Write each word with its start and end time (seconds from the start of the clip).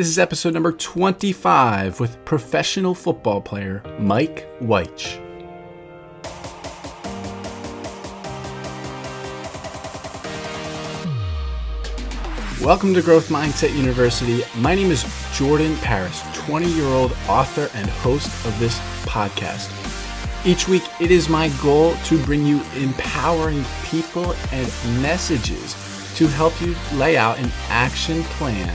This 0.00 0.08
is 0.08 0.18
episode 0.18 0.54
number 0.54 0.72
25 0.72 2.00
with 2.00 2.24
professional 2.24 2.94
football 2.94 3.42
player 3.42 3.82
Mike 3.98 4.48
Wyche. 4.62 5.20
Welcome 12.62 12.94
to 12.94 13.02
Growth 13.02 13.28
Mindset 13.28 13.76
University. 13.76 14.42
My 14.56 14.74
name 14.74 14.90
is 14.90 15.04
Jordan 15.34 15.76
Paris, 15.82 16.22
20 16.32 16.70
year 16.70 16.86
old 16.86 17.12
author 17.28 17.68
and 17.74 17.86
host 17.90 18.28
of 18.46 18.58
this 18.58 18.78
podcast. 19.04 19.68
Each 20.46 20.66
week, 20.66 20.84
it 20.98 21.10
is 21.10 21.28
my 21.28 21.50
goal 21.62 21.94
to 22.04 22.24
bring 22.24 22.46
you 22.46 22.62
empowering 22.74 23.62
people 23.84 24.32
and 24.50 24.66
messages 25.02 25.74
to 26.16 26.26
help 26.26 26.58
you 26.62 26.74
lay 26.94 27.18
out 27.18 27.38
an 27.38 27.50
action 27.68 28.22
plan 28.22 28.74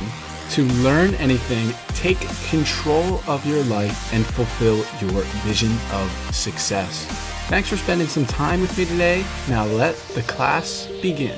to 0.52 0.64
learn 0.84 1.16
anything, 1.16 1.74
take 1.90 2.20
control 2.50 3.22
of 3.28 3.46
your 3.46 3.64
life, 3.64 4.14
and 4.14 4.26
fulfill 4.26 4.78
your 5.02 5.22
vision 5.44 5.72
of 5.92 6.12
success. 6.34 7.06
Thanks 7.48 7.70
for 7.70 7.78
spending 7.78 8.08
some 8.08 8.26
time 8.26 8.62
with 8.62 8.78
me 8.78 8.86
today. 8.86 9.26
Now 9.50 9.66
let 9.66 9.96
the 10.16 10.22
class 10.24 10.88
begin. 11.02 11.38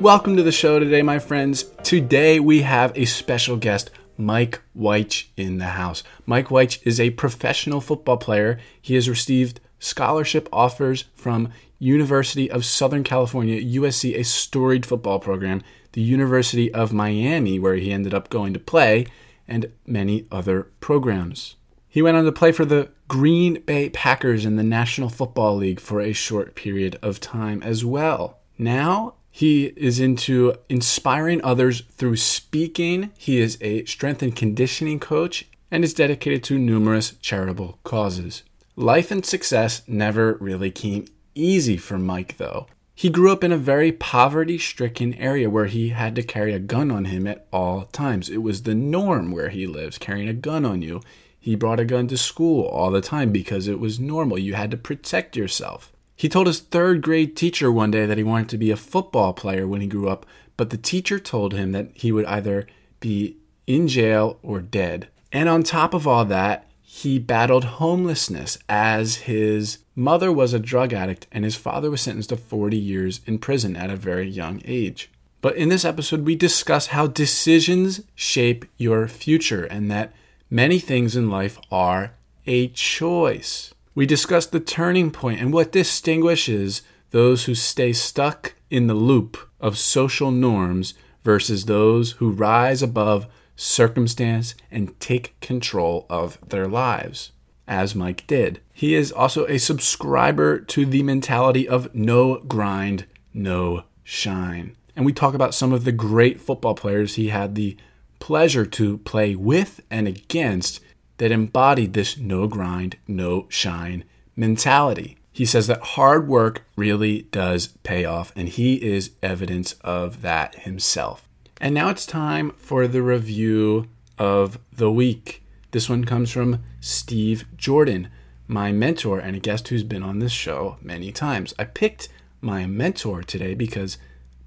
Welcome 0.00 0.36
to 0.36 0.42
the 0.42 0.52
show 0.52 0.78
today, 0.78 1.02
my 1.02 1.18
friends. 1.18 1.64
Today 1.82 2.38
we 2.38 2.62
have 2.62 2.92
a 2.94 3.06
special 3.06 3.56
guest, 3.56 3.90
Mike 4.18 4.60
Wyche, 4.76 5.26
in 5.36 5.58
the 5.58 5.64
house. 5.64 6.02
Mike 6.26 6.48
Wyche 6.48 6.80
is 6.84 7.00
a 7.00 7.10
professional 7.10 7.80
football 7.80 8.18
player. 8.18 8.58
He 8.82 8.96
has 8.96 9.08
received 9.08 9.60
scholarship 9.78 10.48
offers 10.52 11.04
from 11.14 11.50
University 11.78 12.50
of 12.50 12.64
Southern 12.64 13.04
California, 13.04 13.60
USC, 13.80 14.16
a 14.16 14.24
storied 14.24 14.86
football 14.86 15.18
program, 15.18 15.62
the 15.92 16.02
University 16.02 16.72
of 16.72 16.92
Miami, 16.92 17.58
where 17.58 17.76
he 17.76 17.92
ended 17.92 18.14
up 18.14 18.30
going 18.30 18.52
to 18.52 18.60
play, 18.60 19.06
and 19.46 19.72
many 19.86 20.26
other 20.30 20.64
programs. 20.80 21.56
He 21.88 22.02
went 22.02 22.16
on 22.16 22.24
to 22.24 22.32
play 22.32 22.50
for 22.50 22.64
the 22.64 22.90
Green 23.06 23.60
Bay 23.60 23.90
Packers 23.90 24.44
in 24.44 24.56
the 24.56 24.62
National 24.62 25.08
Football 25.08 25.56
League 25.56 25.78
for 25.78 26.00
a 26.00 26.12
short 26.12 26.54
period 26.54 26.98
of 27.02 27.20
time 27.20 27.62
as 27.62 27.84
well. 27.84 28.38
Now 28.58 29.14
he 29.30 29.66
is 29.76 30.00
into 30.00 30.54
inspiring 30.68 31.40
others 31.44 31.82
through 31.90 32.16
speaking. 32.16 33.10
He 33.18 33.40
is 33.40 33.58
a 33.60 33.84
strength 33.84 34.22
and 34.22 34.34
conditioning 34.34 34.98
coach 34.98 35.46
and 35.70 35.84
is 35.84 35.94
dedicated 35.94 36.42
to 36.44 36.58
numerous 36.58 37.16
charitable 37.20 37.78
causes. 37.84 38.42
Life 38.76 39.10
and 39.10 39.24
success 39.24 39.82
never 39.86 40.34
really 40.40 40.70
came 40.70 41.06
easy 41.34 41.76
for 41.76 41.98
Mike, 41.98 42.36
though. 42.36 42.66
He 42.94 43.10
grew 43.10 43.32
up 43.32 43.42
in 43.42 43.50
a 43.50 43.56
very 43.56 43.90
poverty 43.90 44.56
stricken 44.56 45.14
area 45.14 45.50
where 45.50 45.66
he 45.66 45.88
had 45.88 46.14
to 46.14 46.22
carry 46.22 46.52
a 46.52 46.60
gun 46.60 46.90
on 46.90 47.06
him 47.06 47.26
at 47.26 47.46
all 47.52 47.86
times. 47.86 48.30
It 48.30 48.42
was 48.42 48.62
the 48.62 48.74
norm 48.74 49.32
where 49.32 49.48
he 49.48 49.66
lives, 49.66 49.98
carrying 49.98 50.28
a 50.28 50.32
gun 50.34 50.64
on 50.64 50.80
you. 50.80 51.00
He 51.40 51.56
brought 51.56 51.80
a 51.80 51.84
gun 51.84 52.06
to 52.08 52.16
school 52.16 52.64
all 52.64 52.90
the 52.90 53.00
time 53.00 53.32
because 53.32 53.66
it 53.66 53.80
was 53.80 53.98
normal. 53.98 54.38
You 54.38 54.54
had 54.54 54.70
to 54.70 54.76
protect 54.76 55.36
yourself. 55.36 55.92
He 56.16 56.28
told 56.28 56.46
his 56.46 56.60
third 56.60 57.02
grade 57.02 57.36
teacher 57.36 57.70
one 57.72 57.90
day 57.90 58.06
that 58.06 58.16
he 58.16 58.24
wanted 58.24 58.48
to 58.50 58.58
be 58.58 58.70
a 58.70 58.76
football 58.76 59.32
player 59.32 59.66
when 59.66 59.80
he 59.80 59.88
grew 59.88 60.08
up, 60.08 60.24
but 60.56 60.70
the 60.70 60.76
teacher 60.76 61.18
told 61.18 61.52
him 61.52 61.72
that 61.72 61.90
he 61.94 62.12
would 62.12 62.26
either 62.26 62.68
be 63.00 63.36
in 63.66 63.88
jail 63.88 64.38
or 64.42 64.60
dead. 64.60 65.08
And 65.32 65.48
on 65.48 65.64
top 65.64 65.94
of 65.94 66.06
all 66.06 66.24
that, 66.26 66.70
he 66.96 67.18
battled 67.18 67.64
homelessness 67.64 68.56
as 68.68 69.16
his 69.16 69.78
mother 69.96 70.32
was 70.32 70.54
a 70.54 70.60
drug 70.60 70.92
addict 70.92 71.26
and 71.32 71.44
his 71.44 71.56
father 71.56 71.90
was 71.90 72.00
sentenced 72.00 72.28
to 72.28 72.36
40 72.36 72.76
years 72.76 73.20
in 73.26 73.36
prison 73.36 73.74
at 73.74 73.90
a 73.90 73.96
very 73.96 74.28
young 74.28 74.62
age. 74.64 75.10
But 75.40 75.56
in 75.56 75.70
this 75.70 75.84
episode, 75.84 76.24
we 76.24 76.36
discuss 76.36 76.86
how 76.86 77.08
decisions 77.08 78.02
shape 78.14 78.64
your 78.76 79.08
future 79.08 79.64
and 79.64 79.90
that 79.90 80.12
many 80.48 80.78
things 80.78 81.16
in 81.16 81.28
life 81.28 81.58
are 81.68 82.12
a 82.46 82.68
choice. 82.68 83.74
We 83.96 84.06
discuss 84.06 84.46
the 84.46 84.60
turning 84.60 85.10
point 85.10 85.40
and 85.40 85.52
what 85.52 85.72
distinguishes 85.72 86.82
those 87.10 87.46
who 87.46 87.56
stay 87.56 87.92
stuck 87.92 88.54
in 88.70 88.86
the 88.86 88.94
loop 88.94 89.36
of 89.60 89.76
social 89.76 90.30
norms 90.30 90.94
versus 91.24 91.64
those 91.64 92.12
who 92.12 92.30
rise 92.30 92.84
above 92.84 93.26
circumstance 93.56 94.54
and 94.70 94.98
take 95.00 95.38
control 95.40 96.06
of 96.08 96.38
their 96.46 96.66
lives, 96.66 97.32
as 97.66 97.94
Mike 97.94 98.26
did. 98.26 98.60
He 98.72 98.94
is 98.94 99.12
also 99.12 99.46
a 99.46 99.58
subscriber 99.58 100.58
to 100.58 100.84
the 100.84 101.02
mentality 101.02 101.68
of 101.68 101.94
no 101.94 102.38
grind, 102.40 103.06
no 103.32 103.84
shine. 104.02 104.76
And 104.96 105.04
we 105.04 105.12
talk 105.12 105.34
about 105.34 105.54
some 105.54 105.72
of 105.72 105.84
the 105.84 105.92
great 105.92 106.40
football 106.40 106.74
players 106.74 107.14
he 107.14 107.28
had 107.28 107.54
the 107.54 107.76
pleasure 108.18 108.64
to 108.64 108.98
play 108.98 109.34
with 109.34 109.80
and 109.90 110.08
against 110.08 110.80
that 111.18 111.32
embodied 111.32 111.92
this 111.92 112.16
no 112.16 112.46
grind, 112.46 112.96
no 113.06 113.46
shine 113.48 114.04
mentality. 114.36 115.16
He 115.32 115.44
says 115.44 115.66
that 115.66 115.80
hard 115.80 116.28
work 116.28 116.64
really 116.76 117.22
does 117.22 117.68
pay 117.82 118.04
off, 118.04 118.32
and 118.36 118.48
he 118.48 118.74
is 118.74 119.10
evidence 119.22 119.72
of 119.80 120.22
that 120.22 120.54
himself. 120.60 121.28
And 121.60 121.74
now 121.74 121.88
it's 121.88 122.06
time 122.06 122.52
for 122.56 122.86
the 122.86 123.02
review 123.02 123.88
of 124.18 124.58
the 124.72 124.90
week. 124.90 125.42
This 125.70 125.88
one 125.88 126.04
comes 126.04 126.30
from 126.30 126.62
Steve 126.80 127.44
Jordan, 127.56 128.08
my 128.46 128.72
mentor 128.72 129.18
and 129.18 129.36
a 129.36 129.40
guest 129.40 129.68
who's 129.68 129.84
been 129.84 130.02
on 130.02 130.18
this 130.18 130.32
show 130.32 130.76
many 130.82 131.12
times. 131.12 131.54
I 131.58 131.64
picked 131.64 132.08
my 132.40 132.66
mentor 132.66 133.22
today 133.22 133.54
because 133.54 133.98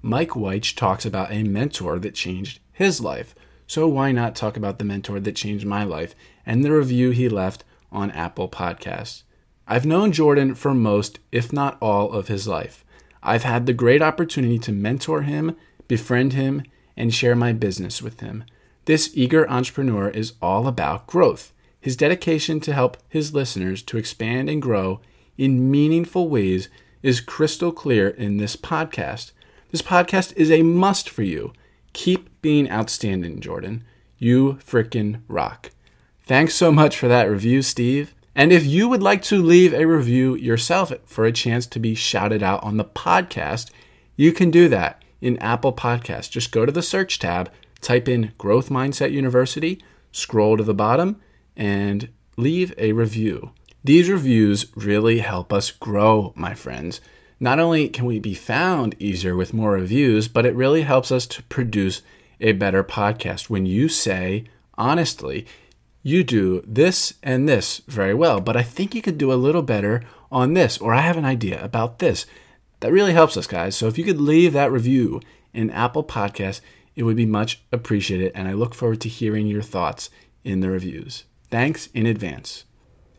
Mike 0.02 0.30
Wyche 0.30 0.76
talks 0.76 1.04
about 1.04 1.32
a 1.32 1.42
mentor 1.42 1.98
that 1.98 2.14
changed 2.14 2.60
his 2.72 3.00
life. 3.00 3.34
So 3.66 3.88
why 3.88 4.12
not 4.12 4.36
talk 4.36 4.56
about 4.56 4.78
the 4.78 4.84
mentor 4.84 5.18
that 5.20 5.36
changed 5.36 5.66
my 5.66 5.84
life 5.84 6.14
and 6.46 6.64
the 6.64 6.72
review 6.72 7.10
he 7.10 7.28
left 7.28 7.64
on 7.90 8.10
Apple 8.12 8.48
Podcasts? 8.48 9.22
I've 9.66 9.84
known 9.84 10.12
Jordan 10.12 10.54
for 10.54 10.72
most, 10.72 11.18
if 11.32 11.52
not 11.52 11.76
all, 11.82 12.12
of 12.12 12.28
his 12.28 12.46
life. 12.46 12.84
I've 13.22 13.42
had 13.42 13.66
the 13.66 13.74
great 13.74 14.00
opportunity 14.00 14.58
to 14.60 14.72
mentor 14.72 15.22
him, 15.22 15.56
befriend 15.88 16.32
him, 16.32 16.62
and 16.98 17.14
share 17.14 17.36
my 17.36 17.52
business 17.52 18.02
with 18.02 18.20
him. 18.20 18.44
This 18.84 19.10
eager 19.14 19.48
entrepreneur 19.48 20.10
is 20.10 20.34
all 20.42 20.66
about 20.66 21.06
growth. 21.06 21.52
His 21.80 21.96
dedication 21.96 22.60
to 22.60 22.74
help 22.74 22.96
his 23.08 23.32
listeners 23.32 23.82
to 23.84 23.96
expand 23.96 24.50
and 24.50 24.60
grow 24.60 25.00
in 25.38 25.70
meaningful 25.70 26.28
ways 26.28 26.68
is 27.02 27.20
crystal 27.20 27.70
clear 27.70 28.08
in 28.08 28.38
this 28.38 28.56
podcast. 28.56 29.30
This 29.70 29.82
podcast 29.82 30.32
is 30.36 30.50
a 30.50 30.62
must 30.62 31.08
for 31.08 31.22
you. 31.22 31.52
Keep 31.92 32.42
being 32.42 32.70
outstanding, 32.70 33.40
Jordan. 33.40 33.84
You 34.18 34.58
frickin' 34.64 35.22
rock. 35.28 35.70
Thanks 36.24 36.54
so 36.54 36.72
much 36.72 36.98
for 36.98 37.06
that 37.08 37.30
review, 37.30 37.62
Steve. 37.62 38.14
And 38.34 38.52
if 38.52 38.66
you 38.66 38.88
would 38.88 39.02
like 39.02 39.22
to 39.22 39.42
leave 39.42 39.72
a 39.72 39.86
review 39.86 40.34
yourself 40.34 40.92
for 41.04 41.24
a 41.24 41.32
chance 41.32 41.66
to 41.68 41.78
be 41.78 41.94
shouted 41.94 42.42
out 42.42 42.62
on 42.62 42.76
the 42.76 42.84
podcast, 42.84 43.70
you 44.16 44.32
can 44.32 44.50
do 44.50 44.68
that 44.68 45.02
in 45.20 45.38
Apple 45.38 45.72
Podcasts. 45.72 46.30
Just 46.30 46.52
go 46.52 46.66
to 46.66 46.72
the 46.72 46.82
search 46.82 47.18
tab, 47.18 47.50
type 47.80 48.08
in 48.08 48.32
Growth 48.38 48.68
Mindset 48.68 49.12
University, 49.12 49.82
scroll 50.12 50.56
to 50.56 50.64
the 50.64 50.74
bottom, 50.74 51.20
and 51.56 52.08
leave 52.36 52.72
a 52.78 52.92
review. 52.92 53.52
These 53.84 54.10
reviews 54.10 54.66
really 54.76 55.18
help 55.18 55.52
us 55.52 55.70
grow, 55.70 56.32
my 56.36 56.54
friends. 56.54 57.00
Not 57.40 57.60
only 57.60 57.88
can 57.88 58.04
we 58.04 58.18
be 58.18 58.34
found 58.34 58.96
easier 58.98 59.36
with 59.36 59.54
more 59.54 59.72
reviews, 59.72 60.28
but 60.28 60.44
it 60.44 60.54
really 60.54 60.82
helps 60.82 61.12
us 61.12 61.26
to 61.28 61.42
produce 61.44 62.02
a 62.40 62.52
better 62.52 62.82
podcast. 62.82 63.48
When 63.48 63.66
you 63.66 63.88
say, 63.88 64.44
honestly, 64.76 65.46
you 66.02 66.24
do 66.24 66.62
this 66.66 67.14
and 67.22 67.48
this 67.48 67.82
very 67.86 68.14
well, 68.14 68.40
but 68.40 68.56
I 68.56 68.62
think 68.62 68.94
you 68.94 69.02
could 69.02 69.18
do 69.18 69.32
a 69.32 69.34
little 69.34 69.62
better 69.62 70.02
on 70.30 70.54
this, 70.54 70.78
or 70.78 70.94
I 70.94 71.00
have 71.00 71.16
an 71.16 71.24
idea 71.24 71.62
about 71.62 71.98
this. 71.98 72.26
That 72.80 72.92
really 72.92 73.12
helps 73.12 73.36
us, 73.36 73.46
guys. 73.46 73.76
So 73.76 73.86
if 73.86 73.98
you 73.98 74.04
could 74.04 74.20
leave 74.20 74.52
that 74.52 74.72
review 74.72 75.20
in 75.52 75.70
Apple 75.70 76.04
Podcasts, 76.04 76.60
it 76.94 77.02
would 77.04 77.16
be 77.16 77.26
much 77.26 77.60
appreciated, 77.72 78.32
and 78.34 78.48
I 78.48 78.52
look 78.52 78.74
forward 78.74 79.00
to 79.02 79.08
hearing 79.08 79.46
your 79.46 79.62
thoughts 79.62 80.10
in 80.44 80.60
the 80.60 80.70
reviews. 80.70 81.24
Thanks 81.50 81.88
in 81.94 82.06
advance. 82.06 82.64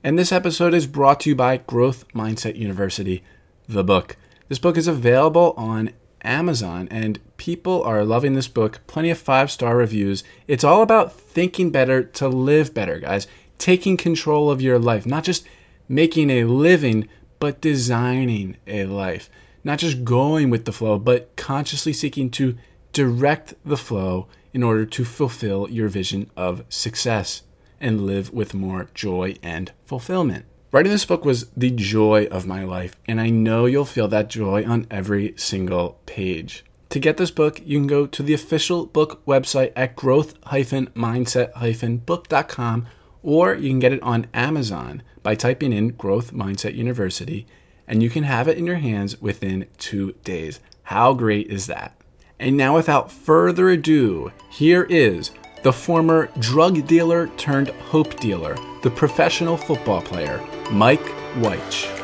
And 0.04 0.18
this 0.18 0.32
episode 0.32 0.74
is 0.74 0.88
brought 0.88 1.22
to 1.22 1.30
you 1.30 1.36
by 1.36 1.58
Growth 1.58 2.08
Mindset 2.14 2.56
University, 2.56 3.24
the 3.68 3.84
book. 3.84 4.16
This 4.48 4.60
book 4.60 4.78
is 4.78 4.88
available 4.88 5.54
on 5.58 5.92
Amazon, 6.24 6.88
and 6.92 7.20
people 7.38 7.84
are 7.84 8.04
loving 8.04 8.34
this 8.34 8.48
book. 8.48 8.82
Plenty 8.88 9.10
of 9.10 9.18
five 9.18 9.52
star 9.52 9.78
reviews. 9.78 10.24
It's 10.48 10.64
all 10.64 10.82
about 10.82 11.14
thinking 11.14 11.70
better 11.70 12.04
to 12.04 12.28
live 12.28 12.74
better, 12.74 13.00
guys. 13.00 13.28
Taking 13.58 13.98
control 13.98 14.50
of 14.50 14.62
your 14.62 14.80
life, 14.80 15.06
not 15.06 15.24
just 15.24 15.46
making 15.88 16.30
a 16.30 16.46
living, 16.46 17.08
but 17.40 17.62
designing 17.62 18.58
a 18.68 18.86
life. 18.86 19.30
Not 19.70 19.78
just 19.78 20.04
going 20.04 20.50
with 20.50 20.66
the 20.66 20.72
flow, 20.72 20.98
but 20.98 21.36
consciously 21.36 21.94
seeking 21.94 22.32
to 22.32 22.58
direct 22.92 23.54
the 23.64 23.78
flow 23.78 24.26
in 24.52 24.64
order 24.64 24.84
to 24.88 25.06
fulfill 25.06 25.70
your 25.70 25.90
vision 25.90 26.32
of 26.36 26.64
success 26.70 27.44
and 27.80 28.08
live 28.08 28.34
with 28.34 28.56
more 28.56 28.90
joy 28.96 29.36
and 29.44 29.72
fulfillment. 29.86 30.46
Writing 30.72 30.92
this 30.92 31.06
book 31.06 31.24
was 31.24 31.52
the 31.56 31.70
joy 31.70 32.26
of 32.32 32.48
my 32.48 32.64
life, 32.64 32.96
and 33.08 33.22
I 33.22 33.30
know 33.30 33.68
you'll 33.68 33.86
feel 33.86 34.08
that 34.08 34.28
joy 34.28 34.66
on 34.66 34.88
every 34.90 35.36
single 35.38 36.00
page. 36.08 36.66
To 36.90 36.98
get 36.98 37.18
this 37.18 37.30
book, 37.30 37.62
you 37.64 37.78
can 37.78 37.86
go 37.86 38.08
to 38.08 38.24
the 38.24 38.34
official 38.34 38.88
book 38.88 39.24
website 39.28 39.72
at 39.76 39.96
growth-mindset-book.com 39.96 42.88
or 43.22 43.54
you 43.54 43.70
can 43.70 43.80
get 43.80 43.94
it 43.94 44.02
on 44.02 44.26
Amazon 44.34 45.04
by 45.22 45.36
typing 45.36 45.74
in 45.74 45.90
Growth 45.90 46.34
Mindset 46.34 46.74
University 46.74 47.46
and 47.90 48.04
you 48.04 48.10
can 48.10 48.24
have 48.24 48.48
it 48.48 48.58
in 48.58 48.68
your 48.68 48.76
hands 48.76 49.20
within 49.20 49.66
two 49.80 50.14
days. 50.24 50.60
How 50.84 51.14
great 51.14 51.48
is 51.48 51.66
that? 51.66 52.00
And 52.40 52.56
now, 52.56 52.76
without 52.76 53.12
further 53.12 53.72
ado, 53.72 54.32
here 54.52 54.84
is 54.84 55.32
the 55.64 55.74
former 55.74 56.30
drug 56.38 56.86
dealer 56.86 57.28
turned 57.36 57.70
hope 57.70 58.18
dealer, 58.20 58.56
the 58.84 58.92
professional 58.92 59.58
football 59.58 60.02
player, 60.04 60.40
Mike 60.72 61.04
Wyche. 61.40 61.96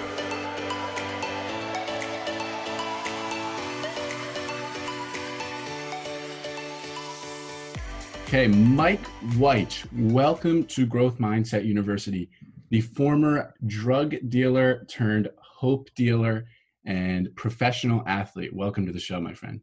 Okay, 8.28 8.48
Mike 8.48 9.06
Wyche, 9.38 9.86
welcome 9.94 10.66
to 10.66 10.88
Growth 10.88 11.20
Mindset 11.20 11.64
University, 11.64 12.28
the 12.72 12.82
former 12.82 13.54
drug 13.68 14.16
dealer 14.30 14.84
turned 14.90 15.30
hope 15.56 15.90
dealer 15.96 16.46
and 16.86 17.34
professional 17.36 18.04
athlete. 18.06 18.54
Welcome 18.54 18.86
to 18.86 18.92
the 18.92 19.00
show, 19.00 19.20
my 19.22 19.34
friend. 19.34 19.62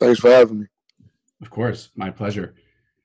Thanks 0.00 0.20
for 0.20 0.30
having 0.30 0.60
me. 0.60 0.66
Of 1.42 1.50
course, 1.50 1.90
my 1.94 2.10
pleasure. 2.10 2.54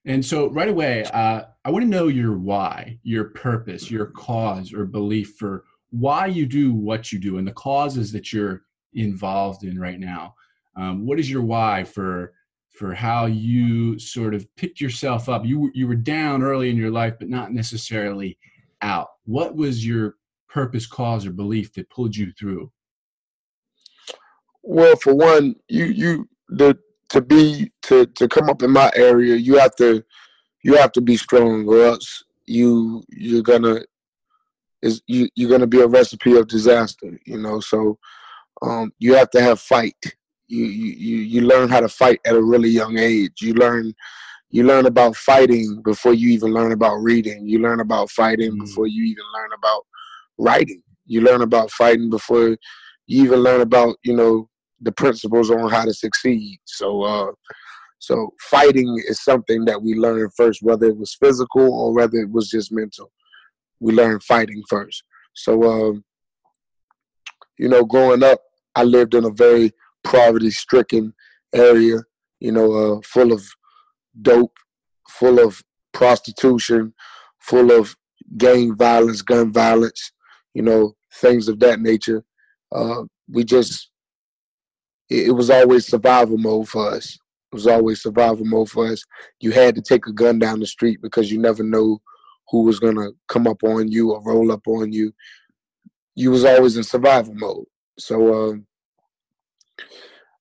And 0.05 0.25
so, 0.25 0.49
right 0.49 0.69
away, 0.69 1.03
uh, 1.03 1.41
I 1.65 1.69
want 1.69 1.83
to 1.83 1.89
know 1.89 2.07
your 2.07 2.37
why, 2.37 2.99
your 3.03 3.25
purpose, 3.25 3.91
your 3.91 4.07
cause 4.07 4.73
or 4.73 4.85
belief 4.85 5.35
for 5.37 5.65
why 5.91 6.27
you 6.27 6.45
do 6.45 6.73
what 6.73 7.11
you 7.11 7.19
do 7.19 7.37
and 7.37 7.47
the 7.47 7.51
causes 7.51 8.11
that 8.13 8.31
you're 8.31 8.63
involved 8.93 9.63
in 9.63 9.77
right 9.77 9.99
now. 9.99 10.35
Um, 10.77 11.05
what 11.05 11.19
is 11.19 11.29
your 11.29 11.41
why 11.41 11.83
for 11.83 12.33
for 12.69 12.93
how 12.93 13.25
you 13.25 13.99
sort 13.99 14.33
of 14.33 14.47
picked 14.55 14.79
yourself 14.79 15.27
up? 15.27 15.45
You 15.45 15.69
you 15.73 15.87
were 15.87 15.95
down 15.95 16.41
early 16.41 16.69
in 16.69 16.77
your 16.77 16.91
life, 16.91 17.15
but 17.19 17.27
not 17.27 17.51
necessarily 17.51 18.37
out. 18.81 19.09
What 19.25 19.55
was 19.55 19.85
your 19.85 20.15
purpose, 20.49 20.87
cause, 20.87 21.25
or 21.25 21.31
belief 21.31 21.73
that 21.73 21.89
pulled 21.89 22.15
you 22.15 22.31
through? 22.37 22.71
Well, 24.63 24.95
for 24.97 25.15
one, 25.15 25.55
you 25.67 25.85
you 25.85 26.29
the 26.49 26.77
to 27.09 27.21
be 27.21 27.71
to 27.83 28.05
to 28.05 28.27
come 28.27 28.49
up 28.49 28.61
in 28.61 28.71
my 28.71 28.91
area, 28.95 29.35
you 29.35 29.57
have 29.57 29.75
to 29.77 30.03
you 30.63 30.75
have 30.75 30.91
to 30.93 31.01
be 31.01 31.17
strong, 31.17 31.67
or 31.67 31.83
else 31.83 32.23
you 32.45 33.03
you're 33.09 33.43
gonna 33.43 33.81
is 34.81 35.01
you 35.07 35.29
you're 35.35 35.49
gonna 35.49 35.67
be 35.67 35.81
a 35.81 35.87
recipe 35.87 36.35
of 36.35 36.47
disaster. 36.47 37.19
You 37.25 37.37
know, 37.37 37.59
so 37.59 37.97
um, 38.61 38.91
you 38.99 39.15
have 39.15 39.29
to 39.31 39.41
have 39.41 39.59
fight. 39.59 39.95
You, 40.47 40.65
you 40.65 41.17
you 41.17 41.41
learn 41.41 41.69
how 41.69 41.79
to 41.79 41.89
fight 41.89 42.19
at 42.25 42.35
a 42.35 42.41
really 42.41 42.69
young 42.69 42.97
age. 42.97 43.41
You 43.41 43.53
learn 43.53 43.93
you 44.51 44.63
learn 44.63 44.87
about 44.87 45.15
fighting 45.15 45.81
before 45.83 46.13
you 46.13 46.29
even 46.29 46.53
learn 46.53 46.71
about 46.71 46.97
reading. 46.97 47.47
You 47.47 47.59
learn 47.59 47.81
about 47.81 48.09
fighting 48.09 48.53
mm. 48.53 48.59
before 48.59 48.87
you 48.87 49.03
even 49.05 49.25
learn 49.35 49.51
about 49.57 49.85
writing. 50.39 50.81
You 51.05 51.21
learn 51.21 51.41
about 51.41 51.71
fighting 51.71 52.09
before 52.09 52.57
you 53.07 53.23
even 53.23 53.39
learn 53.39 53.61
about 53.61 53.95
you 54.03 54.15
know 54.15 54.49
the 54.81 54.91
principles 54.91 55.51
on 55.51 55.69
how 55.69 55.85
to 55.85 55.93
succeed. 55.93 56.59
So, 56.65 57.03
uh, 57.03 57.31
so 57.99 58.33
fighting 58.39 59.01
is 59.07 59.23
something 59.23 59.65
that 59.65 59.81
we 59.81 59.93
learn 59.93 60.29
first, 60.37 60.61
whether 60.61 60.87
it 60.87 60.97
was 60.97 61.15
physical 61.15 61.73
or 61.73 61.93
whether 61.93 62.17
it 62.17 62.31
was 62.31 62.49
just 62.49 62.71
mental. 62.71 63.11
We 63.79 63.93
learn 63.93 64.19
fighting 64.21 64.63
first. 64.69 65.03
So, 65.35 65.63
um, 65.63 66.03
you 67.57 67.67
know, 67.67 67.83
growing 67.83 68.23
up, 68.23 68.39
I 68.75 68.83
lived 68.83 69.15
in 69.15 69.25
a 69.25 69.31
very 69.31 69.73
poverty-stricken 70.03 71.13
area. 71.53 71.97
You 72.39 72.53
know, 72.53 72.71
uh, 72.71 73.01
full 73.03 73.33
of 73.33 73.45
dope, 74.21 74.57
full 75.09 75.39
of 75.39 75.61
prostitution, 75.91 76.93
full 77.39 77.71
of 77.71 77.95
gang 78.37 78.77
violence, 78.77 79.21
gun 79.21 79.51
violence. 79.51 80.11
You 80.53 80.63
know, 80.63 80.95
things 81.13 81.47
of 81.47 81.59
that 81.59 81.79
nature. 81.79 82.23
Uh, 82.71 83.03
we 83.27 83.43
just 83.43 83.89
it, 85.09 85.35
was 85.35 85.49
always 85.49 85.87
survival 85.87 86.37
mode 86.37 86.69
for 86.69 86.91
us. 86.91 87.17
It 87.51 87.55
was 87.55 87.67
always 87.67 88.01
survival 88.01 88.45
mode 88.45 88.69
for 88.69 88.87
us. 88.87 89.03
You 89.39 89.51
had 89.51 89.75
to 89.75 89.81
take 89.81 90.05
a 90.05 90.13
gun 90.13 90.37
down 90.39 90.59
the 90.59 90.67
street 90.67 91.01
because 91.01 91.31
you 91.31 91.39
never 91.39 91.63
know 91.63 91.99
who 92.49 92.63
was 92.63 92.79
gonna 92.79 93.09
come 93.27 93.47
up 93.47 93.63
on 93.63 93.91
you 93.91 94.11
or 94.11 94.23
roll 94.23 94.51
up 94.51 94.67
on 94.67 94.91
you. 94.91 95.13
You 96.15 96.31
was 96.31 96.45
always 96.45 96.77
in 96.77 96.83
survival 96.83 97.33
mode. 97.35 97.65
So 97.97 98.49
um, 98.49 98.65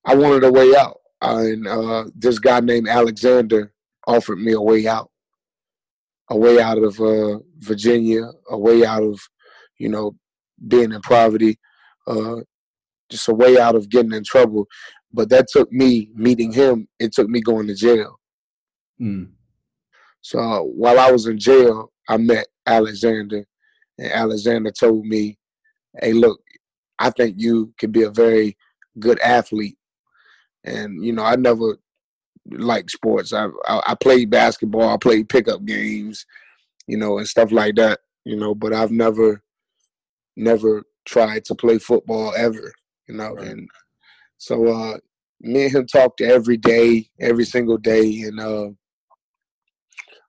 I 0.04 0.14
wanted 0.14 0.44
a 0.44 0.52
way 0.52 0.74
out, 0.76 1.00
and 1.22 1.66
uh, 1.66 2.04
this 2.14 2.38
guy 2.38 2.60
named 2.60 2.88
Alexander 2.88 3.72
offered 4.06 4.38
me 4.38 4.52
a 4.52 4.60
way 4.60 4.86
out, 4.86 5.10
a 6.30 6.36
way 6.36 6.60
out 6.60 6.78
of 6.78 7.00
uh, 7.00 7.38
Virginia, 7.58 8.30
a 8.50 8.58
way 8.58 8.84
out 8.84 9.02
of 9.02 9.20
you 9.78 9.88
know 9.88 10.16
being 10.66 10.92
in 10.92 11.00
poverty, 11.02 11.58
uh, 12.06 12.36
just 13.10 13.28
a 13.28 13.34
way 13.34 13.58
out 13.58 13.76
of 13.76 13.88
getting 13.88 14.12
in 14.12 14.24
trouble. 14.24 14.66
But 15.12 15.30
that 15.30 15.46
took 15.48 15.72
me 15.72 16.10
meeting 16.14 16.52
him. 16.52 16.88
It 16.98 17.12
took 17.12 17.28
me 17.28 17.40
going 17.40 17.66
to 17.68 17.74
jail. 17.74 18.18
Mm. 19.00 19.30
So 20.20 20.38
uh, 20.38 20.60
while 20.60 20.98
I 20.98 21.10
was 21.10 21.26
in 21.26 21.38
jail, 21.38 21.92
I 22.08 22.16
met 22.16 22.46
Alexander, 22.66 23.46
and 23.98 24.12
Alexander 24.12 24.70
told 24.70 25.06
me, 25.06 25.38
"Hey, 26.00 26.12
look, 26.12 26.40
I 26.98 27.10
think 27.10 27.36
you 27.38 27.72
could 27.78 27.92
be 27.92 28.02
a 28.02 28.10
very 28.10 28.56
good 28.98 29.20
athlete." 29.20 29.78
And 30.64 31.04
you 31.04 31.12
know, 31.12 31.22
I 31.22 31.36
never 31.36 31.78
liked 32.50 32.90
sports. 32.90 33.32
I, 33.32 33.46
I 33.66 33.82
I 33.88 33.94
played 33.94 34.30
basketball. 34.30 34.88
I 34.88 34.96
played 34.96 35.28
pickup 35.28 35.64
games, 35.64 36.26
you 36.86 36.96
know, 36.96 37.18
and 37.18 37.28
stuff 37.28 37.52
like 37.52 37.76
that. 37.76 38.00
You 38.24 38.36
know, 38.36 38.54
but 38.54 38.74
I've 38.74 38.90
never, 38.90 39.40
never 40.38 40.82
tried 41.04 41.44
to 41.44 41.54
play 41.54 41.78
football 41.78 42.32
ever 42.36 42.72
you 43.08 43.16
know. 43.16 43.32
Right. 43.32 43.48
And 43.48 43.68
so 44.36 44.66
uh, 44.68 44.98
me 45.40 45.64
and 45.64 45.74
him 45.74 45.86
talked 45.86 46.20
every 46.20 46.56
day, 46.56 47.08
every 47.18 47.44
single 47.44 47.78
day, 47.78 48.22
and 48.22 48.38
uh, 48.38 48.68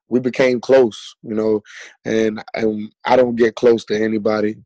we 0.08 0.18
became 0.18 0.60
close, 0.60 1.14
you 1.22 1.34
know. 1.34 1.62
And, 2.04 2.42
and 2.54 2.92
I 3.04 3.16
don't 3.16 3.36
get 3.36 3.54
close 3.54 3.84
to 3.86 4.02
anybody, 4.02 4.56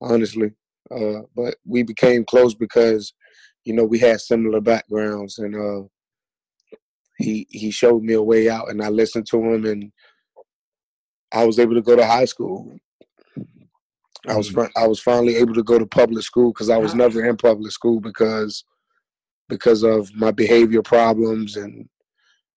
honestly, 0.00 0.52
uh, 0.90 1.20
but 1.36 1.56
we 1.64 1.82
became 1.82 2.24
close 2.24 2.54
because, 2.54 3.12
you 3.64 3.74
know, 3.74 3.84
we 3.84 3.98
had 3.98 4.20
similar 4.20 4.60
backgrounds, 4.60 5.38
and 5.38 5.54
uh, 5.54 5.86
he 7.18 7.46
he 7.50 7.70
showed 7.70 8.02
me 8.02 8.14
a 8.14 8.22
way 8.22 8.48
out, 8.48 8.70
and 8.70 8.82
I 8.82 8.88
listened 8.88 9.26
to 9.28 9.42
him, 9.42 9.64
and 9.66 9.92
I 11.32 11.44
was 11.44 11.58
able 11.58 11.74
to 11.74 11.82
go 11.82 11.94
to 11.94 12.06
high 12.06 12.24
school. 12.24 12.78
I 14.26 14.36
was 14.36 14.50
mm. 14.50 14.70
I 14.76 14.86
was 14.86 15.00
finally 15.00 15.36
able 15.36 15.54
to 15.54 15.62
go 15.62 15.78
to 15.78 15.86
public 15.86 16.24
school 16.24 16.52
because 16.52 16.70
I 16.70 16.76
was 16.76 16.94
never 16.94 17.24
in 17.24 17.36
public 17.36 17.70
school 17.72 18.00
because 18.00 18.64
because 19.48 19.82
of 19.82 20.12
my 20.14 20.30
behavior 20.30 20.82
problems 20.82 21.56
and 21.56 21.88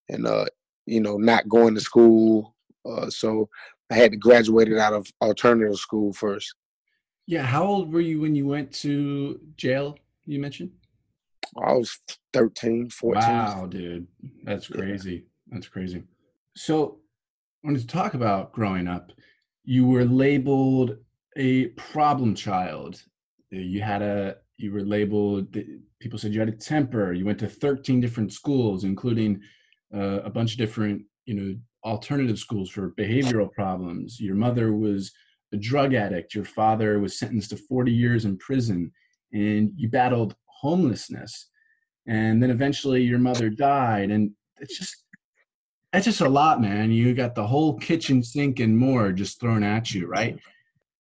and 0.10 0.26
uh 0.26 0.46
you 0.86 1.00
know 1.00 1.18
not 1.18 1.50
going 1.50 1.76
to 1.76 1.82
school. 1.82 2.56
Uh, 2.84 3.10
so 3.10 3.48
I 3.92 3.96
had 3.96 4.12
to 4.12 4.18
graduate 4.18 4.70
it 4.70 4.80
out 4.80 4.94
of 4.94 5.06
alternative 5.22 5.78
school 5.78 6.14
first. 6.14 6.56
Yeah, 7.28 7.44
how 7.44 7.64
old 7.64 7.94
were 7.94 8.02
you 8.02 8.22
when 8.22 8.34
you 8.36 8.48
went 8.48 8.72
to 8.76 9.40
jail? 9.56 9.98
You 10.26 10.40
mentioned. 10.40 10.72
I 11.62 11.74
was 11.74 12.00
13, 12.34 12.90
14. 12.90 13.22
Wow, 13.22 13.66
dude. 13.68 14.08
That's 14.44 14.68
crazy. 14.68 15.14
Yeah. 15.14 15.20
That's 15.52 15.68
crazy. 15.68 16.04
So, 16.56 17.00
I 17.64 17.68
wanted 17.68 17.82
to 17.82 17.88
talk 17.88 18.14
about 18.14 18.54
growing 18.54 18.88
up. 18.88 19.12
You 19.64 19.86
were 19.86 20.06
labeled 20.06 20.98
a 21.38 21.68
problem 21.70 22.36
child. 22.36 23.02
You 23.50 23.82
had 23.82 24.02
a 24.02 24.38
you 24.58 24.72
were 24.72 24.84
labeled. 24.84 25.56
People 26.00 26.20
said 26.20 26.34
you 26.34 26.40
had 26.40 26.50
a 26.50 26.54
temper. 26.54 27.14
You 27.14 27.26
went 27.26 27.40
to 27.40 27.48
13 27.48 28.00
different 28.00 28.32
schools, 28.32 28.84
including 28.84 29.42
uh, 29.94 30.22
a 30.22 30.30
bunch 30.30 30.54
of 30.54 30.58
different 30.58 31.04
you 31.26 31.34
know 31.34 31.56
alternative 31.84 32.40
schools 32.40 32.70
for 32.70 32.92
behavioral 32.92 33.52
problems. 33.52 34.20
Your 34.20 34.36
mother 34.36 34.74
was 34.74 35.12
a 35.54 35.58
drug 35.58 35.94
addict. 35.94 36.36
Your 36.36 36.46
father 36.46 37.00
was 37.00 37.18
sentenced 37.20 37.50
to 37.50 37.58
40 37.58 37.92
years 37.92 38.26
in 38.26 38.38
prison, 38.38 38.92
and 39.34 39.72
you 39.76 39.90
battled 39.90 40.36
homelessness. 40.46 41.50
And 42.08 42.42
then 42.42 42.50
eventually 42.50 43.04
your 43.04 43.20
mother 43.20 43.50
died, 43.50 44.12
and 44.12 44.32
it's 44.60 44.78
just 44.78 44.96
that's 45.92 46.06
just 46.06 46.22
a 46.22 46.30
lot, 46.30 46.62
man. 46.62 46.92
You 46.92 47.14
got 47.14 47.36
the 47.36 47.46
whole 47.46 47.78
kitchen 47.78 48.24
sink 48.24 48.60
and 48.60 48.78
more 48.78 49.12
just 49.12 49.40
thrown 49.40 49.64
at 49.64 49.94
you, 49.94 50.08
right? 50.08 50.40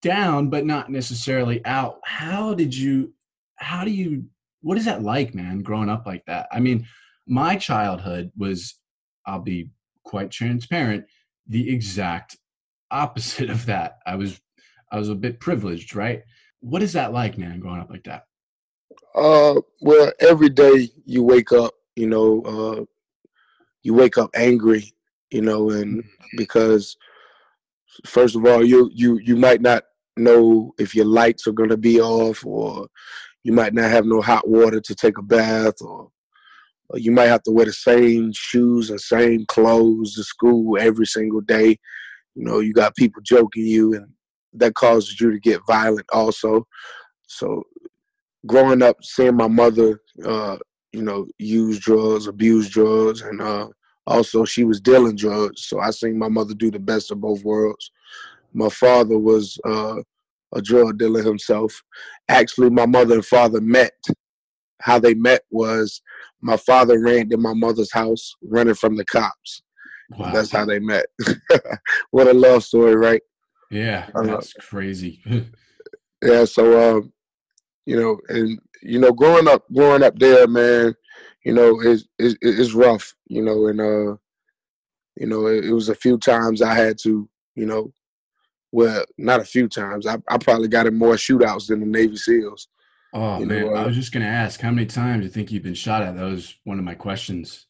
Down 0.01 0.49
but 0.49 0.65
not 0.65 0.89
necessarily 0.89 1.63
out. 1.65 1.99
How 2.03 2.53
did 2.53 2.75
you 2.75 3.13
how 3.57 3.83
do 3.83 3.91
you 3.91 4.25
what 4.61 4.77
is 4.77 4.85
that 4.85 5.03
like 5.03 5.33
man 5.33 5.61
growing 5.61 5.89
up 5.89 6.05
like 6.05 6.25
that? 6.25 6.47
I 6.51 6.59
mean 6.59 6.87
my 7.27 7.55
childhood 7.55 8.31
was 8.35 8.79
i'll 9.25 9.39
be 9.39 9.69
quite 10.03 10.31
transparent 10.31 11.05
the 11.47 11.71
exact 11.71 12.35
opposite 12.91 13.49
of 13.49 13.65
that. 13.67 13.99
I 14.05 14.15
was 14.15 14.39
i 14.91 14.97
was 14.97 15.09
a 15.09 15.15
bit 15.15 15.39
privileged 15.39 15.95
right? 15.95 16.23
What 16.61 16.83
is 16.83 16.93
that 16.93 17.13
like 17.13 17.37
man 17.37 17.59
growing 17.59 17.81
up 17.81 17.89
like 17.89 18.03
that? 18.03 18.25
Uh, 19.15 19.59
well, 19.81 20.11
every 20.19 20.49
day 20.49 20.89
you 21.05 21.23
wake 21.23 21.51
up, 21.51 21.73
you 21.95 22.07
know, 22.07 22.41
uh, 22.43 22.85
you 23.83 23.93
wake 23.93 24.17
up 24.17 24.29
angry, 24.35 24.93
you 25.31 25.41
know, 25.41 25.69
and 25.71 25.99
mm-hmm. 25.99 26.37
because 26.37 26.95
first 28.05 28.35
of 28.35 28.45
all, 28.45 28.63
you 28.63 28.89
you 28.93 29.19
you 29.19 29.35
might 29.35 29.61
not 29.61 29.83
know 30.17 30.73
if 30.77 30.95
your 30.95 31.05
lights 31.05 31.47
are 31.47 31.53
gonna 31.53 31.77
be 31.77 31.99
off, 32.01 32.45
or 32.45 32.87
you 33.43 33.53
might 33.53 33.73
not 33.73 33.89
have 33.89 34.05
no 34.05 34.21
hot 34.21 34.47
water 34.47 34.79
to 34.81 34.95
take 34.95 35.17
a 35.17 35.21
bath, 35.21 35.81
or, 35.81 36.09
or 36.89 36.99
you 36.99 37.11
might 37.11 37.27
have 37.27 37.43
to 37.43 37.51
wear 37.51 37.65
the 37.65 37.73
same 37.73 38.31
shoes 38.33 38.89
and 38.89 38.99
same 38.99 39.45
clothes 39.47 40.15
to 40.15 40.23
school 40.23 40.77
every 40.79 41.05
single 41.05 41.41
day. 41.41 41.77
You 42.35 42.45
know, 42.45 42.59
you 42.59 42.73
got 42.73 42.95
people 42.95 43.21
joking 43.23 43.65
you, 43.65 43.93
and 43.95 44.07
that 44.53 44.75
causes 44.75 45.19
you 45.19 45.31
to 45.31 45.39
get 45.39 45.61
violent 45.67 46.07
also. 46.11 46.67
So, 47.27 47.63
growing 48.45 48.81
up, 48.81 49.03
seeing 49.03 49.35
my 49.35 49.47
mother, 49.47 50.01
uh, 50.25 50.57
you 50.91 51.01
know, 51.01 51.27
use 51.37 51.79
drugs, 51.79 52.27
abuse 52.27 52.69
drugs, 52.69 53.21
and 53.21 53.41
uh, 53.41 53.67
also 54.07 54.45
she 54.45 54.63
was 54.63 54.81
dealing 54.81 55.15
drugs. 55.15 55.65
So 55.65 55.79
I 55.79 55.91
seen 55.91 56.17
my 56.17 56.27
mother 56.27 56.53
do 56.53 56.71
the 56.71 56.79
best 56.79 57.11
of 57.11 57.21
both 57.21 57.43
worlds. 57.43 57.91
My 58.53 58.69
father 58.69 59.17
was 59.17 59.57
uh, 59.65 60.01
a 60.53 60.61
drug 60.61 60.97
dealer 60.97 61.23
himself. 61.23 61.81
Actually, 62.29 62.69
my 62.69 62.85
mother 62.85 63.15
and 63.15 63.25
father 63.25 63.61
met. 63.61 63.93
How 64.81 64.97
they 64.97 65.13
met 65.13 65.43
was 65.51 66.01
my 66.41 66.57
father 66.57 66.99
ran 66.99 67.29
to 67.29 67.37
my 67.37 67.53
mother's 67.53 67.91
house, 67.91 68.35
running 68.41 68.73
from 68.73 68.95
the 68.97 69.05
cops. 69.05 69.61
Wow. 70.17 70.31
That's 70.33 70.51
how 70.51 70.65
they 70.65 70.79
met. 70.79 71.05
what 72.11 72.27
a 72.27 72.33
love 72.33 72.63
story, 72.63 72.95
right? 72.95 73.21
Yeah, 73.69 74.09
uh, 74.13 74.23
that's 74.23 74.53
uh, 74.57 74.61
crazy. 74.61 75.21
yeah, 76.23 76.45
so 76.45 76.97
um, 76.97 77.13
you 77.85 77.99
know, 77.99 78.19
and 78.27 78.59
you 78.81 78.99
know, 78.99 79.13
growing 79.13 79.47
up, 79.47 79.63
growing 79.73 80.03
up 80.03 80.17
there, 80.19 80.47
man, 80.47 80.93
you 81.45 81.53
know, 81.53 81.79
it's 81.81 82.05
it's, 82.19 82.35
it's 82.41 82.73
rough, 82.73 83.13
you 83.27 83.41
know, 83.41 83.67
and 83.67 83.79
uh, 83.79 84.17
you 85.15 85.27
know, 85.27 85.47
it, 85.47 85.65
it 85.65 85.73
was 85.73 85.89
a 85.89 85.95
few 85.95 86.17
times 86.17 86.61
I 86.61 86.73
had 86.73 86.97
to, 87.03 87.29
you 87.55 87.65
know, 87.65 87.93
well, 88.71 89.03
not 89.17 89.41
a 89.41 89.45
few 89.45 89.67
times. 89.67 90.07
I, 90.07 90.17
I 90.27 90.37
probably 90.37 90.67
got 90.67 90.87
in 90.87 90.97
more 90.97 91.15
shootouts 91.15 91.67
than 91.67 91.81
the 91.81 91.85
Navy 91.85 92.15
SEALs. 92.15 92.67
Oh 93.13 93.39
you 93.39 93.45
man, 93.45 93.65
know, 93.65 93.75
uh, 93.75 93.83
I 93.83 93.85
was 93.85 93.95
just 93.95 94.13
gonna 94.13 94.25
ask, 94.25 94.61
how 94.61 94.71
many 94.71 94.85
times 94.85 95.23
you 95.23 95.29
think 95.29 95.51
you've 95.51 95.63
been 95.63 95.73
shot 95.73 96.01
at? 96.01 96.15
That 96.15 96.23
was 96.23 96.55
one 96.63 96.79
of 96.79 96.85
my 96.85 96.95
questions. 96.95 97.67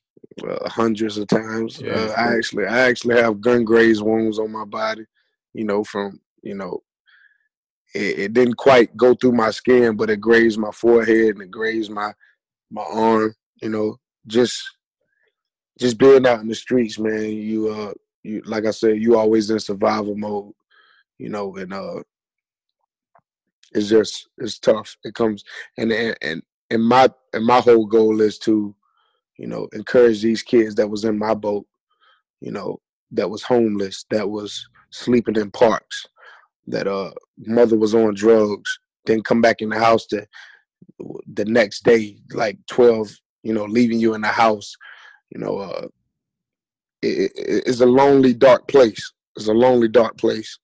Uh, 0.48 0.70
hundreds 0.70 1.18
of 1.18 1.28
times. 1.28 1.82
Yeah. 1.82 1.94
Uh, 1.94 2.14
I 2.16 2.36
actually, 2.36 2.68
I 2.68 2.80
actually 2.82 3.18
have 3.18 3.42
gun 3.42 3.64
graze 3.64 4.02
wounds 4.04 4.38
on 4.38 4.52
my 4.52 4.66
body. 4.66 5.06
You 5.54 5.66
know, 5.66 5.84
from 5.84 6.20
you 6.44 6.54
know, 6.54 6.84
it, 7.96 8.20
it, 8.20 8.34
didn't 8.34 8.56
quite 8.56 8.96
go 8.96 9.16
through 9.16 9.34
my 9.34 9.50
skin, 9.50 9.98
but 9.98 10.10
it 10.10 10.22
grazed 10.22 10.60
my 10.60 10.72
forehead 10.72 11.36
and 11.36 11.42
it 11.42 11.52
grazed 11.52 11.92
my 11.92 12.14
my 12.70 12.84
arm. 12.84 13.34
You 13.64 13.70
know, 13.70 13.98
just 14.28 14.64
just 15.80 15.98
being 15.98 16.28
out 16.28 16.42
in 16.42 16.48
the 16.48 16.56
streets, 16.56 17.00
man. 17.00 17.32
You 17.32 17.70
uh, 17.70 17.94
you 18.22 18.44
like 18.46 18.66
I 18.66 18.72
said, 18.72 19.02
you 19.02 19.18
always 19.18 19.50
in 19.50 19.60
survival 19.60 20.16
mode 20.16 20.54
you 21.22 21.30
know, 21.30 21.56
and 21.56 21.72
uh, 21.72 22.02
it's 23.74 23.90
just 23.90 24.28
it's 24.40 24.58
tough. 24.58 24.98
It 25.04 25.14
comes 25.14 25.44
and 25.78 25.92
and 25.92 26.42
and 26.72 26.84
my 26.84 27.10
and 27.34 27.46
my 27.46 27.60
whole 27.60 27.86
goal 27.86 28.22
is 28.22 28.40
to, 28.40 28.76
you 29.38 29.48
know, 29.48 29.68
encourage 29.74 30.22
these 30.22 30.42
kids 30.42 30.74
that 30.76 30.90
was 30.90 31.06
in 31.06 31.20
my 31.20 31.36
boat, 31.36 31.68
you 32.40 32.52
know, 32.52 32.82
that 33.12 33.30
was 33.30 33.44
homeless, 33.44 34.06
that 34.10 34.28
was 34.28 34.68
sleeping 34.90 35.36
in 35.36 35.52
parks, 35.52 36.08
that 36.68 36.88
uh 36.88 37.12
mother 37.38 37.78
was 37.78 37.94
on 37.94 38.16
drugs, 38.16 38.80
then 39.06 39.22
come 39.22 39.42
back 39.42 39.62
in 39.62 39.70
the 39.70 39.80
house 39.80 40.08
to 40.08 40.26
the 41.34 41.46
next 41.46 41.84
day, 41.84 42.18
like 42.34 42.58
twelve, 42.66 43.12
you 43.44 43.54
know, 43.54 43.66
leaving 43.66 44.00
you 44.00 44.16
in 44.16 44.22
the 44.22 44.28
house, 44.28 44.76
you 45.30 45.40
know, 45.40 45.60
uh, 45.60 45.88
it, 47.04 47.32
it, 47.36 47.64
it's 47.68 47.82
a 47.82 47.86
lonely, 47.86 48.34
dark 48.34 48.68
place. 48.68 49.14
It's 49.38 49.48
a 49.48 49.54
lonely, 49.54 49.88
dark 49.88 50.18
place 50.18 50.60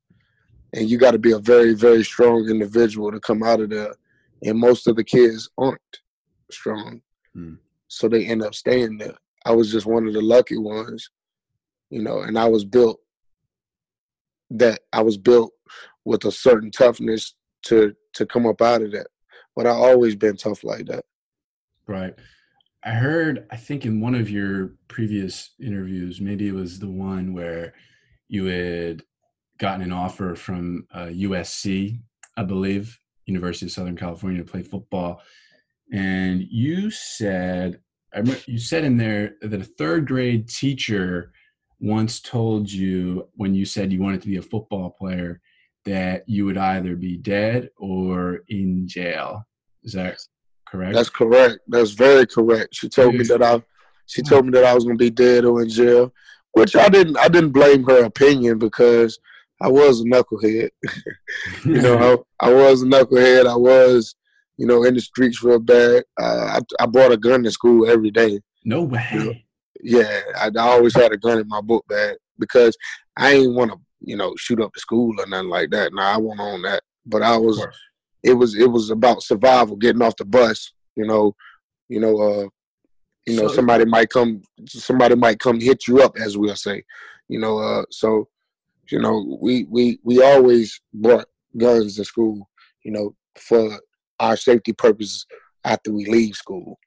and 0.77 0.89
you 0.89 0.97
got 0.97 1.11
to 1.11 1.19
be 1.19 1.31
a 1.31 1.39
very 1.39 1.73
very 1.73 2.03
strong 2.03 2.47
individual 2.49 3.11
to 3.11 3.19
come 3.19 3.43
out 3.43 3.59
of 3.59 3.69
there. 3.69 3.93
And 4.43 4.59
most 4.59 4.87
of 4.87 4.95
the 4.95 5.03
kids 5.03 5.49
aren't 5.57 5.81
strong. 6.51 7.01
Mm. 7.35 7.57
so 7.87 8.07
they 8.07 8.25
end 8.25 8.41
up 8.41 8.55
staying 8.55 8.97
there. 8.97 9.17
I 9.45 9.51
was 9.51 9.71
just 9.71 9.85
one 9.85 10.07
of 10.07 10.13
the 10.13 10.21
lucky 10.21 10.57
ones 10.57 11.09
you 11.89 12.01
know 12.01 12.21
and 12.21 12.37
i 12.37 12.45
was 12.45 12.65
built 12.65 12.99
that 14.49 14.81
i 14.93 15.01
was 15.01 15.17
built 15.17 15.51
with 16.05 16.23
a 16.25 16.31
certain 16.31 16.71
toughness 16.71 17.35
to 17.63 17.93
to 18.13 18.25
come 18.25 18.45
up 18.47 18.61
out 18.61 18.81
of 18.81 18.91
that. 18.91 19.07
But 19.55 19.67
i 19.67 19.71
always 19.71 20.15
been 20.15 20.37
tough 20.37 20.63
like 20.63 20.85
that. 20.85 21.03
Right. 21.87 22.13
I 22.83 22.91
heard 22.91 23.45
i 23.51 23.57
think 23.57 23.85
in 23.85 23.99
one 23.99 24.15
of 24.15 24.29
your 24.29 24.73
previous 24.87 25.51
interviews 25.59 26.21
maybe 26.21 26.47
it 26.47 26.53
was 26.53 26.79
the 26.79 26.89
one 26.89 27.33
where 27.33 27.73
you 28.29 28.45
had 28.45 29.03
gotten 29.57 29.81
an 29.81 29.91
offer 29.91 30.35
from 30.35 30.87
uh, 30.93 31.05
USC, 31.05 31.99
I 32.35 32.43
believe, 32.43 32.99
University 33.25 33.65
of 33.65 33.71
Southern 33.71 33.97
California, 33.97 34.43
to 34.43 34.49
play 34.49 34.63
football. 34.63 35.21
And 35.91 36.43
you 36.49 36.91
said, 36.91 37.79
you 38.45 38.59
said 38.59 38.83
in 38.83 38.97
there 38.97 39.35
that 39.41 39.61
a 39.61 39.65
third 39.65 40.07
grade 40.07 40.49
teacher 40.49 41.31
once 41.79 42.19
told 42.19 42.71
you 42.71 43.27
when 43.35 43.53
you 43.53 43.65
said 43.65 43.91
you 43.91 44.01
wanted 44.01 44.21
to 44.21 44.27
be 44.27 44.37
a 44.37 44.41
football 44.41 44.89
player 44.89 45.39
that 45.85 46.27
you 46.27 46.45
would 46.45 46.57
either 46.57 46.95
be 46.95 47.17
dead 47.17 47.69
or 47.77 48.41
in 48.49 48.87
jail. 48.87 49.45
Is 49.83 49.93
that 49.93 50.17
correct? 50.67 50.93
That's 50.93 51.09
correct. 51.09 51.59
That's 51.67 51.91
very 51.91 52.27
correct. 52.27 52.75
She 52.75 52.89
told 52.89 53.15
me 53.15 53.23
that 53.25 53.41
I 53.41 53.63
she 54.05 54.21
told 54.21 54.45
me 54.45 54.51
that 54.51 54.65
I 54.65 54.73
was 54.73 54.83
gonna 54.83 54.95
be 54.95 55.09
dead 55.09 55.45
or 55.45 55.61
in 55.61 55.69
jail. 55.69 56.13
Which 56.51 56.75
I 56.75 56.89
didn't 56.89 57.17
I 57.17 57.27
didn't 57.27 57.51
blame 57.51 57.83
her 57.85 58.03
opinion 58.03 58.57
because 58.57 59.19
I 59.61 59.69
was 59.69 60.01
a 60.01 60.03
knucklehead. 60.03 60.69
you 61.65 61.81
know, 61.81 62.23
I, 62.39 62.47
I, 62.47 62.53
was 62.53 62.83
a 62.83 62.85
knucklehead. 62.85 63.47
I 63.47 63.55
was, 63.55 64.15
you 64.57 64.67
know, 64.67 64.83
in 64.83 64.93
the 64.93 65.01
streets 65.01 65.43
real 65.43 65.59
bad. 65.59 66.03
Uh, 66.19 66.59
I, 66.59 66.83
I 66.83 66.85
brought 66.85 67.11
a 67.11 67.17
gun 67.17 67.43
to 67.43 67.51
school 67.51 67.89
every 67.89 68.11
day. 68.11 68.39
No 68.65 68.83
way. 68.83 69.07
You 69.13 69.19
know? 69.19 69.33
Yeah, 69.81 70.21
I, 70.37 70.47
I, 70.47 70.61
always 70.61 70.95
had 70.95 71.11
a 71.11 71.17
gun 71.17 71.39
in 71.39 71.47
my 71.47 71.61
book 71.61 71.85
bag 71.87 72.17
because 72.39 72.77
I 73.17 73.33
ain't 73.33 73.55
want 73.55 73.71
to, 73.71 73.77
you 74.01 74.15
know, 74.15 74.35
shoot 74.37 74.61
up 74.61 74.71
the 74.73 74.79
school 74.79 75.13
or 75.19 75.25
nothing 75.27 75.49
like 75.49 75.69
that. 75.71 75.93
Now 75.93 76.13
I 76.13 76.17
won't 76.17 76.39
own 76.39 76.61
that, 76.63 76.83
but 77.05 77.21
I 77.21 77.37
was. 77.37 77.65
It 78.23 78.33
was 78.33 78.55
it 78.55 78.69
was 78.69 78.89
about 78.89 79.21
survival, 79.21 79.75
getting 79.75 80.01
off 80.01 80.15
the 80.17 80.25
bus. 80.25 80.73
You 80.95 81.05
know, 81.05 81.35
you 81.87 81.99
know, 81.99 82.19
uh, 82.19 82.47
you 83.27 83.35
know, 83.35 83.47
so, 83.47 83.53
somebody 83.55 83.85
might 83.85 84.09
come, 84.09 84.41
somebody 84.67 85.15
might 85.15 85.39
come 85.39 85.59
hit 85.59 85.87
you 85.87 86.01
up, 86.01 86.17
as 86.17 86.37
we'll 86.37 86.55
say. 86.55 86.83
You 87.29 87.39
know, 87.39 87.59
uh, 87.59 87.83
so 87.91 88.27
you 88.91 88.99
know, 88.99 89.37
we 89.41 89.65
we 89.69 89.99
we 90.03 90.23
always 90.23 90.79
brought 90.93 91.25
guns 91.57 91.95
to 91.95 92.05
school, 92.05 92.49
you 92.83 92.91
know, 92.91 93.15
for 93.35 93.79
our 94.19 94.35
safety 94.35 94.73
purposes 94.73 95.25
after 95.63 95.91
we 95.91 96.05
leave 96.05 96.35
school. 96.35 96.79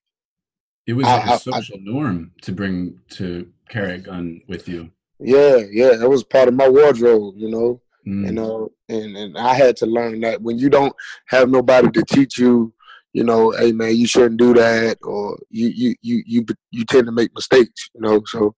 It 0.87 0.95
was 0.95 1.07
like 1.07 1.27
I, 1.27 1.35
a 1.35 1.39
social 1.39 1.77
I, 1.77 1.83
norm 1.83 2.33
to 2.43 2.53
bring 2.53 2.99
to 3.11 3.49
carry 3.69 3.95
a 3.95 3.99
gun 3.99 4.41
with 4.49 4.69
you. 4.69 4.91
Yeah, 5.19 5.59
yeah, 5.71 5.97
that 5.97 6.09
was 6.09 6.25
part 6.25 6.49
of 6.49 6.55
my 6.55 6.69
wardrobe, 6.69 7.35
you 7.37 7.51
know. 7.51 7.81
Mm. 8.07 8.29
And 8.29 8.39
uh, 8.39 8.67
and 8.89 9.17
and 9.17 9.39
I 9.39 9.55
had 9.55 9.77
to 9.79 9.87
learn 9.87 10.21
that 10.21 10.41
when 10.41 10.59
you 10.59 10.71
don't 10.71 10.95
have 11.29 11.51
nobody 11.51 11.91
to 11.91 12.03
teach 12.05 12.39
you, 12.39 12.73
you 13.13 13.25
know, 13.25 13.51
hey 13.51 13.73
man, 13.73 13.97
you 13.97 14.07
shouldn't 14.07 14.41
do 14.41 14.55
that, 14.55 14.99
or 15.03 15.39
you 15.51 15.69
you 15.69 15.95
you 16.01 16.23
you 16.27 16.47
you 16.71 16.85
tend 16.87 17.07
to 17.07 17.13
make 17.13 17.35
mistakes, 17.35 17.91
you 17.95 18.01
know. 18.01 18.23
So 18.27 18.55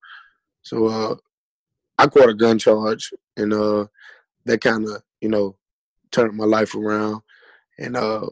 so 0.63 0.87
uh, 0.87 1.17
I 1.99 2.07
caught 2.07 2.29
a 2.29 2.35
gun 2.35 2.59
charge, 2.59 3.13
and 3.37 3.53
uh, 3.53 3.87
that 4.45 4.61
kind 4.61 4.89
of 4.89 5.03
you 5.21 5.29
know 5.29 5.57
turned 6.11 6.37
my 6.37 6.45
life 6.45 6.75
around. 6.75 7.23
And 7.79 7.97
uh, 7.97 8.27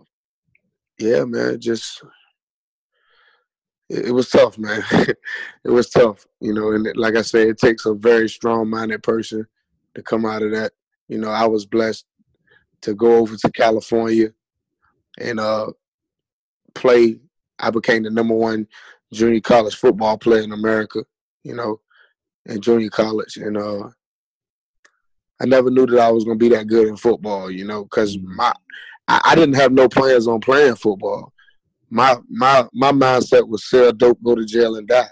yeah, 0.99 1.25
man, 1.25 1.61
just 1.61 2.02
it, 3.88 4.07
it 4.07 4.12
was 4.12 4.30
tough, 4.30 4.59
man. 4.59 4.83
it 5.64 5.71
was 5.71 5.90
tough, 5.90 6.26
you 6.40 6.54
know. 6.54 6.73
And 6.73 6.88
like 6.97 7.16
I 7.16 7.23
said, 7.23 7.49
it 7.49 7.59
takes 7.59 7.87
a 7.87 7.95
very 7.95 8.28
strong-minded 8.28 9.02
person 9.02 9.47
to 9.95 10.02
come 10.02 10.25
out 10.25 10.42
of 10.42 10.52
that. 10.52 10.73
You 11.09 11.19
know, 11.19 11.30
I 11.30 11.47
was 11.47 11.66
blessed 11.66 12.07
to 12.83 12.95
go 12.95 13.16
over 13.16 13.37
to 13.37 13.52
California 13.52 14.33
and 15.19 15.40
uh, 15.40 15.73
play. 16.75 17.19
I 17.59 17.71
became 17.71 18.04
the 18.04 18.11
number 18.11 18.35
one 18.35 18.69
junior 19.12 19.40
college 19.40 19.75
football 19.75 20.16
player 20.16 20.42
in 20.42 20.52
America. 20.52 21.04
You 21.42 21.54
know, 21.54 21.80
in 22.47 22.61
junior 22.61 22.90
college, 22.90 23.37
and 23.38 23.57
uh, 23.57 23.88
I 25.40 25.47
never 25.47 25.70
knew 25.70 25.87
that 25.87 26.00
I 26.00 26.11
was 26.11 26.25
gonna 26.25 26.37
be 26.37 26.50
that 26.50 26.66
good 26.66 26.88
in 26.88 26.97
football. 26.97 27.50
You 27.50 27.64
know, 27.64 27.85
because 27.85 28.16
mm-hmm. 28.16 28.37
my 28.37 28.52
I, 29.09 29.20
I, 29.25 29.35
didn't 29.35 29.56
have 29.56 29.73
no 29.73 29.88
plans 29.88 30.28
on 30.28 30.40
playing 30.40 30.76
football. 30.76 31.32
My 31.88 32.16
my 32.28 32.66
my 32.73 32.92
mindset 32.92 33.49
was 33.49 33.68
sell 33.68 33.92
dope, 33.92 34.23
go 34.23 34.35
to 34.35 34.44
jail, 34.44 34.76
and 34.76 34.87
die. 34.87 35.09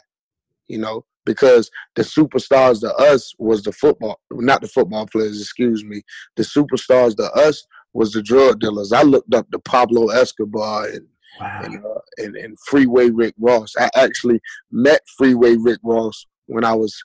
You 0.69 0.79
know, 0.79 1.05
because 1.25 1.71
the 1.95 2.03
superstars 2.03 2.81
to 2.81 2.95
us 2.95 3.35
was 3.39 3.63
the 3.63 3.73
football, 3.73 4.21
not 4.31 4.61
the 4.61 4.69
football 4.69 5.07
players. 5.07 5.41
Excuse 5.41 5.85
me. 5.85 6.03
The 6.37 6.43
superstars 6.43 7.17
to 7.17 7.31
us 7.33 7.67
was 7.93 8.13
the 8.13 8.23
drug 8.23 8.61
dealers. 8.61 8.93
I 8.93 9.03
looked 9.03 9.35
up 9.35 9.51
to 9.51 9.59
Pablo 9.59 10.09
Escobar 10.09 10.87
and 10.87 11.07
wow. 11.41 11.61
and, 11.65 11.85
uh, 11.85 12.01
and, 12.19 12.37
and 12.37 12.59
Freeway 12.67 13.11
Rick 13.11 13.35
Ross. 13.39 13.75
I 13.79 13.91
actually 13.95 14.41
met 14.71 15.01
Freeway 15.17 15.57
Rick 15.57 15.81
Ross 15.83 16.25
when 16.47 16.65
I 16.65 16.75
was 16.75 16.97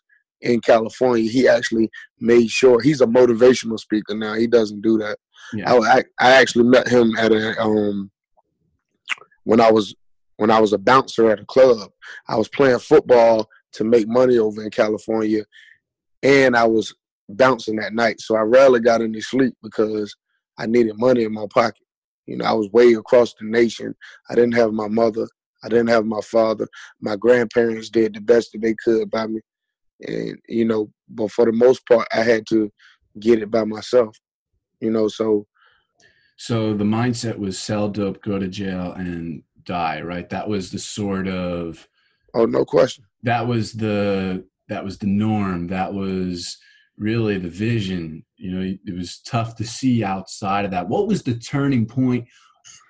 in 0.44 0.62
California. 0.62 1.30
He 1.30 1.48
actually 1.48 1.90
made 2.20 2.50
sure 2.50 2.82
he's 2.82 3.02
a 3.02 3.08
motivational 3.08 3.80
speaker 3.80 4.16
now. 4.16 4.36
He 4.36 4.48
doesn't 4.48 4.82
do 4.82 4.98
that. 5.00 5.18
Yeah. 5.54 5.74
I, 5.74 6.04
I 6.20 6.32
actually 6.34 6.66
met 6.66 6.88
him 6.88 7.16
at 7.18 7.32
a 7.32 7.60
um 7.60 8.12
when 9.44 9.60
I 9.60 9.72
was 9.72 9.96
when 10.38 10.52
I 10.52 10.60
was 10.60 10.74
a 10.74 10.78
bouncer 10.78 11.30
at 11.30 11.40
a 11.40 11.46
club. 11.46 11.90
I 12.28 12.36
was 12.36 12.48
playing 12.50 12.80
football 12.80 13.48
to 13.74 13.84
make 13.84 14.08
money 14.08 14.38
over 14.38 14.64
in 14.64 14.70
California, 14.70 15.44
and 16.22 16.56
I 16.56 16.66
was 16.66 16.94
bouncing 17.30 17.78
that 17.78 17.94
night. 17.94 18.20
So 18.22 18.36
I 18.36 18.42
rarely 18.42 18.80
got 18.80 19.02
any 19.02 19.22
sleep 19.22 19.54
because 19.64 20.16
I 20.58 20.66
needed 20.66 20.98
money 20.98 21.24
in 21.24 21.34
my 21.34 21.48
pocket. 21.54 21.82
You 22.26 22.38
know, 22.38 22.46
I 22.46 22.54
was 22.54 22.70
way 22.72 22.94
across 22.94 23.34
the 23.34 23.46
nation. 23.46 23.96
I 24.30 24.36
didn't 24.36 24.56
have 24.56 24.72
my 24.72 24.88
mother. 24.88 25.28
I 25.64 25.70
didn't 25.70 25.90
have 25.90 26.06
my 26.06 26.22
father. 26.22 26.68
My 27.02 27.16
grandparents 27.16 27.90
did 27.90 28.14
the 28.14 28.22
best 28.22 28.52
that 28.52 28.62
they 28.62 28.76
could 28.84 29.10
by 29.10 29.28
me. 29.28 29.42
And, 30.08 30.38
you 30.48 30.66
know, 30.66 30.92
but 31.10 31.32
for 31.32 31.46
the 31.46 31.52
most 31.52 31.86
part, 31.88 32.08
I 32.14 32.24
had 32.24 32.46
to 32.48 32.72
get 33.20 33.42
it 33.42 33.52
by 33.52 33.64
myself. 33.64 34.18
You 34.80 34.92
know, 34.92 35.08
so. 35.08 35.46
So 36.38 36.74
the 36.74 36.84
mindset 36.84 37.38
was 37.38 37.58
sell 37.60 37.90
dope, 37.90 38.22
go 38.22 38.40
to 38.40 38.48
jail, 38.48 38.94
and 38.94 39.44
die, 39.64 40.02
right? 40.02 40.30
That 40.30 40.48
was 40.48 40.72
the 40.72 40.80
sort 40.80 41.28
of. 41.28 41.88
Oh, 42.34 42.46
no 42.46 42.66
question. 42.66 43.06
That 43.24 43.48
was 43.48 43.74
the 43.74 44.46
that 44.70 44.84
was 44.84 44.98
the 44.98 45.08
norm. 45.08 45.68
That 45.68 45.94
was 45.94 46.58
really 46.98 47.38
the 47.38 47.50
vision. 47.50 48.26
You 48.38 48.52
know, 48.52 48.78
it 48.86 48.96
was 48.96 49.20
tough 49.20 49.56
to 49.58 49.64
see 49.64 50.04
outside 50.04 50.66
of 50.66 50.72
that. 50.72 50.90
What 50.90 51.08
was 51.08 51.24
the 51.24 51.36
turning 51.36 51.86
point? 51.86 52.28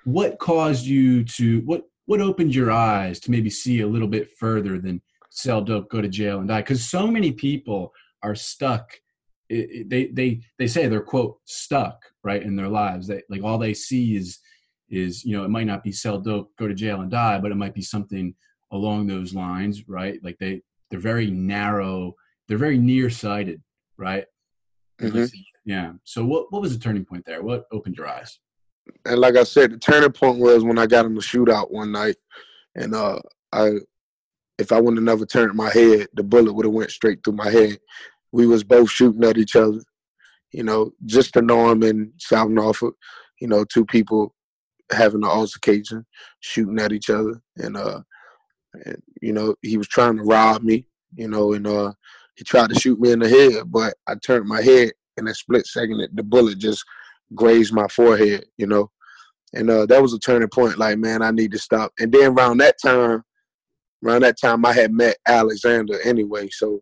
What 0.06 0.40
caused 0.40 0.86
you 0.86 1.24
to 1.26 1.62
what 1.66 1.84
what 2.06 2.22
opened 2.22 2.54
your 2.54 2.72
eyes 2.72 3.20
to 3.22 3.32
maybe 3.32 3.50
see 3.50 3.82
a 3.82 3.88
little 3.88 4.08
bit 4.08 4.30
further 4.38 4.80
than 4.80 5.02
sell 5.34 5.62
dope, 5.62 5.90
go 5.90 6.02
to 6.02 6.08
jail, 6.08 6.40
and 6.40 6.48
die? 6.48 6.62
Because 6.62 6.84
so 6.84 7.08
many 7.08 7.32
people 7.32 7.94
are 8.22 8.36
stuck. 8.36 8.90
It, 9.50 9.70
it, 9.72 9.90
they 9.90 10.06
they 10.08 10.42
they 10.58 10.68
say 10.68 10.88
they're 10.88 11.02
quote 11.02 11.38
stuck 11.46 12.02
right 12.24 12.42
in 12.42 12.56
their 12.56 12.70
lives. 12.70 13.08
They 13.08 13.22
like 13.30 13.44
all 13.44 13.58
they 13.58 13.74
see 13.74 14.16
is 14.16 14.40
is 14.90 15.24
you 15.26 15.38
know 15.38 15.44
it 15.44 15.50
might 15.50 15.68
not 15.68 15.84
be 15.84 15.92
sell 15.92 16.20
dope, 16.20 16.52
go 16.58 16.68
to 16.68 16.74
jail 16.74 17.02
and 17.02 17.12
die, 17.12 17.40
but 17.40 17.52
it 17.52 17.56
might 17.56 17.74
be 17.74 17.82
something 17.82 18.34
along 18.72 19.08
those 19.08 19.34
lines, 19.34 19.88
right? 19.88 20.20
Like 20.24 20.38
they 20.40 20.62
they're 20.90 21.00
very 21.00 21.30
narrow, 21.30 22.16
they're 22.48 22.58
very 22.58 22.78
nearsighted 22.78 23.62
right? 23.98 24.26
Mm-hmm. 25.02 25.26
Yeah. 25.66 25.94
So 26.04 26.26
what 26.26 26.52
what 26.52 26.62
was 26.62 26.78
the 26.78 26.84
turning 26.84 27.06
point 27.06 27.26
there? 27.26 27.42
What 27.42 27.66
opened 27.72 27.98
your 27.98 28.08
eyes? 28.08 28.40
And 29.06 29.20
like 29.20 29.36
I 29.36 29.44
said, 29.44 29.72
the 29.72 29.78
turning 29.78 30.12
point 30.12 30.40
was 30.40 30.64
when 30.64 30.78
I 30.78 30.88
got 30.88 31.06
in 31.06 31.16
the 31.16 31.22
shootout 31.22 31.72
one 31.72 31.92
night, 31.92 32.18
and 32.76 32.94
uh, 32.94 33.20
I, 33.52 33.72
if 34.58 34.72
I 34.72 34.80
wouldn't 34.80 34.98
have 34.98 35.18
never 35.18 35.26
turned 35.26 35.54
my 35.56 35.72
head, 35.72 36.08
the 36.14 36.24
bullet 36.24 36.54
would 36.54 36.66
have 36.66 36.74
went 36.74 36.92
straight 36.92 37.24
through 37.24 37.34
my 37.34 37.50
head. 37.50 37.80
We 38.32 38.48
was 38.48 38.64
both 38.64 38.90
shooting 38.90 39.24
at 39.24 39.38
each 39.38 39.56
other, 39.56 39.80
you 40.52 40.64
know, 40.64 40.92
just 41.06 41.34
the 41.34 41.42
norm 41.42 41.84
in 41.84 42.14
South 42.18 42.50
Norfolk, 42.50 42.96
you 43.40 43.48
know, 43.48 43.64
two 43.66 43.86
people 43.86 44.34
having 44.92 45.24
an 45.24 45.30
altercation, 45.30 46.06
shooting 46.40 46.80
at 46.80 46.92
each 46.92 47.10
other, 47.10 47.42
and 47.58 47.78
uh, 47.78 48.02
and 48.86 49.02
you 49.22 49.34
know, 49.34 49.56
he 49.62 49.78
was 49.78 49.88
trying 49.88 50.18
to 50.18 50.24
rob 50.24 50.64
me, 50.64 50.86
you 51.16 51.28
know, 51.28 51.54
and 51.54 51.68
uh, 51.68 51.94
he 52.36 52.44
tried 52.44 52.70
to 52.70 52.80
shoot 52.80 53.00
me 53.00 53.12
in 53.12 53.20
the 53.20 53.30
head, 53.30 53.72
but 53.72 53.94
I 54.08 54.16
turned 54.16 54.48
my 54.48 54.62
head 54.62 54.92
in 55.18 55.28
a 55.28 55.34
split 55.34 55.68
second. 55.68 56.08
The 56.14 56.24
bullet 56.24 56.58
just 56.58 56.84
grazed 57.36 57.74
my 57.74 57.88
forehead, 57.88 58.46
you 58.58 58.68
know. 58.68 58.90
And 59.54 59.70
uh, 59.70 59.86
that 59.86 60.02
was 60.02 60.14
a 60.14 60.20
turning 60.20 60.50
point. 60.50 60.80
Like, 60.80 60.98
man, 60.98 61.22
I 61.22 61.30
need 61.30 61.52
to 61.52 61.60
stop. 61.60 61.94
And 62.00 62.12
then 62.12 62.32
around 62.32 62.58
that 62.58 62.78
time, 62.84 63.24
around 64.04 64.22
that 64.24 64.40
time, 64.40 64.66
I 64.66 64.74
had 64.74 64.92
met 64.92 65.18
Alexander 65.28 66.00
anyway. 66.02 66.50
So, 66.52 66.82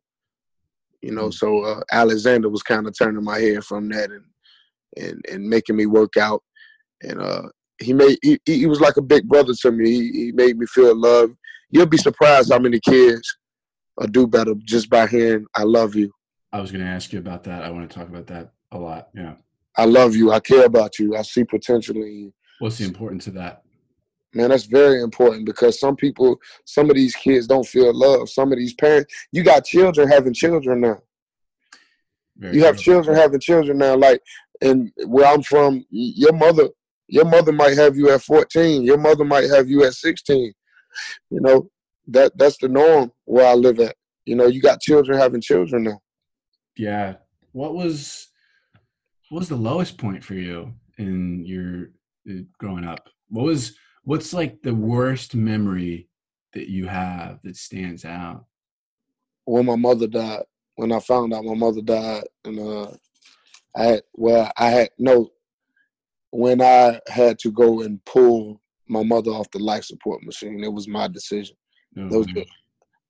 you 1.02 1.12
know, 1.12 1.30
so 1.30 1.64
uh, 1.64 1.82
Alexander 1.92 2.50
was 2.50 2.64
kind 2.64 2.88
of 2.88 2.98
turning 2.98 3.24
my 3.24 3.40
head 3.40 3.64
from 3.64 3.90
that 3.90 4.12
and 4.12 4.26
and 4.98 5.26
and 5.32 5.48
making 5.48 5.76
me 5.76 5.86
work 5.86 6.18
out. 6.18 6.44
And 7.02 7.22
uh, 7.22 7.44
he 7.80 7.94
made 7.94 8.18
he, 8.22 8.40
he 8.46 8.66
was 8.66 8.82
like 8.82 8.98
a 8.98 9.02
big 9.02 9.28
brother 9.28 9.54
to 9.62 9.72
me. 9.72 9.90
He, 9.90 10.12
he 10.12 10.32
made 10.32 10.58
me 10.58 10.66
feel 10.68 10.96
love. 10.96 11.32
You'll 11.70 11.86
be 11.86 11.98
surprised 11.98 12.52
how 12.52 12.60
many 12.60 12.80
kids 12.80 13.38
or 13.98 14.08
do 14.08 14.28
better 14.28 14.54
just 14.64 14.90
by 14.90 15.08
hearing 15.08 15.46
"I 15.56 15.64
love 15.64 15.96
you." 15.96 16.12
I 16.54 16.60
was 16.60 16.72
going 16.72 16.84
to 16.84 16.90
ask 16.90 17.14
you 17.14 17.20
about 17.20 17.44
that. 17.46 17.64
I 17.64 17.70
want 17.70 17.90
to 17.90 17.98
talk 17.98 18.10
about 18.10 18.28
that 18.28 18.52
a 18.72 18.78
lot. 18.78 19.10
Yeah. 19.16 19.36
I 19.78 19.86
love 19.86 20.16
you. 20.16 20.32
I 20.32 20.42
care 20.42 20.66
about 20.66 21.00
you. 21.00 21.16
I 21.16 21.22
see 21.22 21.46
potential 21.46 21.96
in 21.96 22.12
you. 22.12 22.34
What's 22.60 22.78
the 22.78 22.86
importance 22.86 23.28
of 23.28 23.36
that? 23.36 23.64
Man, 24.34 24.50
that's 24.50 24.66
very 24.66 25.02
important 25.02 25.46
because 25.46 25.80
some 25.80 25.96
people, 25.96 26.40
some 26.66 26.90
of 26.90 26.96
these 26.96 27.16
kids 27.16 27.48
don't 27.48 27.68
feel 27.68 27.94
love. 27.94 28.30
Some 28.30 28.52
of 28.52 28.58
these 28.58 28.74
parents, 28.74 29.14
you 29.32 29.44
got 29.44 29.66
children 29.66 30.08
having 30.08 30.34
children 30.34 30.82
now. 30.82 31.00
Very 32.38 32.56
you 32.56 32.64
have 32.64 32.78
children 32.78 33.16
having 33.16 33.42
children 33.42 33.78
now. 33.78 33.96
Like, 33.96 34.22
and 34.62 34.92
where 35.06 35.28
I'm 35.28 35.44
from, 35.44 35.86
your 35.90 36.34
mother, 36.34 36.70
your 37.08 37.26
mother 37.26 37.52
might 37.52 37.78
have 37.78 37.98
you 37.98 38.10
at 38.12 38.22
14. 38.22 38.84
Your 38.84 38.98
mother 38.98 39.26
might 39.26 39.50
have 39.50 39.70
you 39.70 39.84
at 39.84 39.94
16. 39.94 40.54
You 41.30 41.42
know, 41.42 41.70
that 42.08 42.38
that's 42.38 42.58
the 42.58 42.70
norm 42.70 43.12
where 43.26 43.48
I 43.48 43.54
live 43.54 43.80
at. 43.80 43.96
You 44.26 44.36
know, 44.36 44.48
you 44.48 44.62
got 44.62 44.82
children 44.82 45.18
having 45.20 45.42
children 45.42 45.84
now. 45.84 46.00
Yeah. 46.78 47.16
What 47.52 47.74
was 47.74 48.30
what 49.30 49.40
was 49.40 49.50
the 49.50 49.56
lowest 49.56 49.98
point 49.98 50.24
for 50.24 50.36
you 50.36 50.74
in 50.98 51.46
your 51.46 51.92
uh, 52.30 52.44
growing 52.58 52.86
up? 52.86 53.10
What 53.30 53.46
was 53.46 53.76
what's 54.04 54.34
like 54.34 54.62
the 54.62 54.74
worst 54.74 55.36
memory 55.36 56.10
that 56.54 56.68
you 56.68 56.88
have 56.88 57.40
that 57.44 57.56
stands 57.56 58.06
out? 58.06 58.46
When 59.46 59.66
my 59.66 59.76
mother 59.76 60.08
died. 60.08 60.44
When 60.76 60.92
I 60.94 61.00
found 61.00 61.34
out 61.34 61.44
my 61.44 61.54
mother 61.54 61.82
died, 61.82 62.24
and 62.46 62.60
uh, 62.60 62.92
I 63.76 63.84
had 63.84 64.02
well, 64.14 64.52
I 64.58 64.70
had 64.70 64.90
no. 64.98 65.30
When 66.32 66.62
I 66.62 67.00
had 67.08 67.38
to 67.40 67.52
go 67.52 67.82
and 67.82 68.04
pull 68.06 68.62
my 68.88 69.04
mother 69.04 69.32
off 69.32 69.52
the 69.52 69.60
life 69.60 69.84
support 69.84 70.24
machine, 70.24 70.64
it 70.64 70.72
was 70.72 70.88
my 70.88 71.08
decision. 71.08 71.56
Mm-hmm. 71.96 72.10
That 72.10 72.18
was 72.18 72.28
the, 72.28 72.46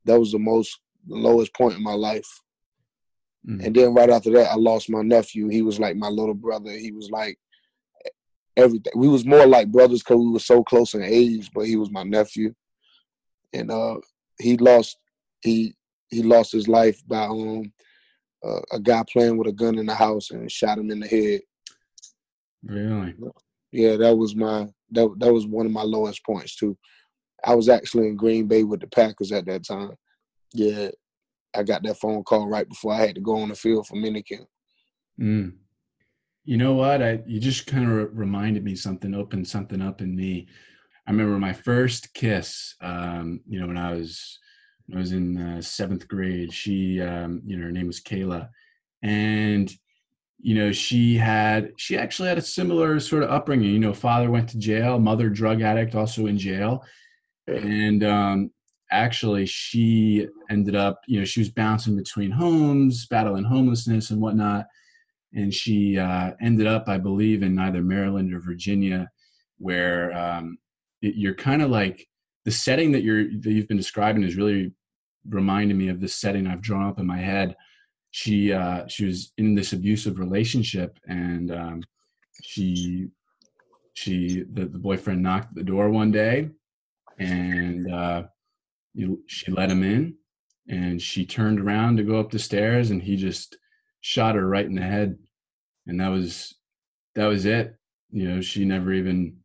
that 0.06 0.20
was 0.20 0.32
the 0.32 0.40
most 0.40 0.80
the 1.08 1.16
lowest 1.16 1.54
point 1.54 1.76
in 1.76 1.84
my 1.84 1.94
life. 1.94 2.28
Mm-hmm. 3.48 3.66
And 3.66 3.76
then 3.76 3.94
right 3.94 4.10
after 4.10 4.32
that, 4.32 4.52
I 4.52 4.56
lost 4.56 4.90
my 4.90 5.02
nephew. 5.02 5.48
He 5.48 5.62
was 5.62 5.80
like 5.80 5.96
my 5.96 6.10
little 6.10 6.34
brother. 6.34 6.72
He 6.72 6.92
was 6.92 7.10
like 7.10 7.38
everything. 8.58 8.94
We 8.96 9.08
was 9.08 9.26
more 9.26 9.46
like 9.46 9.72
brothers 9.72 10.04
because 10.04 10.20
we 10.20 10.32
were 10.32 10.40
so 10.40 10.64
close 10.64 10.94
in 10.94 11.04
age. 11.04 11.50
But 11.54 11.66
he 11.66 11.76
was 11.76 11.92
my 11.92 12.04
nephew, 12.04 12.54
and 13.54 13.72
uh, 13.72 13.98
he 14.40 14.58
lost 14.58 14.98
he 15.42 15.76
he 16.10 16.24
lost 16.24 16.52
his 16.52 16.68
life 16.68 17.02
by 17.08 17.26
um 17.26 17.72
uh, 18.44 18.62
a 18.72 18.80
guy 18.80 19.04
playing 19.12 19.38
with 19.38 19.48
a 19.48 19.52
gun 19.52 19.78
in 19.78 19.86
the 19.86 19.94
house 19.94 20.32
and 20.32 20.52
shot 20.52 20.78
him 20.78 20.92
in 20.92 21.00
the 21.00 21.08
head. 21.08 21.42
Really? 22.64 23.14
Yeah, 23.72 23.98
that 23.98 24.16
was 24.16 24.36
my 24.36 24.68
that 24.92 25.10
that 25.20 25.34
was 25.34 25.48
one 25.48 25.66
of 25.66 25.72
my 25.72 25.84
lowest 25.84 26.24
points 26.26 26.56
too. 26.56 26.78
I 27.44 27.56
was 27.56 27.70
actually 27.70 28.08
in 28.08 28.16
Green 28.16 28.48
Bay 28.48 28.64
with 28.64 28.82
the 28.82 28.88
Packers 28.88 29.32
at 29.32 29.46
that 29.46 29.66
time. 29.66 29.94
Yeah, 30.54 30.90
I 31.56 31.64
got 31.64 31.84
that 31.84 31.98
phone 31.98 32.24
call 32.24 32.48
right 32.48 32.68
before 32.68 32.94
I 32.94 32.98
had 32.98 33.16
to 33.16 33.22
go 33.22 33.38
on 33.38 33.50
the 33.50 33.56
field 33.56 33.88
for 33.88 33.96
minicamp. 33.96 34.46
Mm. 35.20 35.54
You 36.44 36.58
know 36.58 36.74
what? 36.74 37.04
I 37.04 37.20
you 37.26 37.40
just 37.40 37.68
kind 37.68 37.90
of 37.90 38.18
reminded 38.18 38.64
me 38.64 38.76
something, 38.76 39.14
opened 39.14 39.48
something 39.48 39.82
up 39.82 40.02
in 40.02 40.16
me. 40.16 40.48
I 41.08 41.12
remember 41.12 41.38
my 41.38 41.54
first 41.54 42.14
kiss. 42.14 42.76
Um, 42.82 43.42
you 43.48 43.60
know, 43.60 43.68
when 43.68 43.78
I 43.78 43.94
was 43.94 44.40
when 44.88 44.98
I 44.98 45.02
was 45.02 45.12
in 45.12 45.38
uh, 45.38 45.62
seventh 45.62 46.08
grade. 46.08 46.54
She, 46.54 47.00
um, 47.00 47.42
you 47.46 47.58
know, 47.58 47.66
her 47.66 47.72
name 47.72 47.88
was 47.88 48.02
Kayla, 48.02 48.50
and 49.02 49.72
you 50.40 50.56
know 50.56 50.72
she 50.72 51.16
had 51.16 51.72
she 51.78 51.98
actually 51.98 52.30
had 52.30 52.38
a 52.38 52.42
similar 52.42 53.00
sort 53.00 53.24
of 53.24 53.30
upbringing. 53.30 53.72
You 53.72 53.80
know, 53.80 53.94
father 53.94 54.32
went 54.32 54.50
to 54.50 54.58
jail, 54.58 55.00
mother 55.00 55.30
drug 55.30 55.62
addict, 55.62 55.96
also 55.96 56.26
in 56.26 56.38
jail, 56.38 56.84
and 57.48 58.04
um, 58.04 58.52
actually 58.92 59.46
she 59.46 60.28
ended 60.50 60.76
up 60.76 61.02
you 61.08 61.20
know 61.20 61.26
she 61.26 61.40
was 61.40 61.50
bouncing 61.50 61.96
between 61.96 62.32
homes 62.32 63.06
battling 63.06 63.46
homelessness 63.46 64.10
and 64.10 64.22
whatnot 64.22 64.66
and 65.34 65.54
she 65.54 65.98
uh, 65.98 66.32
ended 66.42 66.68
up 66.68 66.88
i 66.88 66.98
believe 66.98 67.44
in 67.44 67.58
either 67.60 67.82
maryland 67.82 68.34
or 68.34 68.40
virginia 68.40 69.10
where 69.58 70.12
um, 70.14 70.58
it, 71.02 71.16
you're 71.16 71.36
kind 71.36 71.62
of 71.62 71.70
like 71.70 72.08
the 72.46 72.52
setting 72.52 72.92
that 72.92 73.04
you're 73.04 73.26
that 73.42 73.52
you've 73.52 73.68
been 73.68 73.78
describing 73.78 74.24
is 74.24 74.36
really 74.36 74.74
reminding 75.30 75.78
me 75.78 75.90
of 75.90 76.02
the 76.02 76.08
setting 76.08 76.48
i've 76.48 76.62
drawn 76.62 76.88
up 76.90 77.00
in 77.00 77.06
my 77.06 77.20
head. 77.20 77.56
She 78.12 78.52
uh, 78.52 78.88
she 78.88 79.06
was 79.06 79.32
in 79.38 79.56
this 79.56 79.72
abusive 79.72 80.20
relationship 80.20 80.98
and 81.08 81.52
um, 81.52 81.84
she 82.44 83.08
she 83.94 84.44
the, 84.52 84.66
the 84.66 84.78
boyfriend 84.78 85.24
knocked 85.24 85.56
the 85.56 85.64
door 85.64 85.90
one 85.90 86.12
day 86.12 86.50
and 87.20 87.92
uh, 87.92 88.24
she 89.28 89.52
let 89.52 89.70
him 89.70 89.84
in 89.84 90.16
and 90.68 91.02
she 91.02 91.26
turned 91.26 91.60
around 91.60 91.98
to 91.98 92.04
go 92.04 92.20
up 92.20 92.32
the 92.32 92.40
stairs 92.40 92.92
and 92.92 93.02
he 93.02 93.16
just 93.16 93.58
shot 94.02 94.36
her 94.36 94.48
right 94.48 94.66
in 94.66 94.76
the 94.76 94.82
head 94.82 95.18
and 95.88 96.00
that 96.00 96.10
was 96.10 96.56
that 97.16 97.28
was 97.28 97.46
it 97.46 97.76
you 98.12 98.28
know 98.28 98.42
she 98.42 98.66
never 98.66 98.92
even 98.92 99.36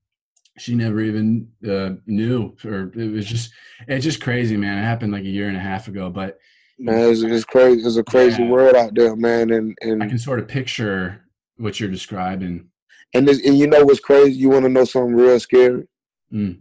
she 0.59 0.75
never 0.75 1.01
even 1.01 1.49
uh, 1.69 1.90
knew, 2.07 2.57
or 2.64 2.92
it 2.95 3.12
was 3.12 3.27
just 3.27 3.53
it's 3.88 4.05
just 4.05 4.23
crazy, 4.23 4.57
man. 4.57 4.79
It 4.79 4.83
happened 4.83 5.12
like 5.12 5.25
a 5.25 5.29
year 5.29 5.49
and 5.49 5.57
a 5.57 5.61
half 5.61 5.88
ago, 5.88 6.09
but 6.11 6.38
man, 6.79 7.11
it's, 7.11 7.23
it's 7.23 7.45
crazy. 7.45 7.83
It's 7.83 7.97
a 7.97 8.05
crazy 8.05 8.42
yeah. 8.42 8.51
world 8.51 8.75
out 8.75 8.95
there, 8.95 9.14
man. 9.16 9.51
And 9.51 9.77
and 9.83 10.03
I 10.03 10.09
can 10.09 10.19
sort 10.19 10.38
of 10.38 10.49
picture 10.49 11.23
what 11.57 11.79
you're 11.79 11.90
describing. 11.90 12.69
And 13.14 13.29
this, 13.29 13.45
and 13.47 13.57
you 13.57 13.66
know 13.66 13.85
what's 13.85 14.01
crazy? 14.01 14.33
You 14.33 14.51
want 14.51 14.64
to 14.64 14.69
know 14.69 14.85
something 14.85 15.14
real 15.14 15.38
scary? 15.40 15.87
Mm. 16.33 16.61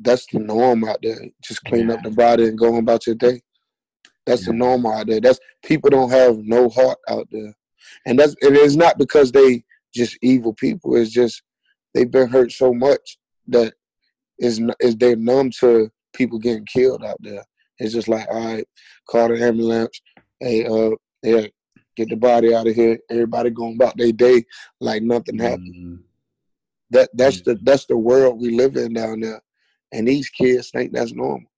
That's 0.00 0.26
the 0.26 0.40
norm 0.40 0.84
out 0.84 0.98
there. 1.02 1.16
Just 1.42 1.64
clean 1.64 1.88
yeah. 1.88 1.94
up 1.94 2.02
the 2.02 2.10
body 2.10 2.48
and 2.48 2.58
go 2.58 2.76
about 2.76 3.06
your 3.06 3.16
day. 3.16 3.40
That's 4.26 4.42
yeah. 4.42 4.52
the 4.52 4.58
norm 4.58 4.86
out 4.86 5.06
there. 5.06 5.20
That's 5.20 5.38
people 5.64 5.90
don't 5.90 6.10
have 6.10 6.38
no 6.38 6.68
heart 6.68 6.98
out 7.08 7.28
there, 7.30 7.54
and 8.06 8.18
that's 8.18 8.34
it 8.42 8.54
is 8.54 8.76
not 8.76 8.98
because 8.98 9.32
they 9.32 9.64
just 9.94 10.18
evil 10.22 10.52
people. 10.52 10.96
It's 10.96 11.10
just 11.10 11.42
they've 11.94 12.10
been 12.10 12.28
hurt 12.28 12.52
so 12.52 12.74
much 12.74 13.18
that 13.48 13.72
is 14.38 14.60
is 14.80 14.96
they're 14.96 15.16
numb 15.16 15.50
to 15.60 15.90
people 16.12 16.38
getting 16.38 16.66
killed 16.66 17.04
out 17.04 17.18
there. 17.20 17.44
It's 17.78 17.94
just 17.94 18.08
like, 18.08 18.26
all 18.30 18.54
right, 18.54 18.66
call 19.08 19.28
the 19.28 19.42
ambulance. 19.42 20.00
Hey, 20.40 20.66
uh, 20.66 20.90
yeah, 21.22 21.46
get 21.96 22.08
the 22.08 22.16
body 22.16 22.54
out 22.54 22.66
of 22.66 22.74
here. 22.74 22.98
Everybody 23.10 23.50
going 23.50 23.74
about 23.74 23.96
their 23.96 24.12
day 24.12 24.44
like 24.80 25.02
nothing 25.02 25.38
happened. 25.38 25.74
Mm-hmm. 25.74 25.94
That 26.90 27.10
that's 27.14 27.40
mm-hmm. 27.40 27.52
the 27.52 27.58
that's 27.62 27.86
the 27.86 27.96
world 27.96 28.40
we 28.40 28.50
live 28.50 28.76
in 28.76 28.94
down 28.94 29.20
there, 29.20 29.40
and 29.92 30.06
these 30.06 30.28
kids 30.28 30.70
think 30.70 30.92
that's 30.92 31.12
normal. 31.12 31.50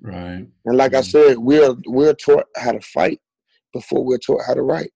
Right. 0.00 0.46
And 0.64 0.76
like 0.76 0.92
mm-hmm. 0.92 0.98
I 0.98 1.02
said, 1.02 1.38
we're 1.38 1.74
we're 1.86 2.14
taught 2.14 2.46
how 2.56 2.72
to 2.72 2.80
fight 2.80 3.20
before 3.72 4.04
we're 4.04 4.18
taught 4.18 4.42
how 4.46 4.54
to 4.54 4.62
write. 4.62 4.92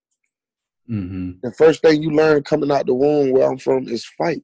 Mm-hmm. 0.90 1.32
The 1.42 1.52
first 1.52 1.82
thing 1.82 2.02
you 2.02 2.10
learn 2.10 2.42
coming 2.42 2.70
out 2.70 2.86
the 2.86 2.94
womb 2.94 3.30
where 3.30 3.50
I'm 3.50 3.58
from 3.58 3.88
is 3.88 4.04
fight, 4.04 4.42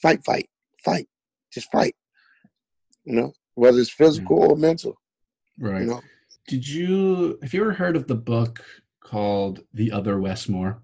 fight, 0.00 0.24
fight, 0.24 0.48
fight, 0.84 1.08
just 1.52 1.70
fight. 1.70 1.94
You 3.04 3.14
know, 3.14 3.32
whether 3.54 3.78
it's 3.78 3.90
physical 3.90 4.50
or 4.52 4.56
mental. 4.56 4.94
Right. 5.58 5.82
You 5.82 5.86
know? 5.86 6.00
Did 6.46 6.68
you 6.68 7.38
have 7.42 7.52
you 7.52 7.60
ever 7.60 7.72
heard 7.72 7.96
of 7.96 8.06
the 8.06 8.14
book 8.14 8.64
called 9.00 9.60
The 9.74 9.92
Other 9.92 10.20
Wes 10.20 10.48
Moore? 10.48 10.82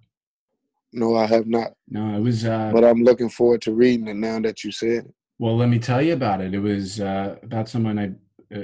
No, 0.93 1.17
I 1.17 1.27
have 1.27 1.47
not. 1.47 1.73
No, 1.89 2.17
it 2.17 2.21
was. 2.21 2.45
Uh, 2.45 2.71
but 2.73 2.85
I'm 2.85 3.03
looking 3.03 3.29
forward 3.29 3.63
to 3.63 3.73
reading 3.73 4.07
it 4.07 4.15
now 4.15 4.39
that 4.41 4.63
you 4.63 4.71
said 4.71 5.07
it. 5.07 5.15
Well, 5.39 5.57
let 5.57 5.69
me 5.69 5.81
tell 5.81 6.01
you 6.01 6.13
about 6.13 6.41
it. 6.41 6.55
It 6.55 6.61
was 6.61 7.01
uh, 7.01 7.37
about 7.43 7.69
someone 7.69 7.99
I 7.99 8.13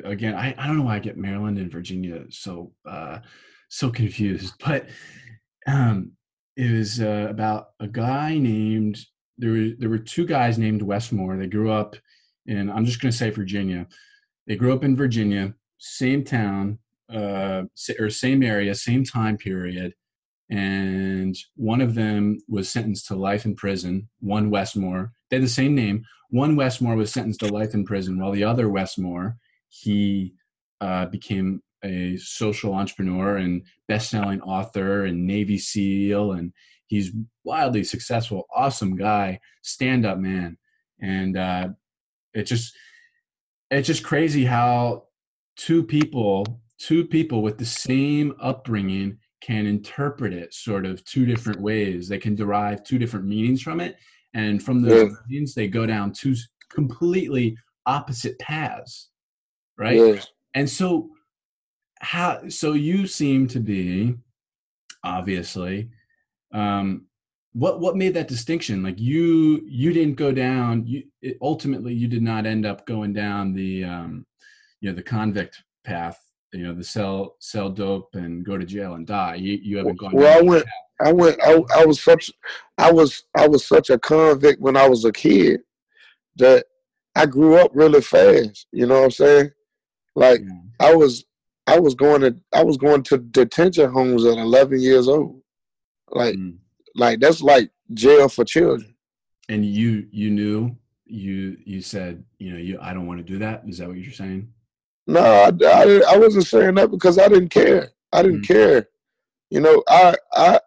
again 0.05 0.35
I, 0.35 0.55
I 0.57 0.66
don't 0.66 0.76
know 0.76 0.85
why 0.85 0.96
I 0.96 1.00
get 1.00 1.16
Maryland 1.16 1.59
and 1.59 1.70
Virginia 1.70 2.24
so 2.31 2.72
uh, 2.87 3.18
so 3.68 3.90
confused, 3.90 4.55
but 4.64 4.88
um, 5.66 6.12
it 6.57 6.70
was 6.70 7.00
uh, 7.00 7.26
about 7.31 7.68
a 7.81 7.88
guy 7.88 8.37
named 8.37 8.98
there 9.38 9.50
were 9.50 9.68
there 9.79 9.88
were 9.88 9.98
two 9.98 10.26
guys 10.26 10.59
named 10.59 10.83
Wes 10.83 11.11
Moore. 11.11 11.37
They 11.37 11.46
grew 11.46 11.70
up 11.70 11.96
in 12.46 12.70
I'm 12.70 12.85
just 12.85 13.00
going 13.00 13.11
to 13.11 13.16
say 13.16 13.31
Virginia. 13.31 13.87
They 14.46 14.57
grew 14.57 14.72
up 14.72 14.85
in 14.85 14.96
Virginia, 14.96 15.55
same 15.79 16.24
town, 16.24 16.79
uh, 17.12 17.62
or 17.98 18.11
same 18.11 18.42
area, 18.42 18.74
same 18.74 19.05
time 19.05 19.37
period, 19.37 19.94
and 20.50 21.37
one 21.57 21.81
of 21.81 21.94
them 21.94 22.38
was 22.48 22.68
sentenced 22.68 23.07
to 23.09 23.14
life 23.14 23.44
in 23.44 23.55
prison. 23.55 24.09
One 24.20 24.50
Wes 24.50 24.74
Moore, 24.74 25.12
they 25.31 25.37
had 25.37 25.44
the 25.44 25.48
same 25.48 25.74
name. 25.74 26.05
One 26.31 26.57
Wes 26.57 26.81
Moore 26.81 26.96
was 26.96 27.12
sentenced 27.12 27.40
to 27.40 27.48
life 27.48 27.74
in 27.74 27.85
prison, 27.85 28.18
while 28.20 28.33
the 28.33 28.44
other 28.44 28.68
Wes 28.68 28.98
Moore, 28.98 29.37
he 29.70 30.35
uh, 30.80 31.06
became 31.06 31.62
a 31.83 32.16
social 32.18 32.74
entrepreneur 32.74 33.38
and 33.38 33.62
best-selling 33.88 34.42
author 34.42 35.06
and 35.06 35.26
Navy 35.26 35.56
SEAL, 35.56 36.33
and 36.33 36.52
he's 36.87 37.12
wildly 37.44 37.85
successful, 37.85 38.46
awesome 38.54 38.96
guy, 38.96 39.40
stand-up 39.62 40.18
man, 40.18 40.59
and 41.00 41.37
uh, 41.38 41.68
it 42.35 42.44
just 42.44 42.74
it's 43.70 43.87
just 43.87 44.04
crazy 44.04 44.44
how 44.44 45.04
two 45.56 45.83
people 45.83 46.61
two 46.78 47.04
people 47.06 47.42
with 47.42 47.59
the 47.59 47.64
same 47.64 48.35
upbringing 48.40 49.18
can 49.42 49.66
interpret 49.66 50.33
it 50.33 50.52
sort 50.52 50.85
of 50.85 51.04
two 51.04 51.26
different 51.26 51.61
ways. 51.61 52.09
They 52.09 52.18
can 52.18 52.35
derive 52.35 52.83
two 52.85 52.98
different 52.98 53.26
meanings 53.26 53.62
from 53.62 53.80
it 53.80 53.96
and 54.35 54.62
from 54.62 54.83
those 54.83 55.11
yeah. 55.11 55.16
meanings 55.28 55.54
they 55.54 55.68
go 55.68 55.87
down 55.87 56.12
two 56.12 56.35
completely 56.70 57.56
opposite 57.87 58.38
paths 58.38 59.10
right? 59.81 59.97
Yeah. 59.97 60.21
and 60.55 60.69
so 60.69 61.11
how 62.01 62.49
so 62.49 62.73
you 62.73 63.07
seem 63.07 63.47
to 63.49 63.61
be 63.61 64.14
obviously 65.05 65.90
um 66.53 67.07
what 67.53 67.81
what 67.81 67.97
made 67.97 68.14
that 68.14 68.29
distinction? 68.29 68.83
Like 68.83 69.01
you 69.01 69.62
you 69.66 69.93
didn't 69.93 70.14
go 70.14 70.31
down 70.31 70.87
you 70.87 71.03
it, 71.21 71.37
ultimately 71.43 71.93
you 71.93 72.07
did 72.07 72.23
not 72.23 72.47
end 72.47 72.64
up 72.64 72.87
going 72.87 73.12
down 73.12 73.55
the 73.55 73.85
um 73.85 74.27
you 74.81 74.90
know 74.90 74.95
the 74.95 75.03
convict 75.03 75.62
path 75.85 76.19
you 76.53 76.64
know 76.64 76.75
the 76.75 76.85
sell 76.85 77.37
sell 77.38 77.71
dope 77.71 78.14
and 78.14 78.45
go 78.45 78.59
to 78.59 78.64
jail 78.64 78.95
and 78.95 79.07
die. 79.07 79.37
You 79.37 79.59
you 79.62 79.79
haven't 79.79 79.99
gone 79.99 80.12
well 80.12 80.38
i 80.38 80.43
went 80.43 80.64
i 81.01 81.12
went 81.12 81.38
I, 81.43 81.61
I 81.77 81.87
was 81.87 82.03
such 82.03 82.31
i 82.79 82.90
was 82.90 83.25
i 83.37 83.47
was 83.47 83.66
such 83.66 83.90
a 83.90 83.99
convict 83.99 84.61
when 84.61 84.77
i 84.77 84.88
was 84.88 85.05
a 85.05 85.12
kid 85.12 85.61
that 86.37 86.66
i 87.14 87.27
grew 87.27 87.57
up 87.57 87.71
really 87.75 88.01
fast 88.01 88.66
you 88.73 88.87
know 88.87 88.99
what 88.99 89.05
i'm 89.05 89.11
saying 89.11 89.51
like 90.14 90.40
i 90.81 90.94
was 90.94 91.25
I 91.70 91.79
was 91.79 91.94
going 91.94 92.20
to 92.23 92.37
I 92.53 92.64
was 92.64 92.77
going 92.77 93.03
to 93.05 93.18
detention 93.18 93.90
homes 93.90 94.25
at 94.25 94.38
11 94.38 94.81
years 94.81 95.07
old. 95.07 95.40
Like 96.11 96.35
mm. 96.35 96.57
like 96.96 97.20
that's 97.20 97.42
like 97.42 97.70
jail 97.94 98.29
for 98.29 98.44
children. 98.44 98.94
And 99.49 99.64
you 99.64 100.07
you 100.11 100.31
knew 100.31 100.77
you 101.07 101.57
you 101.64 101.81
said 101.81 102.25
you 102.38 102.53
know 102.53 102.59
you 102.59 102.79
I 102.81 102.92
don't 102.92 103.07
want 103.07 103.18
to 103.18 103.33
do 103.33 103.38
that. 103.38 103.62
Is 103.68 103.79
that 103.79 103.88
what 103.88 103.99
you're 103.99 104.12
saying? 104.12 104.53
No, 105.07 105.20
I, 105.20 105.51
I, 105.64 106.03
I 106.14 106.18
wasn't 106.18 106.46
saying 106.46 106.75
that 106.75 106.90
because 106.90 107.18
I 107.18 107.29
didn't 107.29 107.49
care. 107.49 107.90
I 108.12 108.23
didn't 108.23 108.42
mm. 108.42 108.49
care. 108.49 108.88
You 109.51 109.61
know, 109.61 109.83
I 109.88 110.16
I 110.33 110.61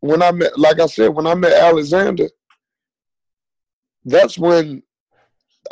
when 0.00 0.22
I 0.22 0.32
met 0.32 0.58
like 0.58 0.80
I 0.80 0.86
said 0.86 1.08
when 1.08 1.26
I 1.26 1.34
met 1.34 1.52
Alexander, 1.52 2.28
that's 4.04 4.38
when 4.38 4.82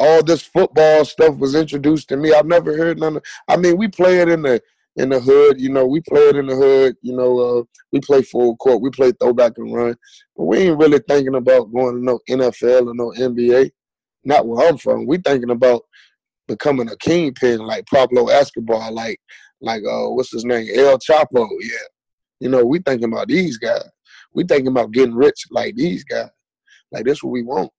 all 0.00 0.22
this 0.22 0.42
football 0.42 1.04
stuff 1.04 1.36
was 1.36 1.54
introduced 1.54 2.08
to 2.08 2.16
me. 2.16 2.32
I've 2.32 2.46
never 2.46 2.76
heard 2.76 2.98
none 2.98 3.18
of. 3.18 3.24
I 3.46 3.58
mean, 3.58 3.76
we 3.76 3.86
play 3.86 4.20
it 4.20 4.28
in 4.28 4.42
the 4.42 4.60
in 4.96 5.10
the 5.10 5.20
hood. 5.20 5.60
You 5.60 5.68
know, 5.68 5.86
we 5.86 6.00
play 6.00 6.22
it 6.22 6.36
in 6.36 6.46
the 6.46 6.56
hood. 6.56 6.96
You 7.02 7.14
know, 7.14 7.38
uh, 7.38 7.62
we 7.92 8.00
play 8.00 8.22
full 8.22 8.56
court. 8.56 8.80
We 8.80 8.90
play 8.90 9.12
throwback 9.12 9.52
and 9.58 9.72
run, 9.72 9.94
but 10.34 10.44
we 10.44 10.58
ain't 10.58 10.78
really 10.78 11.00
thinking 11.06 11.34
about 11.34 11.72
going 11.72 11.96
to 11.96 12.02
no 12.02 12.18
NFL 12.30 12.88
or 12.88 12.94
no 12.94 13.12
NBA. 13.12 13.70
Not 14.24 14.46
where 14.46 14.66
I'm 14.66 14.78
from. 14.78 15.06
We 15.06 15.18
thinking 15.18 15.50
about 15.50 15.82
becoming 16.48 16.90
a 16.90 16.96
kingpin 16.96 17.58
like 17.58 17.86
Pablo 17.86 18.28
Escobar, 18.28 18.90
like 18.90 19.20
like 19.60 19.82
uh, 19.84 20.08
what's 20.08 20.32
his 20.32 20.46
name, 20.46 20.66
El 20.74 20.98
Chapo. 20.98 21.46
Yeah, 21.60 21.86
you 22.40 22.48
know, 22.48 22.64
we 22.64 22.78
thinking 22.78 23.12
about 23.12 23.28
these 23.28 23.58
guys. 23.58 23.84
We 24.32 24.44
thinking 24.44 24.68
about 24.68 24.92
getting 24.92 25.14
rich 25.14 25.44
like 25.50 25.74
these 25.76 26.04
guys. 26.04 26.30
Like 26.90 27.04
that's 27.04 27.22
what 27.22 27.32
we 27.32 27.42
want. 27.42 27.70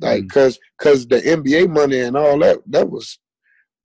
Like, 0.00 0.24
mm. 0.24 0.30
cause, 0.30 0.58
cause 0.78 1.06
the 1.06 1.20
NBA 1.20 1.70
money 1.70 2.00
and 2.00 2.16
all 2.16 2.38
that, 2.40 2.58
that 2.66 2.90
was, 2.90 3.18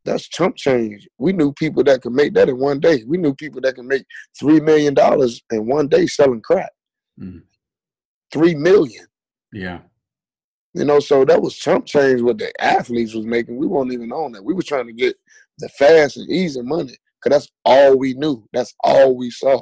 that's 0.04 0.28
chump 0.28 0.56
change. 0.56 1.08
We 1.18 1.32
knew 1.34 1.54
people 1.54 1.84
that 1.84 2.02
could 2.02 2.14
make 2.14 2.34
that 2.34 2.50
in 2.50 2.58
one 2.58 2.80
day. 2.80 3.04
We 3.06 3.18
knew 3.18 3.34
people 3.34 3.62
that 3.62 3.76
could 3.76 3.86
make 3.86 4.04
three 4.40 4.60
million 4.60 4.94
dollars 4.94 5.42
in 5.52 5.68
one 5.68 5.88
day 5.88 6.08
selling 6.08 6.42
crack. 6.42 6.72
Mm. 7.20 7.44
Three 8.34 8.56
million. 8.56 9.06
Yeah. 9.54 9.80
You 10.74 10.86
know, 10.86 11.00
so 11.00 11.26
that 11.26 11.42
was 11.42 11.56
chump 11.56 11.86
change 11.86 12.22
what 12.22 12.38
the 12.38 12.52
athletes 12.62 13.14
was 13.14 13.26
making. 13.26 13.58
We 13.58 13.68
weren't 13.68 13.92
even 13.92 14.12
on 14.12 14.32
that. 14.32 14.44
We 14.44 14.54
were 14.54 14.62
trying 14.64 14.88
to 14.88 14.94
get 14.94 15.16
the 15.60 15.70
fast 15.70 16.18
and 16.18 16.30
easy 16.30 16.62
money 16.62 16.96
because 17.22 17.38
that's 17.38 17.52
all 17.66 17.98
we 17.98 18.14
knew. 18.14 18.48
That's 18.54 18.74
all 18.84 19.16
we 19.16 19.30
saw. 19.30 19.62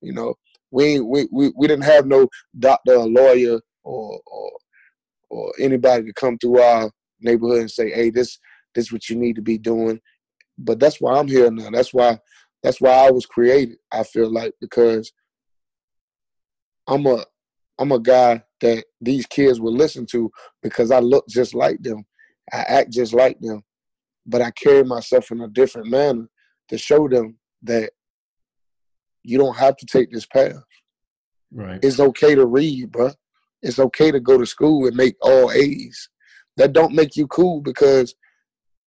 You 0.00 0.12
know, 0.12 0.34
we 0.70 1.00
we 1.00 1.28
we, 1.30 1.52
we 1.56 1.68
didn't 1.68 1.84
have 1.84 2.06
no 2.06 2.28
doctor 2.58 2.94
or 2.94 3.08
lawyer 3.08 3.60
or, 3.84 4.20
or 4.26 4.50
or 5.30 5.52
anybody 5.58 6.04
to 6.04 6.12
come 6.12 6.38
through 6.38 6.60
our 6.60 6.90
neighborhood 7.20 7.60
and 7.60 7.70
say, 7.70 7.90
"Hey, 7.90 8.10
this 8.10 8.38
this 8.74 8.86
is 8.86 8.92
what 8.92 9.08
you 9.08 9.16
need 9.16 9.36
to 9.36 9.42
be 9.42 9.58
doing." 9.58 10.00
But 10.58 10.78
that's 10.78 11.00
why 11.00 11.18
I'm 11.18 11.28
here 11.28 11.50
now. 11.50 11.70
That's 11.70 11.92
why 11.92 12.18
that's 12.62 12.80
why 12.80 12.92
I 12.92 13.10
was 13.10 13.26
created. 13.26 13.78
I 13.92 14.04
feel 14.04 14.30
like 14.30 14.54
because 14.60 15.12
I'm 16.86 17.06
a 17.06 17.24
I'm 17.78 17.92
a 17.92 18.00
guy 18.00 18.42
that 18.60 18.84
these 19.00 19.26
kids 19.26 19.60
will 19.60 19.74
listen 19.74 20.06
to 20.06 20.30
because 20.62 20.90
I 20.90 21.00
look 21.00 21.26
just 21.28 21.54
like 21.54 21.82
them, 21.82 22.04
I 22.52 22.58
act 22.58 22.92
just 22.92 23.12
like 23.12 23.38
them, 23.40 23.62
but 24.26 24.42
I 24.42 24.50
carry 24.52 24.84
myself 24.84 25.30
in 25.30 25.40
a 25.40 25.48
different 25.48 25.88
manner 25.88 26.28
to 26.68 26.78
show 26.78 27.08
them 27.08 27.38
that 27.62 27.90
you 29.22 29.38
don't 29.38 29.56
have 29.56 29.76
to 29.76 29.86
take 29.86 30.12
this 30.12 30.26
path. 30.26 30.62
Right. 31.52 31.80
It's 31.82 32.00
okay 32.00 32.34
to 32.34 32.46
read, 32.46 32.92
bro 32.92 33.10
it's 33.64 33.78
okay 33.78 34.10
to 34.10 34.20
go 34.20 34.38
to 34.38 34.46
school 34.46 34.86
and 34.86 34.96
make 34.96 35.16
all 35.22 35.50
A's. 35.50 36.08
That 36.56 36.72
don't 36.72 36.94
make 36.94 37.16
you 37.16 37.26
cool 37.26 37.60
because 37.60 38.14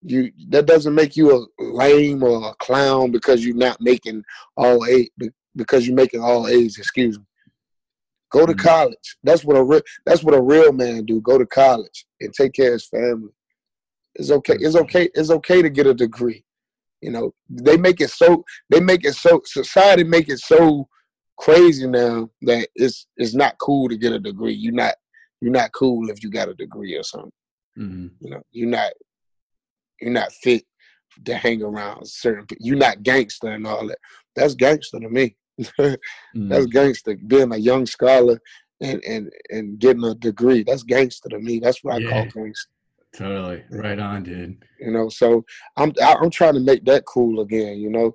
you 0.01 0.31
that 0.49 0.67
doesn't 0.67 0.95
make 0.95 1.17
you 1.17 1.35
a 1.35 1.63
lame 1.63 2.23
or 2.23 2.49
a 2.49 2.53
clown 2.55 3.11
because 3.11 3.45
you're 3.45 3.55
not 3.55 3.81
making 3.81 4.23
all 4.55 4.85
A 4.85 5.09
because 5.55 5.85
you're 5.85 5.95
making 5.95 6.21
all 6.21 6.47
A's, 6.47 6.77
excuse 6.77 7.17
me. 7.17 7.25
Go 8.31 8.45
to 8.45 8.53
mm-hmm. 8.53 8.67
college. 8.67 9.17
That's 9.23 9.43
what 9.43 9.57
a 9.57 9.63
real 9.63 9.81
that's 10.05 10.23
what 10.23 10.35
a 10.35 10.41
real 10.41 10.71
man 10.71 11.05
do. 11.05 11.19
Go 11.21 11.37
to 11.37 11.45
college. 11.45 12.05
and 12.21 12.33
take 12.33 12.53
care 12.53 12.67
of 12.67 12.73
his 12.73 12.87
family. 12.87 13.31
It's 14.15 14.31
okay. 14.31 14.57
It's 14.59 14.75
okay. 14.75 15.09
It's 15.13 15.31
okay 15.31 15.61
to 15.61 15.69
get 15.69 15.87
a 15.87 15.93
degree. 15.93 16.43
You 17.01 17.11
know, 17.11 17.33
they 17.49 17.77
make 17.77 17.99
it 17.99 18.11
so 18.11 18.45
they 18.69 18.79
make 18.79 19.05
it 19.05 19.15
so 19.15 19.41
society 19.45 20.03
make 20.03 20.29
it 20.29 20.39
so 20.39 20.87
crazy 21.37 21.87
now 21.87 22.29
that 22.41 22.67
it's 22.75 23.07
it's 23.17 23.33
not 23.33 23.57
cool 23.59 23.89
to 23.89 23.97
get 23.97 24.13
a 24.13 24.19
degree. 24.19 24.53
You're 24.53 24.73
not 24.73 24.95
you're 25.41 25.51
not 25.51 25.71
cool 25.71 26.09
if 26.09 26.23
you 26.23 26.29
got 26.29 26.49
a 26.49 26.53
degree 26.53 26.95
or 26.95 27.03
something. 27.03 27.31
Mm-hmm. 27.77 28.07
You 28.21 28.29
know, 28.31 28.41
you're 28.51 28.69
not 28.69 28.91
you're 30.01 30.11
not 30.11 30.31
fit 30.31 30.63
to 31.25 31.35
hang 31.35 31.63
around 31.63 32.07
certain. 32.07 32.45
You're 32.59 32.77
not 32.77 33.03
gangster 33.03 33.49
and 33.49 33.65
all 33.65 33.87
that. 33.87 33.99
That's 34.35 34.55
gangster 34.55 34.99
to 34.99 35.09
me. 35.09 35.35
mm-hmm. 35.59 36.49
That's 36.49 36.65
gangster. 36.67 37.15
Being 37.15 37.53
a 37.53 37.57
young 37.57 37.85
scholar 37.85 38.39
and 38.81 39.03
and 39.03 39.31
and 39.49 39.79
getting 39.79 40.03
a 40.03 40.15
degree. 40.15 40.63
That's 40.63 40.83
gangster 40.83 41.29
to 41.29 41.39
me. 41.39 41.59
That's 41.59 41.83
what 41.83 41.95
I 41.95 41.97
yeah. 41.97 42.09
call 42.09 42.43
gangster. 42.43 42.71
Totally 43.15 43.63
right 43.71 43.97
on, 43.97 44.23
dude. 44.23 44.63
You 44.79 44.91
know, 44.91 45.09
so 45.09 45.43
I'm 45.75 45.93
I'm 46.01 46.29
trying 46.29 46.53
to 46.53 46.59
make 46.59 46.85
that 46.85 47.05
cool 47.05 47.41
again. 47.41 47.77
You 47.79 47.89
know, 47.89 48.13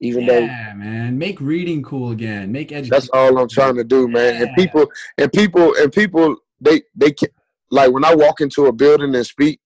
even 0.00 0.24
yeah, 0.24 0.28
though 0.28 0.46
man, 0.78 1.18
make 1.18 1.40
reading 1.40 1.82
cool 1.82 2.12
again. 2.12 2.52
Make 2.52 2.72
education. 2.72 2.90
That's 2.90 3.08
all 3.10 3.38
I'm 3.38 3.48
trying 3.48 3.76
to 3.76 3.84
do, 3.84 4.08
man. 4.08 4.34
Yeah. 4.34 4.42
And 4.42 4.56
people 4.56 4.90
and 5.18 5.32
people 5.32 5.74
and 5.76 5.92
people 5.92 6.36
they 6.60 6.82
they 6.94 7.10
can, 7.12 7.28
like 7.70 7.90
when 7.90 8.04
I 8.04 8.14
walk 8.14 8.40
into 8.40 8.66
a 8.66 8.72
building 8.72 9.14
and 9.14 9.26
speak, 9.26 9.60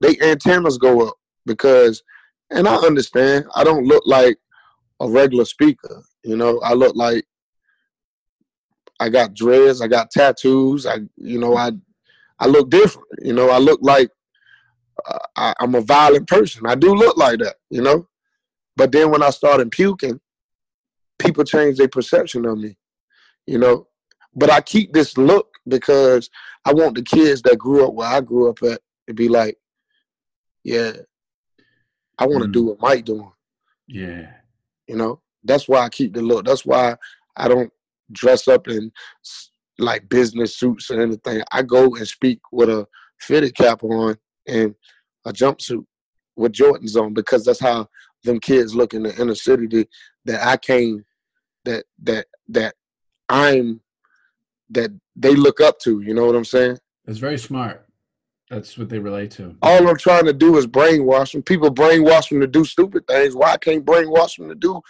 they 0.00 0.18
antennas 0.20 0.78
go 0.78 1.08
up 1.08 1.16
because, 1.46 2.02
and 2.50 2.66
I 2.66 2.76
understand. 2.76 3.46
I 3.54 3.64
don't 3.64 3.84
look 3.84 4.02
like 4.06 4.38
a 5.00 5.08
regular 5.08 5.44
speaker. 5.44 6.02
You 6.24 6.36
know, 6.36 6.60
I 6.60 6.72
look 6.72 6.96
like 6.96 7.26
I 9.00 9.08
got 9.08 9.34
dreads, 9.34 9.82
I 9.82 9.88
got 9.88 10.10
tattoos. 10.10 10.86
I, 10.86 11.00
you 11.16 11.38
know, 11.38 11.56
I, 11.56 11.72
I 12.38 12.46
look 12.46 12.70
different. 12.70 13.08
You 13.22 13.32
know, 13.34 13.50
I 13.50 13.58
look 13.58 13.80
like 13.82 14.08
uh, 15.06 15.18
I, 15.36 15.54
I'm 15.60 15.74
a 15.74 15.80
violent 15.80 16.28
person. 16.28 16.66
I 16.66 16.74
do 16.74 16.94
look 16.94 17.16
like 17.16 17.40
that. 17.40 17.56
You 17.70 17.82
know, 17.82 18.08
but 18.76 18.92
then 18.92 19.10
when 19.10 19.22
I 19.22 19.30
started 19.30 19.70
puking, 19.70 20.20
people 21.18 21.44
changed 21.44 21.78
their 21.78 21.88
perception 21.88 22.44
of 22.46 22.58
me. 22.58 22.76
You 23.46 23.58
know, 23.58 23.88
but 24.34 24.50
I 24.50 24.60
keep 24.60 24.92
this 24.92 25.16
look 25.16 25.48
because 25.68 26.30
I 26.64 26.72
want 26.72 26.94
the 26.94 27.02
kids 27.02 27.42
that 27.42 27.58
grew 27.58 27.86
up 27.86 27.94
where 27.94 28.08
I 28.08 28.20
grew 28.20 28.48
up 28.48 28.62
at 28.62 28.80
to 29.06 29.14
be 29.14 29.28
like, 29.28 29.58
yeah, 30.62 30.92
I 32.18 32.26
want 32.26 32.42
to 32.42 32.48
mm. 32.48 32.52
do 32.52 32.64
what 32.66 32.80
Mike 32.80 33.04
doing. 33.04 33.30
Yeah. 33.86 34.30
You 34.86 34.96
know, 34.96 35.20
that's 35.42 35.68
why 35.68 35.80
I 35.80 35.88
keep 35.88 36.14
the 36.14 36.22
look. 36.22 36.44
That's 36.44 36.64
why 36.64 36.96
I 37.36 37.48
don't 37.48 37.72
dress 38.12 38.48
up 38.48 38.68
in 38.68 38.92
like 39.78 40.08
business 40.08 40.56
suits 40.56 40.90
or 40.90 41.00
anything. 41.00 41.42
I 41.52 41.62
go 41.62 41.94
and 41.96 42.06
speak 42.06 42.40
with 42.52 42.68
a 42.68 42.86
fitted 43.20 43.54
cap 43.54 43.82
on 43.82 44.16
and 44.46 44.74
a 45.24 45.32
jumpsuit 45.32 45.84
with 46.36 46.52
Jordans 46.52 46.96
on 47.00 47.14
because 47.14 47.44
that's 47.44 47.60
how 47.60 47.88
them 48.24 48.40
kids 48.40 48.74
look 48.74 48.94
in 48.94 49.04
the 49.04 49.20
inner 49.20 49.34
city 49.34 49.66
that, 49.68 49.88
that 50.24 50.46
I 50.46 50.56
came 50.56 51.04
that 51.64 51.84
that 52.02 52.26
that 52.48 52.74
I'm 53.28 53.80
that 54.70 54.90
they 55.16 55.34
look 55.34 55.60
up 55.60 55.78
to. 55.80 56.00
You 56.00 56.14
know 56.14 56.26
what 56.26 56.36
I'm 56.36 56.44
saying? 56.44 56.78
It's 57.06 57.18
very 57.18 57.38
smart. 57.38 57.86
That's 58.50 58.76
what 58.76 58.88
they 58.88 58.98
relate 58.98 59.30
to. 59.32 59.56
All 59.62 59.88
I'm 59.88 59.96
trying 59.96 60.26
to 60.26 60.32
do 60.32 60.56
is 60.58 60.66
brainwash 60.66 61.32
them. 61.32 61.42
People 61.42 61.74
brainwash 61.74 62.28
them 62.28 62.40
to 62.40 62.46
do 62.46 62.64
stupid 62.64 63.06
things. 63.06 63.34
Why 63.34 63.52
I 63.52 63.56
can't 63.56 63.84
brainwash 63.84 64.36
them 64.36 64.48
to 64.48 64.54
do 64.54 64.80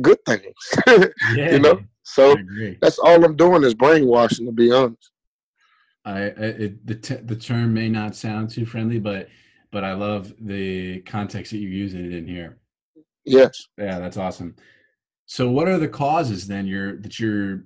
good 0.00 0.18
things? 0.26 0.54
yeah, 0.86 1.06
you 1.52 1.60
know. 1.60 1.80
So 2.02 2.36
that's 2.80 2.98
all 2.98 3.24
I'm 3.24 3.36
doing 3.36 3.62
is 3.64 3.74
brainwashing. 3.74 4.46
To 4.46 4.52
be 4.52 4.72
honest. 4.72 5.10
I, 6.04 6.22
it, 6.22 6.86
the 6.86 6.94
t- 6.94 7.16
the 7.16 7.36
term 7.36 7.74
may 7.74 7.88
not 7.88 8.16
sound 8.16 8.50
too 8.50 8.64
friendly, 8.64 8.98
but 8.98 9.28
but 9.70 9.84
I 9.84 9.92
love 9.94 10.32
the 10.40 11.00
context 11.00 11.52
that 11.52 11.58
you're 11.58 11.70
using 11.70 12.04
it 12.04 12.14
in 12.14 12.26
here. 12.26 12.58
Yes. 13.24 13.66
Yeah, 13.76 13.98
that's 13.98 14.16
awesome. 14.16 14.56
So, 15.26 15.50
what 15.50 15.68
are 15.68 15.78
the 15.78 15.88
causes 15.88 16.46
then? 16.46 16.66
You're 16.66 16.96
that 17.00 17.18
you're 17.20 17.64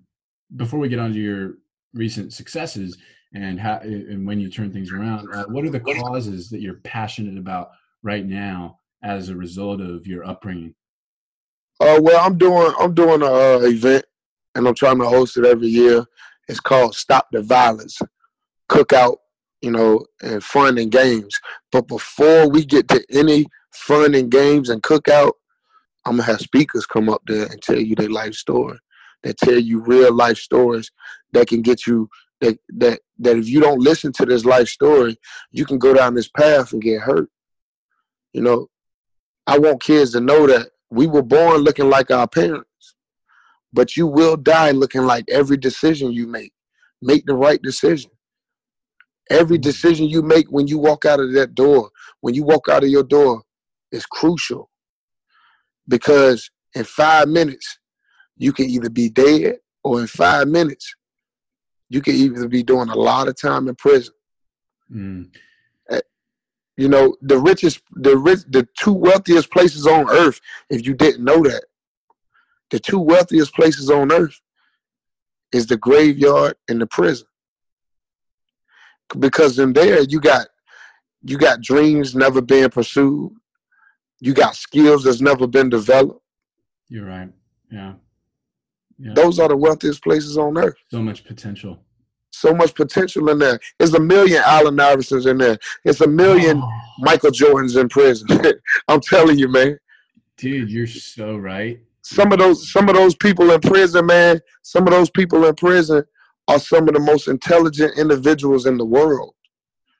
before 0.56 0.80
we 0.80 0.88
get 0.88 0.98
on 0.98 1.12
to 1.12 1.18
your 1.18 1.54
recent 1.94 2.32
successes 2.32 2.98
and 3.34 3.58
how 3.58 3.78
and 3.82 4.26
when 4.26 4.40
you 4.40 4.50
turn 4.50 4.72
things 4.72 4.92
around, 4.92 5.32
uh, 5.32 5.44
what 5.46 5.64
are 5.64 5.70
the 5.70 5.80
causes 5.80 6.50
that 6.50 6.60
you're 6.60 6.80
passionate 6.84 7.38
about 7.38 7.70
right 8.02 8.26
now 8.26 8.78
as 9.02 9.28
a 9.28 9.36
result 9.36 9.80
of 9.80 10.06
your 10.06 10.26
upbringing? 10.26 10.74
Uh, 11.80 11.98
well, 12.02 12.24
I'm 12.24 12.36
doing 12.36 12.74
I'm 12.78 12.94
doing 12.94 13.22
a 13.22 13.26
uh, 13.26 13.60
event, 13.62 14.04
and 14.54 14.66
I'm 14.66 14.74
trying 14.74 14.98
to 14.98 15.08
host 15.08 15.36
it 15.36 15.44
every 15.44 15.68
year. 15.68 16.04
It's 16.48 16.60
called 16.60 16.94
Stop 16.94 17.28
the 17.32 17.42
Violence 17.42 18.00
Cookout, 18.68 19.16
you 19.62 19.70
know, 19.70 20.04
and 20.22 20.42
fun 20.42 20.76
and 20.78 20.90
games. 20.90 21.38
But 21.70 21.88
before 21.88 22.50
we 22.50 22.64
get 22.64 22.88
to 22.88 23.04
any 23.10 23.46
fun 23.72 24.14
and 24.14 24.30
games 24.30 24.68
and 24.68 24.82
cookout, 24.82 25.32
I'm 26.04 26.16
gonna 26.16 26.24
have 26.24 26.40
speakers 26.40 26.84
come 26.84 27.08
up 27.08 27.22
there 27.26 27.46
and 27.46 27.62
tell 27.62 27.78
you 27.78 27.94
their 27.94 28.10
life 28.10 28.34
story 28.34 28.78
that 29.22 29.38
tell 29.38 29.58
you 29.58 29.80
real 29.80 30.12
life 30.12 30.36
stories 30.36 30.90
that 31.32 31.46
can 31.46 31.62
get 31.62 31.86
you 31.86 32.08
that 32.40 32.58
that 32.70 33.00
that 33.18 33.36
if 33.36 33.48
you 33.48 33.60
don't 33.60 33.80
listen 33.80 34.12
to 34.12 34.26
this 34.26 34.44
life 34.44 34.68
story, 34.68 35.16
you 35.52 35.64
can 35.64 35.78
go 35.78 35.94
down 35.94 36.14
this 36.14 36.28
path 36.28 36.72
and 36.72 36.82
get 36.82 37.00
hurt. 37.00 37.28
You 38.32 38.42
know, 38.42 38.66
I 39.46 39.58
want 39.58 39.82
kids 39.82 40.12
to 40.12 40.20
know 40.20 40.46
that 40.48 40.70
we 40.90 41.06
were 41.06 41.22
born 41.22 41.58
looking 41.58 41.88
like 41.88 42.10
our 42.10 42.26
parents, 42.26 42.94
but 43.72 43.96
you 43.96 44.06
will 44.06 44.36
die 44.36 44.72
looking 44.72 45.02
like 45.02 45.24
every 45.28 45.56
decision 45.56 46.12
you 46.12 46.26
make. 46.26 46.52
Make 47.00 47.26
the 47.26 47.34
right 47.34 47.60
decision. 47.62 48.11
Every 49.30 49.58
decision 49.58 50.08
you 50.08 50.22
make 50.22 50.50
when 50.50 50.66
you 50.66 50.78
walk 50.78 51.04
out 51.04 51.20
of 51.20 51.32
that 51.32 51.54
door, 51.54 51.90
when 52.20 52.34
you 52.34 52.44
walk 52.44 52.68
out 52.68 52.84
of 52.84 52.90
your 52.90 53.04
door, 53.04 53.42
is 53.90 54.06
crucial. 54.06 54.70
Because 55.88 56.50
in 56.74 56.84
five 56.84 57.28
minutes, 57.28 57.78
you 58.36 58.52
can 58.52 58.66
either 58.66 58.90
be 58.90 59.08
dead 59.08 59.56
or 59.84 60.00
in 60.00 60.06
five 60.06 60.48
minutes, 60.48 60.94
you 61.88 62.00
can 62.00 62.14
either 62.14 62.48
be 62.48 62.62
doing 62.62 62.88
a 62.88 62.96
lot 62.96 63.28
of 63.28 63.38
time 63.38 63.68
in 63.68 63.74
prison. 63.74 64.14
Mm. 64.90 65.28
You 66.76 66.88
know, 66.88 67.16
the 67.20 67.38
richest, 67.38 67.82
the 67.92 68.16
rich, 68.16 68.40
the 68.48 68.66
two 68.78 68.92
wealthiest 68.92 69.50
places 69.50 69.86
on 69.86 70.08
earth, 70.10 70.40
if 70.70 70.86
you 70.86 70.94
didn't 70.94 71.22
know 71.22 71.42
that, 71.42 71.64
the 72.70 72.80
two 72.80 72.98
wealthiest 72.98 73.54
places 73.54 73.90
on 73.90 74.10
earth 74.10 74.40
is 75.52 75.66
the 75.66 75.76
graveyard 75.76 76.54
and 76.68 76.80
the 76.80 76.86
prison. 76.86 77.26
Because 79.18 79.58
in 79.58 79.72
there 79.72 80.02
you 80.02 80.20
got 80.20 80.48
you 81.22 81.38
got 81.38 81.60
dreams 81.60 82.14
never 82.14 82.40
being 82.40 82.70
pursued. 82.70 83.32
You 84.20 84.34
got 84.34 84.56
skills 84.56 85.04
that's 85.04 85.20
never 85.20 85.46
been 85.46 85.68
developed. 85.68 86.20
You're 86.88 87.06
right. 87.06 87.30
Yeah. 87.70 87.94
Yeah. 88.98 89.14
Those 89.14 89.38
are 89.38 89.48
the 89.48 89.56
wealthiest 89.56 90.02
places 90.02 90.36
on 90.36 90.56
earth. 90.58 90.76
So 90.90 91.02
much 91.02 91.24
potential. 91.24 91.78
So 92.30 92.54
much 92.54 92.74
potential 92.74 93.28
in 93.30 93.38
there. 93.38 93.58
There's 93.78 93.94
a 93.94 94.00
million 94.00 94.42
Allen 94.44 94.76
Iversons 94.76 95.28
in 95.28 95.38
there. 95.38 95.58
It's 95.84 96.00
a 96.00 96.06
million 96.06 96.60
oh. 96.62 96.70
Michael 97.00 97.30
Jordans 97.30 97.80
in 97.80 97.88
prison. 97.88 98.28
I'm 98.88 99.00
telling 99.00 99.38
you, 99.38 99.48
man. 99.48 99.78
Dude, 100.38 100.70
you're 100.70 100.86
so 100.86 101.36
right. 101.36 101.80
Some 102.02 102.32
of 102.32 102.38
those, 102.38 102.72
some 102.72 102.88
of 102.88 102.94
those 102.94 103.14
people 103.14 103.50
in 103.50 103.60
prison, 103.60 104.06
man. 104.06 104.40
Some 104.62 104.86
of 104.86 104.92
those 104.92 105.10
people 105.10 105.44
in 105.46 105.54
prison 105.54 106.04
are 106.52 106.58
some 106.58 106.88
of 106.88 106.94
the 106.94 107.00
most 107.00 107.28
intelligent 107.28 107.98
individuals 107.98 108.66
in 108.66 108.76
the 108.76 108.84
world. 108.84 109.34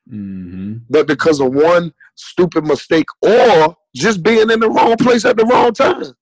Mm-hmm. 0.09 0.79
But 0.91 1.07
because 1.07 1.41
of 1.41 1.53
one 1.53 1.93
stupid 2.15 2.65
mistake 2.65 3.07
or 3.23 3.77
just 3.95 4.23
being 4.23 4.51
in 4.51 4.61
the 4.61 4.69
wrong 4.69 4.97
place 4.97 5.25
at 5.25 5.37
the 5.37 5.45
wrong 5.45 5.73
time, 5.73 6.13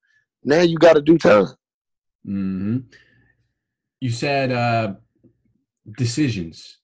now 0.45 0.61
you 0.61 0.79
got 0.79 0.95
to 0.95 1.03
do 1.03 1.19
time. 1.19 1.47
Mm-hmm. 2.27 2.79
You 4.01 4.11
said 4.11 4.53
uh, 4.53 4.95
decisions. 5.97 6.79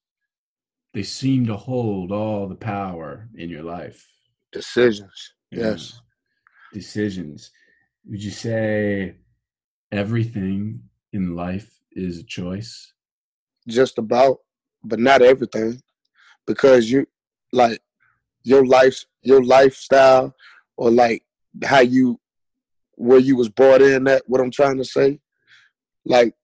They 0.95 1.03
seem 1.03 1.47
to 1.47 1.57
hold 1.57 2.11
all 2.11 2.49
the 2.49 2.55
power 2.55 3.29
in 3.37 3.51
your 3.51 3.63
life. 3.63 4.07
Decisions. 4.53 5.35
Yes. 5.51 6.01
Decisions. 6.73 7.51
Would 8.07 8.23
you 8.23 8.31
say 8.31 9.17
everything 9.93 10.83
in 11.13 11.37
life 11.37 11.79
is 11.93 12.19
a 12.19 12.25
choice? 12.25 12.93
Just 13.69 13.99
about, 13.99 14.39
but 14.85 14.99
not 14.99 15.23
everything. 15.23 15.83
Because 16.47 16.91
you 16.91 17.07
like 17.53 17.81
your 18.43 18.65
life 18.65 19.05
your 19.23 19.43
lifestyle 19.43 20.35
or 20.77 20.91
like 20.91 21.23
how 21.65 21.81
you 21.81 22.21
where 22.95 23.19
you 23.19 23.37
was 23.37 23.49
brought 23.49 23.83
in 23.83 24.05
That 24.05 24.23
what 24.27 24.41
I'm 24.41 24.51
trying 24.51 24.79
to 24.79 24.85
say 24.85 25.21
like 26.07 26.35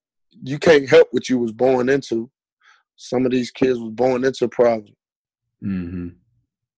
you 0.42 0.58
can't 0.58 0.88
help 0.88 1.08
what 1.12 1.28
you 1.28 1.38
was 1.38 1.52
born 1.52 1.88
into. 1.88 2.30
Some 2.96 3.24
of 3.24 3.32
these 3.32 3.50
kids 3.50 3.78
was 3.78 3.92
born 3.92 4.24
into 4.24 4.48
problem. 4.48 4.94
Mm-hmm. 5.64 6.08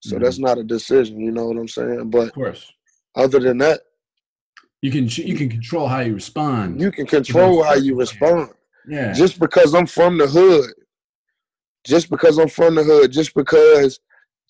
So 0.01 0.15
mm-hmm. 0.17 0.25
that's 0.25 0.39
not 0.39 0.59
a 0.59 0.65
decision, 0.65 1.21
you 1.21 1.33
know 1.33 1.47
what 1.47 1.57
I'm 1.57 1.69
saying? 1.69 2.11
But 2.11 2.29
of 2.29 2.35
course, 2.35 2.71
other 3.17 3.41
than 3.41 3.59
that, 3.59 3.81
you 4.83 4.91
can 4.91 5.09
you 5.09 5.35
can 5.35 5.49
control 5.49 5.89
how 5.89 6.01
you 6.01 6.15
respond. 6.15 6.81
You 6.81 6.93
can 6.93 7.07
control 7.07 7.63
how 7.63 7.75
you 7.75 7.97
respond. 7.97 8.51
Just 9.12 9.38
because 9.38 9.75
I'm 9.75 9.87
from 9.87 10.18
the 10.18 10.27
hood, 10.27 10.70
just 11.87 12.11
because 12.11 12.38
I'm 12.38 12.49
from 12.49 12.75
the 12.75 12.85
hood, 12.85 13.12
just 13.12 13.35
because 13.35 14.01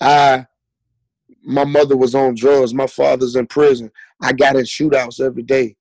I 0.01 0.47
my 1.42 1.64
mother 1.64 1.97
was 1.97 2.14
on 2.14 2.35
drugs, 2.35 2.73
my 2.73 2.87
father's 2.87 3.37
in 3.37 3.47
prison. 3.47 3.90
I 4.23 4.33
got 4.33 4.57
in 4.57 4.62
shootouts 4.62 5.20
every 5.20 5.42
day. 5.42 5.77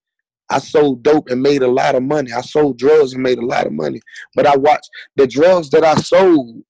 I 0.50 0.58
sold 0.58 1.02
dope 1.02 1.30
and 1.30 1.42
made 1.42 1.62
a 1.62 1.68
lot 1.68 1.94
of 1.94 2.02
money. 2.02 2.32
I 2.32 2.42
sold 2.42 2.78
drugs 2.78 3.14
and 3.14 3.22
made 3.22 3.38
a 3.38 3.46
lot 3.46 3.66
of 3.66 3.72
money. 3.72 4.00
But 4.34 4.46
I 4.46 4.56
watched 4.56 4.90
the 5.16 5.26
drugs 5.26 5.70
that 5.70 5.84
I 5.84 5.94
sold. 5.94 6.62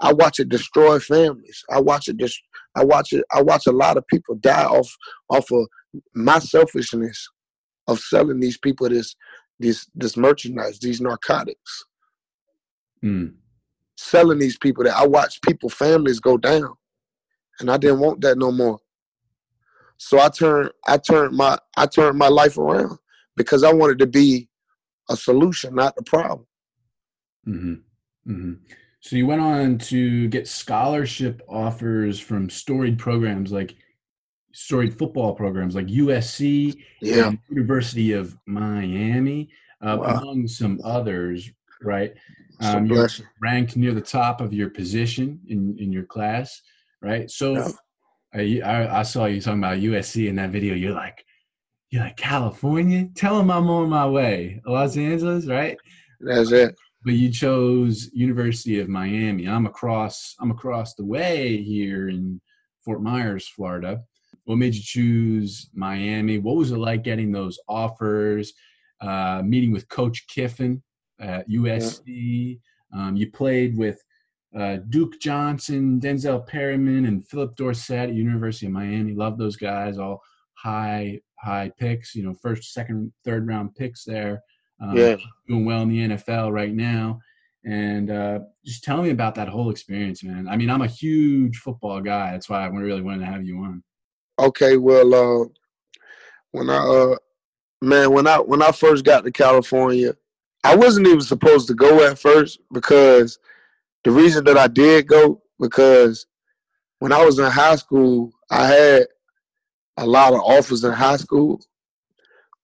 I 0.00 0.14
watch 0.14 0.40
it 0.40 0.48
destroy 0.48 0.98
families. 0.98 1.62
I 1.70 1.80
watch 1.80 2.08
it. 2.08 2.16
just 2.16 2.40
I 2.74 2.84
watch 2.84 3.12
it. 3.12 3.24
I 3.32 3.42
watch 3.42 3.66
a 3.66 3.72
lot 3.72 3.98
of 3.98 4.06
people 4.06 4.36
die 4.36 4.64
off 4.64 4.90
off 5.28 5.50
of 5.50 5.66
my 6.14 6.38
selfishness 6.38 7.28
of 7.86 7.98
selling 7.98 8.40
these 8.40 8.56
people 8.56 8.88
this 8.88 9.14
this 9.60 9.86
this 9.94 10.16
merchandise, 10.16 10.78
these 10.80 11.00
narcotics. 11.00 11.84
Mm. 13.04 13.34
Selling 13.96 14.38
these 14.38 14.58
people 14.58 14.82
that 14.84 14.96
I 14.96 15.06
watch 15.06 15.40
people 15.42 15.68
families 15.68 16.18
go 16.18 16.36
down, 16.36 16.74
and 17.60 17.70
I 17.70 17.76
didn't 17.76 18.00
want 18.00 18.22
that 18.22 18.38
no 18.38 18.50
more. 18.50 18.78
So 19.98 20.18
I 20.18 20.30
turned 20.30 20.70
I 20.88 20.96
turned 20.96 21.36
my 21.36 21.58
I 21.76 21.86
turned 21.86 22.18
my 22.18 22.28
life 22.28 22.56
around 22.56 22.98
because 23.36 23.62
I 23.62 23.72
wanted 23.72 23.98
to 23.98 24.06
be 24.06 24.48
a 25.10 25.16
solution, 25.16 25.74
not 25.74 25.94
the 25.94 26.02
problem. 26.02 26.46
Mm-hmm. 27.46 28.32
Mm-hmm. 28.32 28.52
So 29.00 29.16
you 29.16 29.26
went 29.26 29.40
on 29.40 29.78
to 29.78 30.28
get 30.28 30.48
scholarship 30.48 31.42
offers 31.48 32.18
from 32.18 32.48
storied 32.48 32.98
programs 32.98 33.52
like 33.52 33.76
storied 34.52 34.96
football 34.98 35.34
programs 35.34 35.74
like 35.74 35.86
USC 35.86 36.76
Yeah, 37.00 37.32
University 37.48 38.12
of 38.12 38.36
Miami, 38.46 39.48
uh, 39.82 39.96
Wow. 40.00 40.20
among 40.20 40.48
some 40.48 40.80
others. 40.84 41.50
Right, 41.82 42.12
um, 42.60 42.84
you're 42.86 43.08
ranked 43.40 43.74
near 43.76 43.92
the 43.94 44.02
top 44.02 44.40
of 44.42 44.52
your 44.52 44.68
position 44.70 45.40
in 45.48 45.76
in 45.78 45.92
your 45.92 46.04
class. 46.04 46.60
Right, 47.00 47.30
so 47.30 47.54
Yeah. 47.54 47.68
I, 48.34 48.60
I 48.64 49.00
I 49.00 49.02
saw 49.02 49.24
you 49.24 49.40
talking 49.40 49.60
about 49.60 49.78
USC 49.78 50.28
in 50.28 50.36
that 50.36 50.50
video. 50.50 50.74
You're 50.74 50.94
like, 50.94 51.24
you're 51.90 52.02
like 52.04 52.16
California. 52.18 53.08
Tell 53.14 53.38
them 53.38 53.50
I'm 53.50 53.68
on 53.70 53.88
my 53.88 54.06
way. 54.06 54.60
Los 54.66 54.96
Angeles, 54.96 55.46
right? 55.46 55.76
That's 56.20 56.52
it. 56.52 56.76
but 57.02 57.14
you 57.14 57.30
chose 57.32 58.10
University 58.12 58.78
of 58.78 58.88
Miami. 58.90 59.48
I'm 59.48 59.64
across 59.66 60.34
I'm 60.40 60.50
across 60.50 60.94
the 60.94 61.04
way 61.04 61.62
here 61.62 62.10
in 62.10 62.40
Fort 62.84 63.02
Myers, 63.02 63.48
Florida. 63.48 64.02
What 64.50 64.58
made 64.58 64.74
you 64.74 64.82
choose 64.82 65.70
Miami? 65.74 66.38
What 66.38 66.56
was 66.56 66.72
it 66.72 66.76
like 66.78 67.04
getting 67.04 67.30
those 67.30 67.56
offers? 67.68 68.52
Uh, 69.00 69.42
meeting 69.44 69.70
with 69.70 69.88
Coach 69.88 70.26
Kiffin 70.26 70.82
at 71.20 71.48
USC. 71.48 72.58
Um, 72.92 73.14
you 73.14 73.30
played 73.30 73.76
with 73.78 74.02
uh, 74.58 74.78
Duke 74.88 75.20
Johnson, 75.20 76.00
Denzel 76.00 76.44
Perryman, 76.44 77.04
and 77.04 77.24
Phillip 77.24 77.54
Dorsett 77.54 78.08
at 78.08 78.12
University 78.12 78.66
of 78.66 78.72
Miami. 78.72 79.14
Love 79.14 79.38
those 79.38 79.54
guys. 79.54 79.98
All 79.98 80.20
high 80.54 81.20
high 81.38 81.70
picks. 81.78 82.16
You 82.16 82.24
know, 82.24 82.34
first, 82.34 82.72
second, 82.72 83.12
third 83.24 83.46
round 83.46 83.76
picks 83.76 84.02
there. 84.02 84.42
Um, 84.80 84.96
Yeah. 84.96 85.16
doing 85.46 85.64
well 85.64 85.82
in 85.82 85.90
the 85.90 86.08
NFL 86.08 86.52
right 86.52 86.74
now. 86.74 87.20
And 87.64 88.10
uh, 88.10 88.40
just 88.66 88.82
tell 88.82 89.00
me 89.00 89.10
about 89.10 89.36
that 89.36 89.46
whole 89.48 89.70
experience, 89.70 90.24
man. 90.24 90.48
I 90.48 90.56
mean, 90.56 90.70
I'm 90.70 90.82
a 90.82 90.88
huge 90.88 91.58
football 91.58 92.00
guy. 92.00 92.32
That's 92.32 92.48
why 92.48 92.64
I 92.64 92.66
really 92.66 93.00
wanted 93.02 93.20
to 93.20 93.26
have 93.26 93.44
you 93.44 93.58
on. 93.58 93.84
Okay, 94.40 94.78
well, 94.78 95.14
uh, 95.14 95.44
when 96.52 96.70
I 96.70 96.78
uh, 96.78 97.16
man, 97.82 98.10
when 98.12 98.26
I 98.26 98.38
when 98.38 98.62
I 98.62 98.72
first 98.72 99.04
got 99.04 99.22
to 99.24 99.30
California, 99.30 100.14
I 100.64 100.76
wasn't 100.76 101.08
even 101.08 101.20
supposed 101.20 101.68
to 101.68 101.74
go 101.74 102.06
at 102.06 102.18
first 102.18 102.58
because 102.72 103.38
the 104.04 104.10
reason 104.10 104.44
that 104.44 104.56
I 104.56 104.66
did 104.66 105.06
go 105.06 105.42
because 105.58 106.26
when 107.00 107.12
I 107.12 107.22
was 107.22 107.38
in 107.38 107.50
high 107.50 107.76
school, 107.76 108.32
I 108.50 108.66
had 108.66 109.06
a 109.98 110.06
lot 110.06 110.32
of 110.32 110.40
offers 110.40 110.84
in 110.84 110.92
high 110.92 111.18
school, 111.18 111.60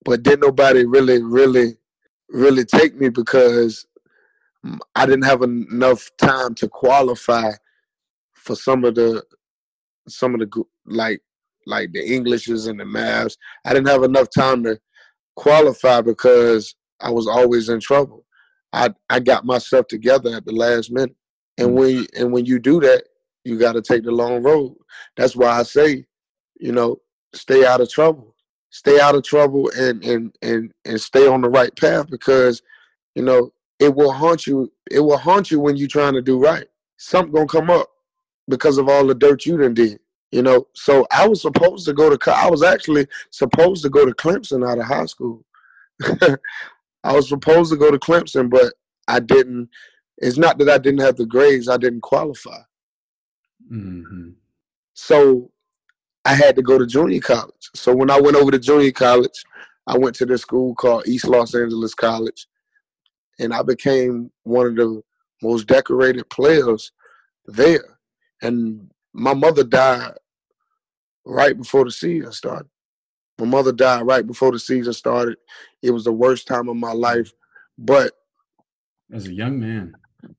but 0.05 0.23
didn't 0.23 0.41
nobody 0.41 0.87
really, 0.87 1.23
really, 1.23 1.77
really 2.31 2.65
take 2.65 2.99
me 2.99 3.11
because 3.11 3.87
I 4.95 5.05
didn't 5.05 5.27
have 5.27 5.43
enough 5.43 6.11
time 6.17 6.55
to 6.55 6.69
qualify 6.69 7.53
for 8.33 8.57
some 8.57 8.85
of 8.85 8.95
the 8.95 9.23
some 10.09 10.35
of 10.35 10.41
the 10.41 10.65
like 10.87 11.21
like 11.67 11.93
the 11.93 12.05
Englishes 12.05 12.67
and 12.67 12.81
the 12.81 12.85
maths. 12.85 13.37
I 13.65 13.75
didn't 13.75 13.89
have 13.89 14.03
enough 14.03 14.29
time 14.31 14.63
to 14.65 14.79
qualify 15.35 16.01
because 16.01 16.75
I 17.01 17.11
was 17.11 17.27
always 17.27 17.69
in 17.69 17.81
trouble. 17.81 18.25
I 18.73 18.91
I 19.11 19.21
got 19.21 19.45
myself 19.45 19.87
together 19.87 20.35
at 20.35 20.45
the 20.45 20.53
last 20.53 20.91
minute, 20.91 21.17
and 21.59 21.75
when 21.75 22.07
and 22.17 22.33
when 22.33 22.45
you 22.45 22.59
do 22.59 22.81
that, 22.81 23.05
you 23.45 23.59
got 23.59 23.73
to 23.73 23.83
take 23.83 24.05
the 24.05 24.11
long 24.11 24.43
road. 24.43 24.77
That's 25.17 25.37
why 25.37 25.49
I 25.49 25.63
say, 25.63 26.05
you 26.59 26.73
know, 26.73 27.01
stay 27.33 27.65
out 27.65 27.81
of 27.81 27.91
trouble, 27.91 28.35
stay 28.71 29.01
out 29.01 29.15
of 29.15 29.23
trouble, 29.23 29.71
and 29.77 30.05
and 30.05 30.37
and 30.43 30.73
and 30.85 31.01
stay 31.01 31.27
on 31.27 31.43
the 31.43 31.49
right 31.49 31.75
path 31.77 32.11
because, 32.11 32.63
you 33.15 33.23
know, 33.23 33.53
it 33.79 33.95
will 33.95 34.13
haunt 34.13 34.47
you. 34.47 34.73
It 34.91 35.01
will 35.01 35.19
haunt 35.19 35.51
you 35.51 35.61
when 35.61 35.77
you're 35.77 35.89
trying 35.89 36.15
to 36.15 36.23
do 36.23 36.39
right. 36.39 36.67
Something 36.97 37.33
gonna 37.33 37.47
come 37.47 37.71
up 37.71 37.89
because 38.49 38.79
of 38.79 38.89
all 38.89 39.07
the 39.07 39.15
dirt 39.15 39.47
you 39.47 39.57
done 39.59 39.75
did. 39.75 40.01
You 40.33 40.43
know, 40.43 40.67
so 40.75 41.07
I 41.11 41.27
was 41.29 41.41
supposed 41.41 41.87
to 41.87 41.93
go 41.93 42.15
to. 42.15 42.33
I 42.35 42.51
was 42.51 42.63
actually 42.63 43.07
supposed 43.31 43.83
to 43.85 43.91
go 43.91 44.05
to 44.05 44.13
Clemson 44.13 44.69
out 44.69 44.79
of 44.79 44.85
high 44.85 45.07
school. 45.07 45.45
I 47.05 47.13
was 47.13 47.29
supposed 47.29 47.71
to 47.73 47.79
go 47.79 47.91
to 47.91 47.99
Clemson, 47.99 48.51
but 48.51 48.75
I 49.07 49.21
didn't. 49.21 49.69
It's 50.19 50.39
not 50.39 50.59
that 50.59 50.69
I 50.69 50.79
didn't 50.79 51.01
have 51.01 51.17
the 51.17 51.27
grades; 51.27 51.69
I 51.69 51.77
didn't 51.77 52.01
qualify. 52.01 52.59
Mm-hmm. 53.73 54.31
So 54.95 55.51
I 56.25 56.35
had 56.35 56.57
to 56.57 56.63
go 56.63 56.79
to 56.79 56.87
junior 56.87 57.21
college. 57.21 57.71
So 57.75 57.95
when 57.95 58.11
I 58.11 58.21
went 58.21 58.37
over 58.37 58.51
to 58.51 58.59
junior 58.59 58.93
college, 58.93 59.45
I 59.87 59.97
went 59.97 60.17
to 60.17 60.27
this 60.27 60.43
school 60.43 60.75
called 60.75 61.07
East 61.07 61.27
Los 61.27 61.55
Angeles 61.55 61.95
College, 61.95 62.49
and 63.39 63.55
I 63.55 63.63
became 63.63 64.33
one 64.43 64.67
of 64.67 64.77
the 64.77 65.03
most 65.43 65.69
decorated 65.69 66.29
players 66.31 66.91
there. 67.47 67.99
And 68.43 68.91
my 69.17 69.35
mother 69.35 69.65
died 69.65 70.13
right 71.25 71.57
before 71.57 71.85
the 71.85 71.91
season 71.91 72.33
started. 72.33 72.69
My 73.39 73.47
mother 73.47 73.73
died 73.73 74.07
right 74.07 74.27
before 74.27 74.53
the 74.53 74.59
season 74.59 74.93
started. 74.93 75.37
It 75.83 75.91
was 75.91 76.05
the 76.05 76.13
worst 76.13 76.47
time 76.47 76.69
of 76.69 76.77
my 76.77 76.93
life. 76.93 77.33
But 77.79 78.13
As 79.13 79.27
a 79.27 79.33
young 79.33 79.59
man. 79.61 79.95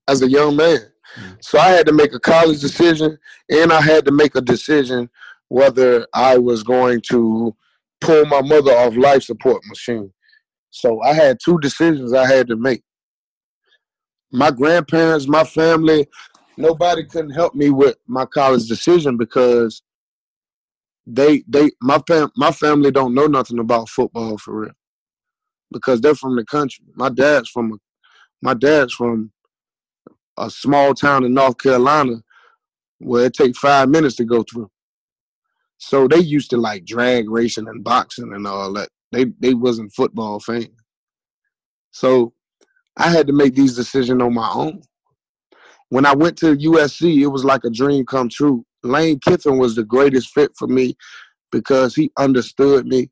as 0.08 0.22
a 0.22 0.30
young 0.30 0.56
man. 0.56 0.80
Mm. 1.20 1.38
So 1.44 1.60
I 1.60 1.70
had 1.70 1.86
to 1.88 1.94
make 1.94 2.14
a 2.14 2.20
college 2.20 2.60
decision 2.60 3.18
and 3.50 3.72
I 3.72 3.82
had 3.82 4.06
to 4.06 4.12
make 4.12 4.36
a 4.36 4.42
decision 4.42 5.10
whether 5.50 6.06
I 6.14 6.38
was 6.38 6.64
going 6.64 7.02
to 7.10 7.56
pull 8.02 8.26
my 8.26 8.42
mother 8.42 8.72
off 8.72 8.96
life 8.96 9.24
support 9.24 9.62
machine. 9.68 10.12
So 10.70 11.02
I 11.02 11.14
had 11.14 11.40
two 11.44 11.60
decisions 11.60 12.14
I 12.14 12.28
had 12.28 12.48
to 12.48 12.56
make. 12.56 12.84
My 14.32 14.52
grandparents, 14.52 15.28
my 15.28 15.44
family, 15.46 16.08
nobody 16.58 17.06
couldn't 17.06 17.32
help 17.32 17.56
me 17.56 17.70
with 17.70 17.98
my 18.08 18.26
college 18.26 18.68
decision 18.68 19.18
because 19.18 19.82
they 21.06 21.44
they 21.48 21.72
my 21.82 22.02
fam 22.08 22.30
my 22.36 22.52
family 22.52 22.92
don't 22.92 23.14
know 23.14 23.28
nothing 23.28 23.60
about 23.60 23.90
football 23.90 24.38
for 24.38 24.62
real. 24.62 24.72
Because 25.72 26.02
they're 26.02 26.16
from 26.16 26.36
the 26.36 26.46
country. 26.46 26.86
My 26.96 27.10
dad's 27.10 27.50
from 27.50 27.74
a, 27.74 27.76
my 28.42 28.54
dad's 28.54 28.94
from 28.94 29.32
a 30.38 30.50
small 30.50 30.94
town 30.94 31.26
in 31.26 31.34
North 31.34 31.58
Carolina 31.58 32.16
where 33.00 33.26
it 33.26 33.34
takes 33.34 33.58
five 33.58 33.90
minutes 33.90 34.16
to 34.16 34.26
go 34.26 34.44
through. 34.44 34.70
So 35.78 36.08
they 36.08 36.20
used 36.20 36.50
to 36.52 36.58
like 36.58 36.86
drag 36.86 37.30
racing 37.30 37.68
and 37.68 37.84
boxing 37.84 38.34
and 38.34 38.48
all 38.48 38.74
that. 38.74 38.90
They 39.12 39.26
they 39.40 39.54
wasn't 39.54 39.94
football 39.94 40.40
fans. 40.40 40.70
So 41.92 42.34
I 42.98 43.10
had 43.10 43.28
to 43.28 43.34
make 43.34 43.56
these 43.56 43.76
decisions 43.76 44.22
on 44.22 44.34
my 44.34 44.50
own. 44.50 44.82
When 45.90 46.06
I 46.06 46.14
went 46.14 46.38
to 46.40 46.56
USC, 46.58 47.22
it 47.22 47.28
was 47.28 47.46
like 47.46 47.64
a 47.64 47.70
dream 47.70 48.06
come 48.06 48.30
true. 48.30 48.66
Lane 48.84 49.20
Kiffin 49.20 49.58
was 49.58 49.76
the 49.76 49.84
greatest 49.84 50.34
fit 50.34 50.52
for 50.58 50.68
me 50.68 50.96
because 51.52 51.96
he 51.96 52.12
understood 52.18 52.86
me 52.86 53.10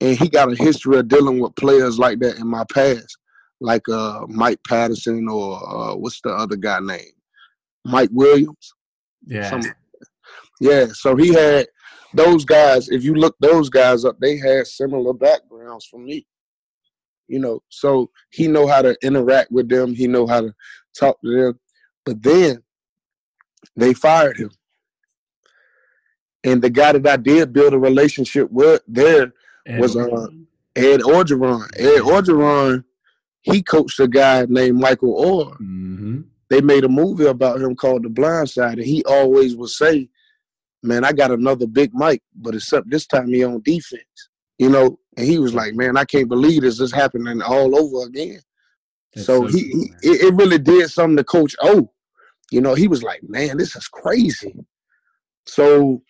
and 0.00 0.18
he 0.18 0.28
got 0.28 0.52
a 0.52 0.56
history 0.56 0.98
of 0.98 1.08
dealing 1.08 1.38
with 1.38 1.54
players 1.54 1.98
like 1.98 2.18
that 2.20 2.38
in 2.38 2.46
my 2.46 2.64
past 2.72 3.16
like 3.62 3.88
uh 3.88 4.26
Mike 4.28 4.58
Patterson 4.66 5.28
or 5.28 5.56
uh, 5.56 5.94
what's 5.94 6.20
the 6.22 6.30
other 6.30 6.56
guy 6.56 6.80
name? 6.80 7.12
Mike 7.84 8.10
Williams. 8.12 8.74
Yeah. 9.24 9.60
Yeah, 10.60 10.86
so 10.92 11.16
he 11.16 11.32
had 11.32 11.66
those 12.14 12.44
guys. 12.44 12.88
If 12.88 13.02
you 13.02 13.14
look 13.14 13.34
those 13.40 13.68
guys 13.68 14.04
up, 14.04 14.18
they 14.20 14.36
had 14.36 14.66
similar 14.66 15.12
backgrounds 15.12 15.86
from 15.86 16.04
me. 16.04 16.26
You 17.26 17.38
know, 17.38 17.62
so 17.68 18.10
he 18.30 18.46
know 18.46 18.66
how 18.66 18.82
to 18.82 18.96
interact 19.02 19.50
with 19.50 19.68
them. 19.68 19.94
He 19.94 20.06
know 20.06 20.26
how 20.26 20.42
to 20.42 20.54
talk 20.98 21.20
to 21.22 21.30
them. 21.30 21.60
But 22.04 22.22
then 22.22 22.62
they 23.76 23.94
fired 23.94 24.36
him, 24.36 24.50
and 26.44 26.60
the 26.62 26.70
guy 26.70 26.92
that 26.92 27.06
I 27.06 27.16
did 27.16 27.52
build 27.52 27.74
a 27.74 27.78
relationship 27.78 28.50
with 28.50 28.82
there 28.86 29.32
Ed 29.66 29.80
was, 29.80 29.96
uh, 29.96 30.26
Ed 30.74 31.00
Orgeron. 31.00 31.68
Ed 31.78 32.00
Orgeron, 32.00 32.84
he 33.42 33.62
coached 33.62 34.00
a 34.00 34.08
guy 34.08 34.46
named 34.48 34.78
Michael 34.78 35.14
Oher 35.24 35.56
Mhm. 35.60 36.24
they 36.48 36.60
made 36.60 36.84
a 36.84 36.88
movie 36.88 37.26
about 37.26 37.60
him 37.60 37.74
called 37.74 38.02
The 38.02 38.08
Blind 38.08 38.50
Side, 38.50 38.78
and 38.78 38.86
he 38.86 39.04
always 39.04 39.56
would 39.56 39.70
say, 39.70 40.10
"Man, 40.82 41.04
I 41.04 41.12
got 41.12 41.30
another 41.30 41.66
Big 41.66 41.94
Mike, 41.94 42.22
but 42.34 42.54
except 42.54 42.90
this 42.90 43.06
time 43.06 43.28
he 43.28 43.42
on 43.44 43.62
defense." 43.62 44.28
You 44.58 44.68
know, 44.68 44.98
and 45.16 45.26
he 45.26 45.38
was 45.38 45.54
like, 45.54 45.74
"Man, 45.74 45.96
I 45.96 46.04
can't 46.04 46.28
believe 46.28 46.62
this 46.62 46.80
is 46.80 46.92
happening 46.92 47.40
all 47.40 47.76
over 47.76 48.06
again." 48.06 48.40
So 49.16 49.40
cool, 49.42 49.48
he, 49.48 49.90
he 50.02 50.08
it, 50.10 50.34
really 50.34 50.58
did 50.58 50.90
something 50.90 51.16
to 51.16 51.24
Coach 51.24 51.54
O. 51.62 51.90
You 52.50 52.60
know, 52.60 52.74
he 52.74 52.88
was 52.88 53.02
like, 53.02 53.22
"Man, 53.22 53.58
this 53.58 53.76
is 53.76 53.86
crazy." 53.88 54.54
So 55.46 56.02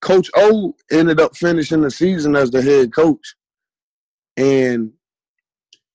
Coach 0.00 0.30
O 0.36 0.74
ended 0.90 1.20
up 1.20 1.36
finishing 1.36 1.82
the 1.82 1.90
season 1.90 2.34
as 2.36 2.50
the 2.50 2.62
head 2.62 2.92
coach, 2.92 3.34
and 4.36 4.92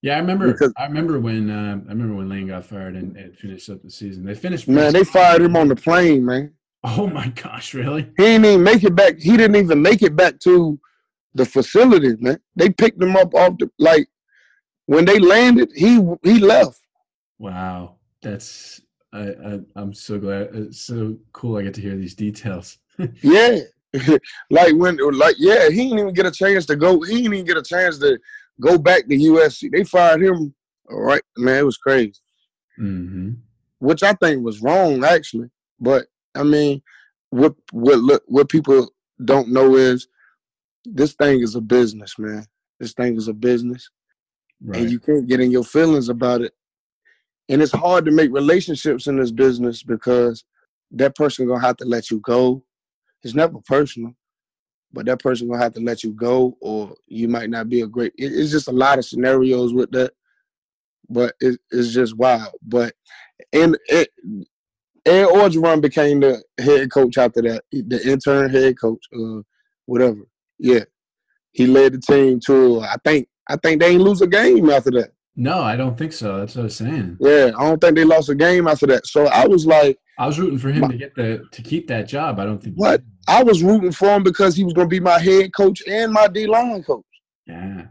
yeah, 0.02 0.16
I 0.16 0.18
remember. 0.18 0.52
because- 0.52 0.72
I 0.76 0.84
remember 0.84 1.18
when 1.20 1.50
uh, 1.50 1.80
I 1.86 1.92
remember 1.92 2.14
when 2.16 2.28
Lane 2.28 2.48
got 2.48 2.64
fired 2.64 2.96
and 2.96 3.16
it 3.16 3.36
finished 3.36 3.68
up 3.70 3.82
the 3.82 3.90
season. 3.90 4.24
They 4.24 4.34
finished. 4.34 4.68
man, 4.68 4.92
they 4.92 5.04
fired 5.04 5.42
him 5.42 5.56
on 5.56 5.68
the 5.68 5.76
plane, 5.76 6.24
man. 6.24 6.52
Oh 6.84 7.06
my 7.06 7.28
gosh, 7.28 7.74
really? 7.74 8.02
He 8.16 8.24
didn't 8.24 8.44
even 8.44 8.62
make 8.62 8.82
it 8.82 8.94
back. 8.96 9.18
He 9.18 9.36
didn't 9.36 9.56
even 9.56 9.80
make 9.80 10.02
it 10.02 10.16
back 10.16 10.40
to 10.40 10.78
the 11.34 11.44
facility, 11.44 12.16
man. 12.18 12.40
They 12.56 12.70
picked 12.70 13.00
him 13.00 13.16
up 13.16 13.34
off 13.34 13.58
the 13.58 13.70
like 13.78 14.08
when 14.92 15.04
they 15.06 15.18
landed. 15.18 15.70
He 15.74 15.94
he 16.22 16.38
left. 16.38 16.80
Wow, 17.38 17.96
that's 18.20 18.80
I, 19.12 19.22
I 19.30 19.60
I'm 19.76 19.94
so 19.94 20.18
glad. 20.18 20.50
It's 20.54 20.80
so 20.80 21.16
cool. 21.32 21.56
I 21.56 21.62
get 21.62 21.74
to 21.74 21.80
hear 21.80 21.96
these 21.96 22.14
details. 22.14 22.78
Yeah, 23.22 23.60
like 24.50 24.74
when 24.74 24.96
like 25.18 25.36
yeah, 25.38 25.68
he 25.70 25.84
didn't 25.84 25.98
even 26.00 26.14
get 26.14 26.26
a 26.26 26.30
chance 26.30 26.66
to 26.66 26.76
go. 26.76 27.00
He 27.00 27.16
didn't 27.22 27.34
even 27.34 27.46
get 27.46 27.56
a 27.56 27.62
chance 27.62 27.98
to 27.98 28.18
go 28.60 28.76
back 28.78 29.08
to 29.08 29.16
USC. 29.16 29.70
They 29.72 29.84
fired 29.84 30.22
him. 30.22 30.54
All 30.90 31.00
right, 31.00 31.22
man, 31.36 31.60
it 31.60 31.64
was 31.64 31.78
crazy. 31.78 32.20
hmm 32.76 33.30
which 33.78 34.04
I 34.04 34.12
think 34.12 34.44
was 34.44 34.62
wrong 34.62 35.02
actually. 35.04 35.48
But 35.80 36.06
I 36.34 36.44
mean, 36.44 36.82
what 37.30 37.54
what 37.72 37.98
look 37.98 38.22
what 38.26 38.48
people 38.48 38.90
don't 39.24 39.48
know 39.48 39.74
is 39.76 40.06
this 40.84 41.14
thing 41.14 41.40
is 41.40 41.54
a 41.56 41.60
business, 41.60 42.18
man. 42.18 42.46
This 42.78 42.92
thing 42.92 43.16
is 43.16 43.28
a 43.28 43.32
business, 43.34 43.90
Right. 44.64 44.82
and 44.82 44.90
you 44.90 45.00
can't 45.00 45.26
get 45.26 45.40
in 45.40 45.50
your 45.50 45.64
feelings 45.64 46.08
about 46.08 46.40
it. 46.42 46.52
And 47.48 47.60
it's 47.60 47.72
hard 47.72 48.04
to 48.04 48.10
make 48.12 48.32
relationships 48.32 49.06
in 49.06 49.16
this 49.16 49.32
business 49.32 49.82
because 49.82 50.44
that 50.92 51.16
person 51.16 51.46
gonna 51.46 51.60
have 51.60 51.76
to 51.78 51.84
let 51.84 52.10
you 52.10 52.20
go. 52.20 52.62
It's 53.24 53.34
never 53.34 53.58
personal, 53.66 54.14
but 54.92 55.06
that 55.06 55.20
person 55.20 55.48
gonna 55.48 55.62
have 55.62 55.74
to 55.74 55.80
let 55.80 56.04
you 56.04 56.12
go, 56.12 56.56
or 56.60 56.94
you 57.06 57.28
might 57.28 57.50
not 57.50 57.68
be 57.68 57.80
a 57.80 57.86
great. 57.86 58.12
it's 58.16 58.52
just 58.52 58.68
a 58.68 58.72
lot 58.72 58.98
of 58.98 59.04
scenarios 59.04 59.74
with 59.74 59.90
that, 59.92 60.12
but 61.08 61.34
it, 61.40 61.58
it's 61.70 61.92
just 61.92 62.16
wild. 62.16 62.54
But 62.62 62.94
and 63.52 63.76
it, 63.88 64.10
Ed 65.04 65.26
Orgeron 65.26 65.80
became 65.80 66.20
the 66.20 66.42
head 66.60 66.90
coach 66.92 67.18
after 67.18 67.42
that, 67.42 67.64
the 67.72 68.00
intern 68.08 68.50
head 68.50 68.78
coach, 68.80 69.04
uh, 69.14 69.42
whatever. 69.86 70.20
Yeah, 70.58 70.84
he 71.50 71.66
led 71.66 71.94
the 71.94 71.98
team 71.98 72.38
to. 72.46 72.80
I 72.80 72.96
think 73.04 73.28
I 73.52 73.56
think 73.62 73.80
they 73.80 73.90
ain't 73.90 74.00
lose 74.02 74.22
a 74.22 74.26
game 74.26 74.70
after 74.70 74.90
that. 74.92 75.10
no, 75.36 75.60
I 75.60 75.76
don't 75.76 75.96
think 75.96 76.12
so. 76.12 76.38
That's 76.38 76.54
what 76.56 76.62
I 76.62 76.64
was 76.64 76.76
saying. 76.76 77.16
Yeah, 77.20 77.50
I 77.58 77.64
don't 77.68 77.80
think 77.80 77.96
they 77.96 78.04
lost 78.04 78.28
a 78.30 78.34
game 78.34 78.66
after 78.66 78.86
that. 78.88 79.06
So 79.06 79.26
I 79.26 79.46
was 79.46 79.66
like, 79.66 79.98
I 80.18 80.26
was 80.26 80.38
rooting 80.38 80.58
for 80.58 80.70
him 80.70 80.80
My- 80.82 80.88
to 80.88 80.96
get 80.96 81.14
the 81.14 81.44
to 81.52 81.62
keep 81.62 81.88
that 81.88 82.08
job. 82.08 82.38
I 82.38 82.44
don't 82.44 82.62
think. 82.62 82.76
What? 82.76 83.02
I 83.28 83.42
was 83.42 83.62
rooting 83.62 83.92
for 83.92 84.08
him 84.08 84.22
because 84.22 84.56
he 84.56 84.64
was 84.64 84.72
going 84.72 84.88
to 84.88 84.90
be 84.90 85.00
my 85.00 85.18
head 85.18 85.54
coach 85.54 85.82
and 85.86 86.12
my 86.12 86.26
D 86.28 86.46
line 86.46 86.82
coach. 86.82 87.04
Yeah. 87.46 87.86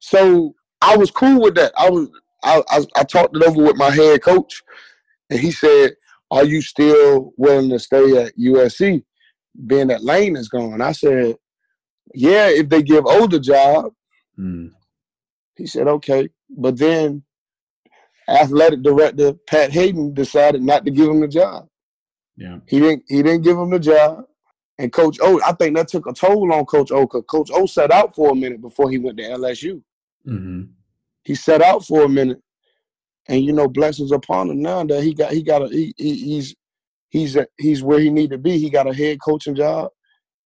So 0.00 0.54
I 0.80 0.96
was 0.96 1.10
cool 1.10 1.40
with 1.42 1.54
that. 1.56 1.72
I 1.76 1.88
was 1.90 2.08
I, 2.42 2.62
I 2.68 2.80
I 2.96 3.04
talked 3.04 3.36
it 3.36 3.42
over 3.42 3.62
with 3.62 3.76
my 3.76 3.90
head 3.90 4.22
coach, 4.22 4.62
and 5.28 5.38
he 5.40 5.50
said, 5.50 5.92
"Are 6.30 6.44
you 6.44 6.62
still 6.62 7.32
willing 7.36 7.68
to 7.70 7.78
stay 7.78 8.16
at 8.24 8.36
USC, 8.38 9.02
being 9.66 9.88
that 9.88 10.02
Lane 10.04 10.36
is 10.36 10.48
gone?" 10.48 10.80
I 10.80 10.92
said, 10.92 11.36
"Yeah, 12.14 12.48
if 12.48 12.68
they 12.70 12.82
give 12.82 13.04
O 13.06 13.26
the 13.26 13.38
job." 13.40 13.92
Mm. 14.38 14.70
He 15.60 15.66
said, 15.66 15.86
"Okay," 15.86 16.30
but 16.48 16.78
then 16.78 17.22
athletic 18.26 18.82
director 18.82 19.34
Pat 19.46 19.70
Haden 19.70 20.14
decided 20.14 20.62
not 20.62 20.86
to 20.86 20.90
give 20.90 21.10
him 21.10 21.20
the 21.20 21.28
job. 21.28 21.68
Yeah. 22.34 22.60
He 22.66 22.80
didn't. 22.80 23.04
He 23.08 23.22
didn't 23.22 23.42
give 23.42 23.58
him 23.58 23.68
the 23.68 23.78
job. 23.78 24.24
And 24.78 24.90
Coach 24.90 25.18
O, 25.20 25.38
I 25.44 25.52
think 25.52 25.76
that 25.76 25.88
took 25.88 26.06
a 26.06 26.14
toll 26.14 26.50
on 26.50 26.64
Coach 26.64 26.90
O. 26.90 27.06
Cause 27.06 27.24
Coach 27.28 27.50
O 27.52 27.66
sat 27.66 27.90
out 27.90 28.14
for 28.14 28.30
a 28.30 28.34
minute 28.34 28.62
before 28.62 28.90
he 28.90 28.96
went 28.96 29.18
to 29.18 29.24
LSU. 29.24 29.82
hmm 30.24 30.62
He 31.24 31.34
sat 31.34 31.60
out 31.60 31.84
for 31.84 32.04
a 32.04 32.08
minute, 32.08 32.40
and 33.28 33.44
you 33.44 33.52
know, 33.52 33.68
blessings 33.68 34.12
upon 34.12 34.48
him 34.48 34.62
now 34.62 34.82
that 34.84 35.02
he 35.02 35.12
got 35.12 35.32
he 35.32 35.42
got 35.42 35.62
a 35.62 35.68
he, 35.68 35.92
he 35.98 36.14
he's 36.14 36.54
he's 37.10 37.36
a, 37.36 37.46
he's 37.58 37.82
where 37.82 38.00
he 38.00 38.08
need 38.08 38.30
to 38.30 38.38
be. 38.38 38.56
He 38.56 38.70
got 38.70 38.88
a 38.88 38.94
head 38.94 39.18
coaching 39.22 39.54
job, 39.54 39.90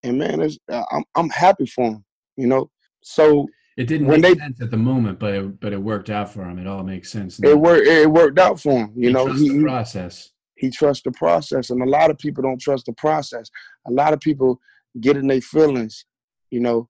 and 0.02 0.18
man, 0.18 0.42
I'm 0.70 1.04
I'm 1.14 1.30
happy 1.30 1.66
for 1.66 1.84
him. 1.84 2.04
You 2.36 2.48
know, 2.48 2.70
so 3.04 3.46
It 3.76 3.86
didn't 3.88 4.06
When 4.06 4.20
make 4.20 4.34
they- 4.34 4.40
sense 4.40 4.60
at 4.60 4.70
the 4.70 4.76
moment, 4.76 5.18
but 5.18 5.34
it, 5.34 5.60
but 5.60 5.72
it 5.72 5.82
worked 5.82 6.08
out 6.10 6.32
for 6.32 6.42
him. 6.48 6.58
It 6.58 6.66
all 6.66 6.84
makes 6.84 7.10
sense. 7.10 7.40
it 7.42 7.58
worked 7.58 7.86
it 7.86 8.10
worked 8.10 8.38
out 8.38 8.60
for 8.60 8.72
him. 8.80 8.92
You 8.96 9.08
He 9.08 9.12
know, 9.12 9.26
he 9.32 9.48
the 9.48 9.62
process. 9.62 10.30
he 10.56 10.70
trusts 10.70 11.02
the 11.02 11.10
process 11.12 11.70
and 11.70 11.82
a 11.82 11.86
lot 11.86 12.10
of 12.10 12.18
people 12.18 12.42
don't 12.42 12.60
trust 12.60 12.86
the 12.86 12.92
process 12.92 13.50
a 13.86 13.90
lot 13.90 14.12
of 14.12 14.20
people 14.20 14.60
get 15.00 15.16
in 15.16 15.26
their 15.26 15.40
feelings 15.40 16.04
you 16.52 16.60
know 16.60 16.88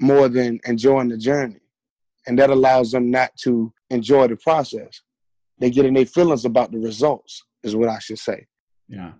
more 0.00 0.28
than 0.28 0.60
enjoying 0.66 1.08
the 1.08 1.16
journey 1.16 1.60
and 2.26 2.38
that 2.38 2.50
allows 2.50 2.90
them 2.92 3.10
not 3.10 3.34
to 3.38 3.72
enjoy 3.90 4.28
the 4.28 4.36
process 4.36 5.00
they 5.58 5.70
get 5.70 5.86
in 5.86 5.94
their 5.94 6.04
feelings 6.06 6.44
about 6.44 6.70
the 6.70 6.78
results 6.78 7.42
is 7.62 7.74
what 7.74 7.88
i 7.88 7.98
should 7.98 8.18
say 8.18 8.46
Yeah. 8.88 9.12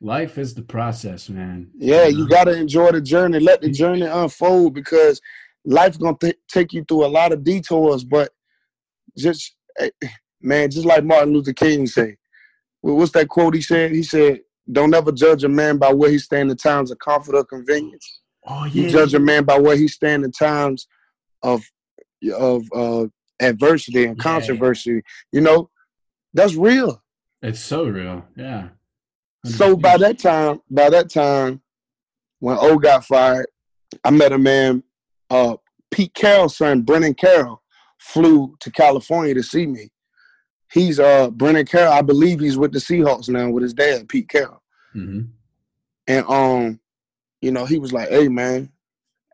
Life 0.00 0.36
is 0.36 0.52
the 0.54 0.62
process, 0.62 1.28
man. 1.28 1.70
yeah 1.78 2.06
you 2.08 2.28
got 2.28 2.44
to 2.44 2.54
enjoy 2.58 2.90
the 2.90 3.00
journey 3.00 3.38
let 3.38 3.60
the 3.60 3.70
journey 3.70 4.02
unfold 4.02 4.74
because 4.74 5.20
life's 5.64 5.96
going 5.96 6.16
to 6.18 6.34
take 6.48 6.72
you 6.72 6.84
through 6.84 7.04
a 7.04 7.08
lot 7.08 7.32
of 7.32 7.44
detours 7.44 8.04
but 8.04 8.30
just 9.16 9.54
eh, 9.78 9.90
man 10.40 10.70
just 10.70 10.86
like 10.86 11.04
martin 11.04 11.32
luther 11.32 11.52
king 11.52 11.86
said, 11.86 12.16
what's 12.82 13.12
that 13.12 13.28
quote 13.28 13.54
he 13.54 13.60
said? 13.62 13.92
He 13.92 14.02
said, 14.02 14.40
"Don't 14.70 14.94
ever 14.94 15.12
judge 15.12 15.44
a 15.44 15.48
man 15.48 15.78
by 15.78 15.92
where 15.92 16.10
he 16.10 16.18
stand 16.18 16.50
in 16.50 16.56
times 16.56 16.90
of 16.90 16.98
comfort 16.98 17.36
or 17.36 17.44
convenience. 17.44 18.20
Oh 18.46 18.64
You 18.64 18.88
judge 18.88 19.14
a 19.14 19.20
man 19.20 19.44
by 19.44 19.58
where 19.58 19.76
he 19.76 19.86
stand 19.88 20.24
in 20.24 20.32
times 20.32 20.86
of 21.42 21.62
of 22.34 22.64
uh, 22.74 23.06
adversity 23.40 24.04
and 24.04 24.16
Yeah. 24.16 24.22
controversy. 24.22 25.02
You 25.32 25.40
know, 25.42 25.70
that's 26.34 26.54
real. 26.54 27.02
It's 27.40 27.60
so 27.60 27.84
real. 27.84 28.26
Yeah. 28.36 28.68
So 29.44 29.76
by 29.76 29.96
that 29.98 30.18
time, 30.18 30.60
by 30.70 30.90
that 30.90 31.10
time, 31.10 31.60
when 32.38 32.56
O 32.60 32.78
got 32.78 33.04
fired, 33.04 33.46
I 34.04 34.10
met 34.10 34.32
a 34.32 34.38
man, 34.38 34.82
uh, 35.32 35.56
Pete 35.90 36.14
Carroll's 36.14 36.56
son, 36.56 36.82
Brennan 36.82 37.14
Carroll, 37.14 37.62
flew 37.98 38.54
to 38.60 38.70
California 38.70 39.34
to 39.34 39.42
see 39.42 39.66
me. 39.66 39.90
He's 40.70 40.98
uh 41.00 41.30
Brennan 41.30 41.66
Carroll, 41.66 41.92
I 41.92 42.02
believe 42.02 42.40
he's 42.40 42.56
with 42.58 42.72
the 42.72 42.78
Seahawks 42.78 43.28
now 43.28 43.50
with 43.50 43.62
his 43.62 43.74
dad, 43.74 44.08
Pete 44.08 44.28
Carroll. 44.28 44.62
hmm 44.92 45.22
And 46.06 46.24
um, 46.26 46.80
you 47.40 47.50
know, 47.50 47.64
he 47.64 47.78
was 47.78 47.92
like, 47.92 48.08
"Hey, 48.08 48.28
man, 48.28 48.70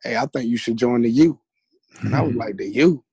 hey, 0.02 0.16
I 0.16 0.26
think 0.26 0.48
you 0.48 0.56
should 0.56 0.76
join 0.76 1.02
the 1.02 1.10
U." 1.10 1.38
And 2.00 2.14
I 2.14 2.22
was 2.22 2.34
like, 2.42 2.56
"The 2.56 2.68
U." 2.68 3.04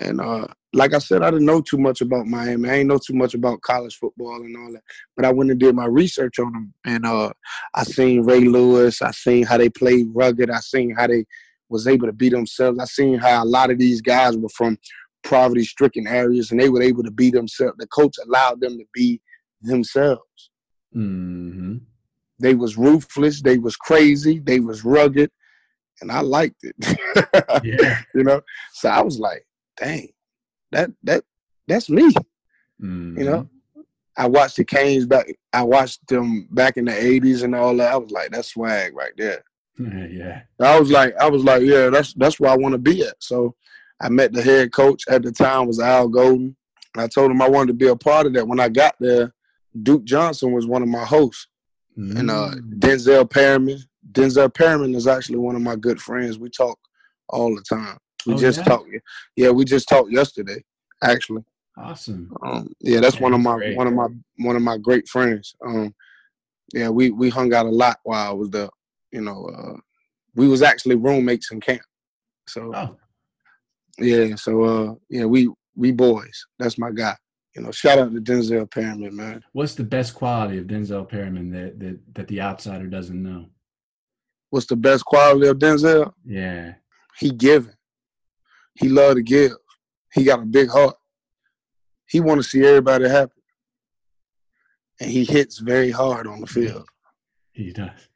And 0.00 0.20
uh, 0.20 0.46
like 0.72 0.94
I 0.94 0.98
said, 0.98 1.22
I 1.22 1.30
didn't 1.30 1.46
know 1.46 1.60
too 1.60 1.76
much 1.76 2.00
about 2.00 2.26
Miami. 2.26 2.68
I 2.68 2.74
ain't 2.76 2.88
know 2.88 2.98
too 2.98 3.12
much 3.12 3.34
about 3.34 3.60
college 3.60 3.96
football 3.96 4.36
and 4.36 4.56
all 4.56 4.72
that. 4.72 4.82
But 5.16 5.26
I 5.26 5.32
went 5.32 5.50
and 5.50 5.60
did 5.60 5.74
my 5.74 5.84
research 5.84 6.38
on 6.38 6.52
them, 6.52 6.74
and 6.86 7.04
uh, 7.04 7.32
I 7.74 7.84
seen 7.84 8.22
Ray 8.24 8.40
Lewis. 8.40 9.02
I 9.02 9.10
seen 9.10 9.44
how 9.44 9.58
they 9.58 9.68
played 9.68 10.06
rugged. 10.14 10.50
I 10.50 10.60
seen 10.60 10.94
how 10.96 11.08
they 11.08 11.26
was 11.68 11.86
able 11.86 12.06
to 12.06 12.12
beat 12.12 12.32
themselves. 12.32 12.78
I 12.78 12.84
seen 12.86 13.18
how 13.18 13.42
a 13.42 13.46
lot 13.46 13.70
of 13.70 13.78
these 13.78 14.00
guys 14.00 14.36
were 14.36 14.48
from 14.48 14.78
poverty-stricken 15.24 16.06
areas, 16.06 16.50
and 16.50 16.60
they 16.60 16.68
were 16.70 16.82
able 16.82 17.02
to 17.02 17.10
beat 17.10 17.34
themselves. 17.34 17.76
The 17.78 17.86
coach 17.88 18.16
allowed 18.24 18.60
them 18.60 18.78
to 18.78 18.84
be 18.94 19.20
themselves. 19.60 20.50
hmm 20.92 21.76
They 22.38 22.54
was 22.54 22.78
ruthless. 22.78 23.42
They 23.42 23.58
was 23.58 23.76
crazy. 23.76 24.38
They 24.38 24.60
was 24.60 24.84
rugged, 24.84 25.30
and 26.00 26.10
I 26.10 26.20
liked 26.20 26.62
it. 26.64 26.76
Yeah. 27.64 28.00
you 28.14 28.24
know. 28.24 28.40
So 28.72 28.88
I 28.88 29.02
was 29.02 29.18
like, 29.18 29.44
"Dang, 29.76 30.08
that 30.72 30.90
that 31.04 31.24
that's 31.68 31.88
me." 31.90 32.12
Mhm. 32.80 33.18
You 33.18 33.24
know. 33.24 33.48
I 34.14 34.26
watched 34.26 34.56
the 34.56 34.64
Canes 34.64 35.06
back. 35.06 35.26
I 35.54 35.62
watched 35.62 36.06
them 36.08 36.46
back 36.50 36.76
in 36.76 36.84
the 36.84 36.92
'80s 36.92 37.44
and 37.44 37.54
all 37.54 37.74
that. 37.78 37.92
I 37.92 37.96
was 37.96 38.10
like, 38.10 38.30
"That's 38.30 38.48
swag 38.48 38.94
right 38.94 39.12
there." 39.16 39.42
yeah. 39.78 40.42
I 40.60 40.78
was 40.78 40.90
like, 40.90 41.14
I 41.18 41.28
was 41.30 41.42
like, 41.44 41.62
"Yeah, 41.62 41.88
that's 41.88 42.12
that's 42.14 42.38
where 42.38 42.50
I 42.50 42.56
want 42.56 42.72
to 42.72 42.78
be 42.78 43.02
at." 43.02 43.14
So 43.20 43.54
I 44.00 44.10
met 44.10 44.32
the 44.32 44.42
head 44.42 44.72
coach 44.72 45.04
at 45.08 45.22
the 45.22 45.32
time 45.32 45.66
was 45.66 45.80
Al 45.80 46.08
Golden. 46.08 46.54
I 46.94 47.06
told 47.06 47.30
him 47.30 47.40
I 47.40 47.48
wanted 47.48 47.68
to 47.68 47.74
be 47.74 47.86
a 47.88 47.96
part 47.96 48.26
of 48.26 48.34
that. 48.34 48.46
When 48.46 48.60
I 48.60 48.68
got 48.68 48.94
there, 49.00 49.32
Duke 49.82 50.04
Johnson 50.04 50.52
was 50.52 50.66
one 50.66 50.82
of 50.82 50.88
my 50.88 51.04
hosts. 51.04 51.46
and 51.96 52.30
uh, 52.30 52.50
Mm. 52.54 52.78
Denzel 52.80 53.30
Perryman. 53.30 53.78
Denzel 54.12 54.52
Perryman 54.52 54.94
is 54.94 55.06
actually 55.06 55.38
one 55.38 55.56
of 55.56 55.62
my 55.62 55.76
good 55.76 56.00
friends. 56.02 56.38
We 56.38 56.50
talk 56.50 56.78
all 57.30 57.54
the 57.54 57.62
time. 57.62 57.96
We 58.26 58.34
Oh, 58.34 58.38
just 58.38 58.58
yeah? 58.58 58.64
talked. 58.64 58.88
Yeah, 59.36 59.50
we 59.50 59.64
just 59.64 59.88
talked 59.88 60.10
yesterday, 60.12 60.62
actually. 61.02 61.44
Awesome. 61.76 62.30
Um, 62.42 62.72
yeah, 62.80 63.00
that's 63.00 63.16
Yeah, 63.16 63.22
one 63.22 63.34
of 63.34 63.40
my 63.40 63.56
great. 63.56 63.76
one 63.76 63.86
of 63.86 63.94
my 63.94 64.08
one 64.38 64.56
of 64.56 64.62
my 64.62 64.76
great 64.78 65.08
friends. 65.08 65.54
Um, 65.64 65.94
yeah, 66.74 66.88
we 66.88 67.10
we 67.10 67.28
hung 67.30 67.52
out 67.54 67.66
a 67.66 67.70
lot 67.70 67.98
while 68.04 68.30
I 68.30 68.32
was 68.34 68.50
there. 68.50 68.68
You 69.10 69.22
know, 69.22 69.46
uh, 69.46 69.78
we 70.34 70.48
was 70.48 70.62
actually 70.62 70.96
roommates 70.96 71.50
in 71.50 71.60
camp. 71.60 71.82
So 72.48 72.72
Oh, 72.74 72.96
yeah, 73.98 74.34
so 74.36 74.62
uh, 74.64 74.94
yeah, 75.08 75.24
we 75.24 75.50
we 75.76 75.92
boys. 75.92 76.46
That's 76.58 76.78
my 76.78 76.90
guy. 76.90 77.16
You 77.56 77.62
know, 77.62 77.70
shout 77.70 77.98
out 77.98 78.12
to 78.14 78.20
Denzel 78.20 78.70
Perryman, 78.70 79.14
man. 79.14 79.44
what's 79.52 79.74
the 79.74 79.84
best 79.84 80.14
quality 80.14 80.56
of 80.58 80.66
Denzel 80.66 81.06
Perryman 81.08 81.50
that 81.50 81.78
that 81.80 82.14
that 82.14 82.28
the 82.28 82.40
outsider 82.40 82.86
doesn't 82.86 83.22
know? 83.22 83.46
What's 84.50 84.66
the 84.66 84.76
best 84.76 85.04
quality 85.04 85.46
of 85.48 85.58
Denzel? 85.58 86.12
Yeah. 86.24 86.74
He 87.18 87.30
giving. 87.30 87.72
He 88.74 88.88
loved 88.88 89.16
to 89.16 89.22
give. 89.22 89.52
He 90.12 90.24
got 90.24 90.40
a 90.40 90.46
big 90.46 90.68
heart. 90.68 90.96
He 92.06 92.20
want 92.20 92.42
to 92.42 92.48
see 92.48 92.64
everybody 92.64 93.08
happy, 93.08 93.32
and 95.00 95.10
he 95.10 95.24
hits 95.24 95.58
very 95.58 95.90
hard 95.90 96.26
on 96.26 96.40
the 96.40 96.46
field. 96.46 96.86
He 97.52 97.72
does. 97.72 98.08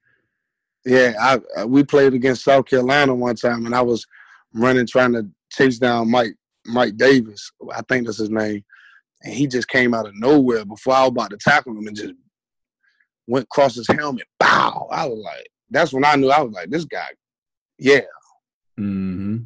Yeah, 0.85 1.15
I, 1.19 1.41
I 1.59 1.65
we 1.65 1.83
played 1.83 2.15
against 2.15 2.45
South 2.45 2.67
Carolina 2.67 3.15
one 3.15 3.37
time, 3.37 3.65
and 3.67 3.75
I 3.75 3.81
was 3.83 4.07
running 4.53 4.87
trying 4.87 5.13
to 5.13 5.27
chase 5.51 5.79
down 5.79 6.11
Mike 6.11 6.35
Mike 6.67 6.97
Davis. 6.97 7.51
I 7.73 7.83
think 7.83 8.07
that's 8.07 8.19
his 8.19 8.31
name, 8.31 8.65
and 9.23 9.33
he 9.33 9.47
just 9.47 9.69
came 9.69 9.95
out 9.95 10.07
of 10.07 10.15
nowhere 10.15 10.65
before 10.65 10.95
I 10.95 11.03
was 11.03 11.11
about 11.11 11.31
to 11.31 11.39
tackle 11.39 11.73
him 11.73 11.87
and 11.87 11.97
just 11.97 12.15
went 13.27 13.45
across 13.45 13.75
his 13.75 13.89
helmet. 13.89 14.27
Bow! 14.39 14.89
I 14.91 15.07
was 15.07 15.19
like, 15.19 15.49
that's 15.71 15.93
when 15.93 16.05
I 16.05 16.17
knew 16.17 16.31
I 16.31 16.43
was 16.43 16.53
like, 16.53 16.71
this 16.71 16.85
guy. 16.85 17.09
Yeah, 17.79 18.01
Mm-hmm. 18.79 19.37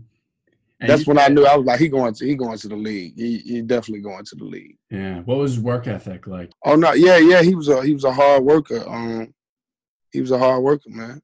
That's 0.89 1.07
when 1.07 1.18
I 1.18 1.28
knew 1.28 1.45
I 1.45 1.57
was 1.57 1.66
like, 1.66 1.78
he 1.78 1.89
going 1.89 2.14
to 2.14 2.24
he 2.24 2.35
going 2.35 2.57
to 2.59 2.68
the 2.68 2.76
league. 2.76 3.14
He 3.16 3.39
he 3.39 3.62
definitely 3.62 4.01
going 4.01 4.24
to 4.24 4.35
the 4.35 4.45
league. 4.45 4.76
Yeah. 4.91 5.20
What 5.20 5.39
was 5.39 5.53
his 5.55 5.61
work 5.61 5.87
ethic 5.87 6.26
like? 6.26 6.51
Oh 6.64 6.74
no, 6.76 6.93
yeah, 6.93 7.18
yeah, 7.18 7.43
he 7.43 7.55
was 7.55 7.68
a 7.68 7.83
he 7.83 7.93
was 7.93 8.05
a 8.05 8.12
hard 8.12 8.45
worker. 8.45 8.83
Um, 8.89 9.35
he 10.12 10.20
was 10.20 10.31
a 10.31 10.39
hard 10.39 10.62
worker, 10.62 10.89
man. 10.89 11.20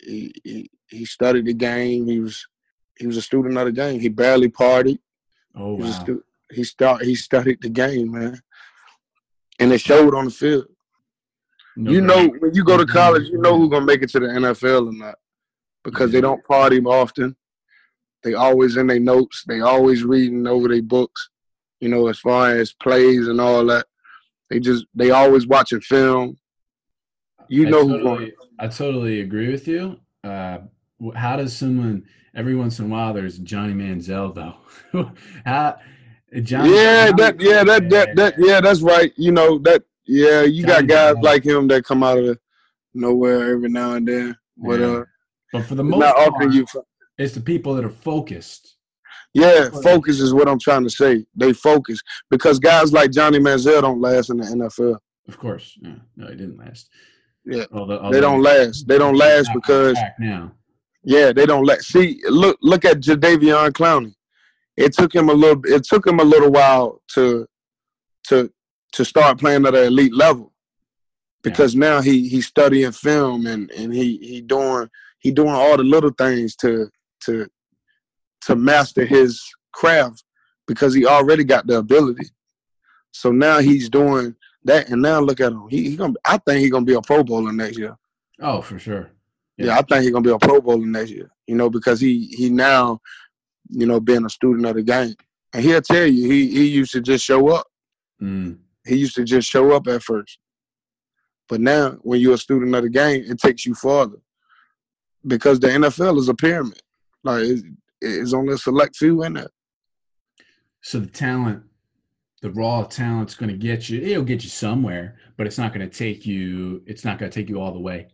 He 0.00 0.32
he, 0.44 0.70
he 0.88 1.04
studied 1.04 1.46
the 1.46 1.54
game. 1.54 2.06
He 2.06 2.20
was 2.20 2.46
he 2.98 3.06
was 3.06 3.16
a 3.16 3.22
student 3.22 3.56
of 3.56 3.66
the 3.66 3.72
game. 3.72 4.00
He 4.00 4.08
barely 4.08 4.48
partied. 4.48 4.98
Oh 5.56 5.76
He 5.76 5.84
wow. 5.84 5.90
stu- 5.90 6.24
he 6.52 6.64
start 6.64 7.02
he 7.02 7.14
studied 7.14 7.58
the 7.62 7.68
game, 7.68 8.12
man, 8.12 8.40
and 9.60 9.72
it 9.72 9.80
showed 9.80 10.14
on 10.14 10.26
the 10.26 10.30
field. 10.30 10.66
No 11.76 11.92
you 11.92 12.00
know, 12.00 12.26
when 12.40 12.54
you 12.54 12.64
go 12.64 12.76
to 12.76 12.84
college, 12.86 13.28
you 13.28 13.38
know 13.38 13.56
who's 13.56 13.68
gonna 13.68 13.86
make 13.86 14.02
it 14.02 14.10
to 14.10 14.20
the 14.20 14.26
NFL 14.26 14.88
or 14.88 14.92
not, 14.92 15.14
because 15.84 16.10
they 16.10 16.20
don't 16.20 16.44
party 16.44 16.80
often. 16.80 17.36
They 18.24 18.34
always 18.34 18.76
in 18.76 18.86
their 18.88 19.00
notes. 19.00 19.44
They 19.46 19.60
always 19.60 20.02
reading 20.04 20.46
over 20.46 20.68
their 20.68 20.82
books. 20.82 21.30
You 21.80 21.88
know, 21.88 22.08
as 22.08 22.18
far 22.18 22.50
as 22.56 22.72
plays 22.72 23.28
and 23.28 23.40
all 23.40 23.64
that. 23.66 23.86
They 24.50 24.58
just 24.60 24.86
they 24.94 25.10
always 25.10 25.46
watching 25.46 25.80
film. 25.80 26.38
You 27.48 27.68
know 27.70 27.86
who's 27.86 28.02
going. 28.02 28.32
I 28.58 28.68
totally 28.68 29.20
agree 29.20 29.50
with 29.50 29.68
you. 29.68 30.00
Uh, 30.24 30.58
how 31.14 31.36
does 31.36 31.56
someone 31.56 32.04
every 32.34 32.54
once 32.56 32.78
in 32.78 32.86
a 32.86 32.88
while 32.88 33.14
there's 33.14 33.38
Johnny 33.38 33.72
Manziel 33.74 34.34
though? 34.34 35.12
how 35.46 35.78
Johnny? 36.42 36.74
Yeah, 36.74 37.06
Johnny- 37.10 37.22
that 37.22 37.40
yeah 37.40 37.64
that 37.64 37.90
that 37.90 38.16
that 38.16 38.34
yeah 38.38 38.60
that's 38.60 38.80
right. 38.82 39.12
You 39.16 39.32
know 39.32 39.58
that 39.60 39.84
yeah 40.06 40.42
you 40.42 40.66
Johnny 40.66 40.86
got 40.86 40.88
guys 40.88 41.14
Manziel. 41.16 41.22
like 41.22 41.44
him 41.44 41.68
that 41.68 41.84
come 41.84 42.02
out 42.02 42.18
of 42.18 42.38
nowhere 42.94 43.50
every 43.52 43.68
now 43.68 43.92
and 43.94 44.08
then. 44.08 44.36
But 44.56 44.80
Yeah. 44.80 44.86
uh, 44.86 45.04
But 45.52 45.64
for 45.66 45.74
the 45.76 45.84
most 45.84 46.00
not 46.00 46.16
part, 46.16 46.28
often 46.34 46.52
you. 46.52 46.66
It's 47.18 47.34
the 47.34 47.40
people 47.40 47.74
that 47.74 47.84
are 47.84 47.90
focused. 47.90 48.76
Yeah, 49.34 49.68
focus 49.82 50.20
is 50.20 50.32
what 50.32 50.48
I'm 50.48 50.58
trying 50.58 50.84
to 50.84 50.90
say. 50.90 51.24
They 51.34 51.52
focus 51.52 52.00
because 52.30 52.58
guys 52.58 52.92
like 52.92 53.10
Johnny 53.10 53.38
Manziel 53.38 53.82
don't 53.82 54.00
last 54.00 54.30
in 54.30 54.38
the 54.38 54.44
NFL. 54.44 54.96
Of 55.28 55.38
course, 55.38 55.76
yeah. 55.82 55.96
no, 56.16 56.26
it 56.28 56.36
didn't 56.36 56.58
last. 56.58 56.88
Yeah. 57.44 57.64
Although, 57.72 58.10
They 58.10 58.20
don't 58.20 58.42
last. 58.42 58.88
They 58.88 58.98
don't 58.98 59.16
last 59.16 59.50
because 59.54 59.98
now. 60.18 60.52
yeah, 61.02 61.32
they 61.32 61.46
don't 61.46 61.64
let. 61.64 61.82
See, 61.82 62.20
look 62.28 62.58
look 62.62 62.84
at 62.84 63.00
Jadeveon 63.00 63.72
Clowney. 63.72 64.14
It 64.76 64.92
took 64.92 65.14
him 65.14 65.28
a 65.28 65.34
little. 65.34 65.60
It 65.64 65.84
took 65.84 66.06
him 66.06 66.20
a 66.20 66.24
little 66.24 66.50
while 66.50 67.02
to 67.14 67.46
to 68.28 68.50
to 68.92 69.04
start 69.04 69.38
playing 69.38 69.66
at 69.66 69.74
an 69.74 69.84
elite 69.84 70.14
level 70.14 70.52
because 71.42 71.74
now 71.74 72.00
he 72.00 72.28
he's 72.28 72.46
studying 72.46 72.92
film 72.92 73.46
and 73.46 73.70
and 73.72 73.92
he 73.92 74.18
he 74.18 74.40
doing 74.40 74.88
he 75.20 75.30
doing 75.30 75.50
all 75.50 75.76
the 75.76 75.82
little 75.82 76.12
things 76.16 76.56
to 76.56 76.88
to 77.24 77.48
to 78.42 78.56
master 78.56 79.04
his 79.04 79.42
craft 79.72 80.24
because 80.66 80.94
he 80.94 81.06
already 81.06 81.44
got 81.44 81.66
the 81.66 81.78
ability. 81.78 82.26
So 83.12 83.30
now 83.30 83.58
he's 83.58 83.88
doing 83.88 84.34
that, 84.64 84.90
and 84.90 85.02
now 85.02 85.20
look 85.20 85.40
at 85.40 85.52
him. 85.52 85.68
He, 85.68 85.90
he 85.90 85.96
gonna. 85.96 86.14
I 86.24 86.38
think 86.38 86.60
he's 86.60 86.70
gonna 86.70 86.84
be 86.84 86.94
a 86.94 87.00
Pro 87.00 87.24
Bowler 87.24 87.52
next 87.52 87.78
year. 87.78 87.96
Oh, 88.40 88.60
for 88.60 88.78
sure. 88.78 89.10
Yeah, 89.56 89.76
I 89.76 89.82
think 89.82 90.02
he's 90.02 90.12
gonna 90.12 90.22
be 90.22 90.30
a 90.30 90.38
Pro 90.38 90.60
Bowler 90.60 90.86
next 90.86 91.10
year. 91.10 91.30
You 91.46 91.56
know, 91.56 91.70
because 91.70 92.00
he 92.00 92.26
he 92.26 92.50
now, 92.50 93.00
you 93.70 93.86
know, 93.86 93.98
being 93.98 94.24
a 94.24 94.30
student 94.30 94.66
of 94.66 94.76
the 94.76 94.82
game, 94.82 95.14
and 95.52 95.64
he'll 95.64 95.82
tell 95.82 96.06
you 96.06 96.30
he 96.30 96.48
he 96.48 96.66
used 96.66 96.92
to 96.92 97.00
just 97.00 97.24
show 97.24 97.48
up. 97.48 97.66
Mm. 98.22 98.58
He 98.86 98.96
used 98.96 99.16
to 99.16 99.24
just 99.24 99.48
show 99.48 99.72
up 99.72 99.86
at 99.88 100.02
first, 100.02 100.38
but 101.48 101.60
now 101.60 101.92
when 102.02 102.20
you're 102.20 102.34
a 102.34 102.38
student 102.38 102.74
of 102.74 102.82
the 102.82 102.90
game, 102.90 103.24
it 103.26 103.38
takes 103.38 103.66
you 103.66 103.74
farther 103.74 104.18
because 105.26 105.60
the 105.60 105.68
NFL 105.68 106.18
is 106.18 106.28
a 106.28 106.34
pyramid. 106.34 106.80
Like 107.24 107.44
it's, 107.44 107.62
it's 108.00 108.34
only 108.34 108.54
a 108.54 108.58
select 108.58 108.96
few 108.96 109.22
in 109.24 109.34
there. 109.34 109.48
So 110.82 111.00
the 111.00 111.06
talent, 111.06 111.64
the 112.40 112.50
raw 112.50 112.84
talent's 112.84 113.34
going 113.34 113.50
to 113.50 113.56
get 113.56 113.88
you. 113.88 114.00
It'll 114.00 114.24
get 114.24 114.44
you 114.44 114.48
somewhere, 114.48 115.16
but 115.36 115.46
it's 115.46 115.58
not 115.58 115.74
going 115.74 115.88
to 115.88 115.94
take 115.94 116.24
you. 116.24 116.82
It's 116.86 117.04
not 117.04 117.18
going 117.18 117.30
to 117.30 117.34
take 117.34 117.48
you 117.48 117.60
all 117.60 117.72
the 117.72 117.80
way. 117.80 118.08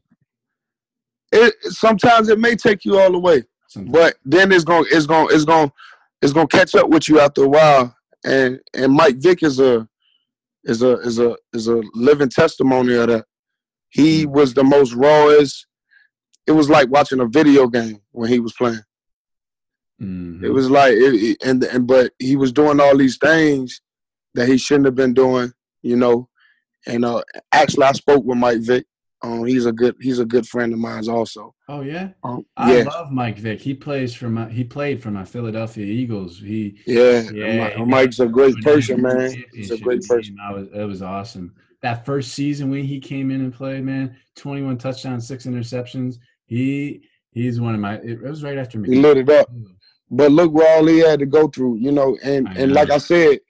It 1.32 1.54
sometimes 1.64 2.28
it 2.28 2.38
may 2.38 2.54
take 2.54 2.84
you 2.84 2.98
all 2.98 3.10
the 3.10 3.18
way, 3.18 3.42
Sometimes. 3.66 3.92
but 3.92 4.16
then 4.24 4.52
it's 4.52 4.62
gonna 4.62 4.86
it's 4.88 5.06
gonna 5.06 5.26
it's 5.34 5.44
gonna 5.44 5.72
it's 6.22 6.32
gonna 6.32 6.46
catch 6.46 6.76
up 6.76 6.88
with 6.88 7.08
you 7.08 7.18
after 7.18 7.42
a 7.42 7.48
while. 7.48 7.96
And 8.24 8.60
and 8.72 8.92
Mike 8.92 9.16
Vick 9.16 9.42
is 9.42 9.58
a 9.58 9.88
is 10.62 10.82
a 10.82 10.92
is 11.00 11.18
a 11.18 11.36
is 11.52 11.66
a 11.66 11.82
living 11.92 12.28
testimony 12.28 12.94
of 12.94 13.08
that. 13.08 13.24
He 13.90 14.26
mm. 14.26 14.30
was 14.30 14.54
the 14.54 14.62
most 14.62 14.92
rawest. 14.94 15.66
It 16.46 16.52
was 16.52 16.70
like 16.70 16.88
watching 16.90 17.20
a 17.20 17.26
video 17.26 17.66
game 17.66 18.00
when 18.12 18.30
he 18.30 18.38
was 18.38 18.52
playing. 18.52 18.82
Mhm. 20.00 20.42
It 20.42 20.50
was 20.50 20.70
like 20.70 20.92
it, 20.96 21.36
and 21.44 21.62
and 21.64 21.86
but 21.86 22.12
he 22.18 22.36
was 22.36 22.52
doing 22.52 22.80
all 22.80 22.96
these 22.96 23.16
things 23.16 23.80
that 24.34 24.48
he 24.48 24.58
shouldn't 24.58 24.86
have 24.86 24.94
been 24.96 25.14
doing, 25.14 25.52
you 25.82 25.96
know. 25.96 26.28
And 26.86 27.04
uh 27.04 27.22
actually 27.52 27.84
I 27.84 27.92
spoke 27.92 28.24
with 28.24 28.38
Mike 28.38 28.60
Vick. 28.60 28.86
Um 29.22 29.44
he's 29.46 29.64
a 29.66 29.72
good 29.72 29.94
he's 30.00 30.18
a 30.18 30.24
good 30.26 30.46
friend 30.46 30.72
of 30.72 30.78
mine 30.80 31.08
also. 31.08 31.54
Oh 31.68 31.80
yeah, 31.80 32.08
Um, 32.24 32.44
I 32.56 32.74
yeah. 32.76 32.82
love 32.84 33.10
Mike 33.12 33.38
Vick. 33.38 33.60
He 33.60 33.72
plays 33.72 34.14
for 34.14 34.28
my. 34.28 34.50
He 34.50 34.64
played 34.64 35.02
for 35.02 35.10
my 35.10 35.24
Philadelphia 35.24 35.86
Eagles. 35.86 36.40
He 36.40 36.78
Yeah, 36.86 37.30
Yeah, 37.32 37.76
Mi- 37.78 37.84
Mike's 37.86 38.20
a 38.20 38.26
great 38.26 38.60
person, 38.62 39.00
man. 39.00 39.42
He's 39.52 39.70
a 39.70 39.78
great 39.78 40.02
person. 40.02 40.36
I 40.42 40.52
was, 40.52 40.68
it 40.74 40.84
was 40.84 41.00
awesome. 41.00 41.54
That 41.82 42.04
first 42.04 42.32
season 42.34 42.70
when 42.70 42.84
he 42.84 42.98
came 43.00 43.30
in 43.30 43.40
and 43.40 43.52
played, 43.54 43.84
man, 43.84 44.16
twenty-one 44.36 44.76
touchdowns, 44.78 45.26
six 45.26 45.46
interceptions. 45.46 46.16
He 46.46 47.08
he's 47.30 47.60
one 47.60 47.74
of 47.74 47.80
my. 47.80 47.94
It 47.96 48.20
was 48.20 48.42
right 48.42 48.58
after 48.58 48.78
me. 48.78 48.90
He 48.90 49.00
lit 49.00 49.16
it 49.18 49.30
up. 49.30 49.50
But 50.16 50.30
look 50.30 50.52
what 50.52 50.68
all 50.68 50.86
he 50.86 50.98
had 50.98 51.18
to 51.18 51.26
go 51.26 51.48
through, 51.48 51.78
you 51.78 51.90
know, 51.90 52.16
and 52.22 52.46
and 52.56 52.72
like 52.72 52.90
I 52.90 52.98
said, 52.98 53.40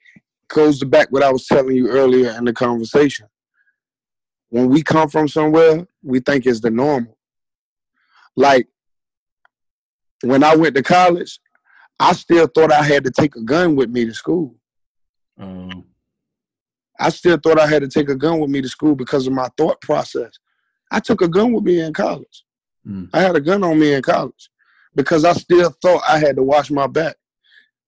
goes 0.47 0.83
back 0.83 1.11
what 1.11 1.21
I 1.21 1.31
was 1.31 1.45
telling 1.45 1.75
you 1.75 1.89
earlier 1.89 2.31
in 2.31 2.45
the 2.45 2.53
conversation. 2.53 3.27
When 4.49 4.69
we 4.69 4.81
come 4.81 5.07
from 5.09 5.27
somewhere, 5.27 5.85
we 6.01 6.21
think 6.21 6.47
it's 6.47 6.61
the 6.61 6.71
normal. 6.71 7.17
Like 8.35 8.67
when 10.23 10.43
I 10.43 10.55
went 10.55 10.75
to 10.75 10.81
college, 10.81 11.39
I 11.99 12.13
still 12.13 12.47
thought 12.47 12.71
I 12.71 12.81
had 12.81 13.03
to 13.03 13.11
take 13.11 13.35
a 13.35 13.41
gun 13.41 13.75
with 13.75 13.91
me 13.91 14.05
to 14.05 14.13
school. 14.13 14.55
Oh, 15.39 15.83
I 16.99 17.09
still 17.09 17.37
thought 17.37 17.59
I 17.59 17.67
had 17.67 17.83
to 17.83 17.89
take 17.89 18.09
a 18.09 18.15
gun 18.15 18.39
with 18.39 18.49
me 18.49 18.61
to 18.61 18.69
school 18.69 18.95
because 18.95 19.27
of 19.27 19.33
my 19.33 19.49
thought 19.55 19.79
process. 19.81 20.31
I 20.89 20.99
took 20.99 21.21
a 21.21 21.27
gun 21.27 21.53
with 21.53 21.63
me 21.63 21.81
in 21.81 21.93
college. 21.93 22.43
Mm. 22.87 23.09
I 23.13 23.21
had 23.21 23.35
a 23.35 23.41
gun 23.41 23.63
on 23.63 23.77
me 23.77 23.93
in 23.93 24.01
college 24.01 24.49
because 24.95 25.25
I 25.25 25.33
still 25.33 25.69
thought 25.81 26.01
I 26.07 26.19
had 26.19 26.35
to 26.37 26.43
watch 26.43 26.71
my 26.71 26.87
back. 26.87 27.15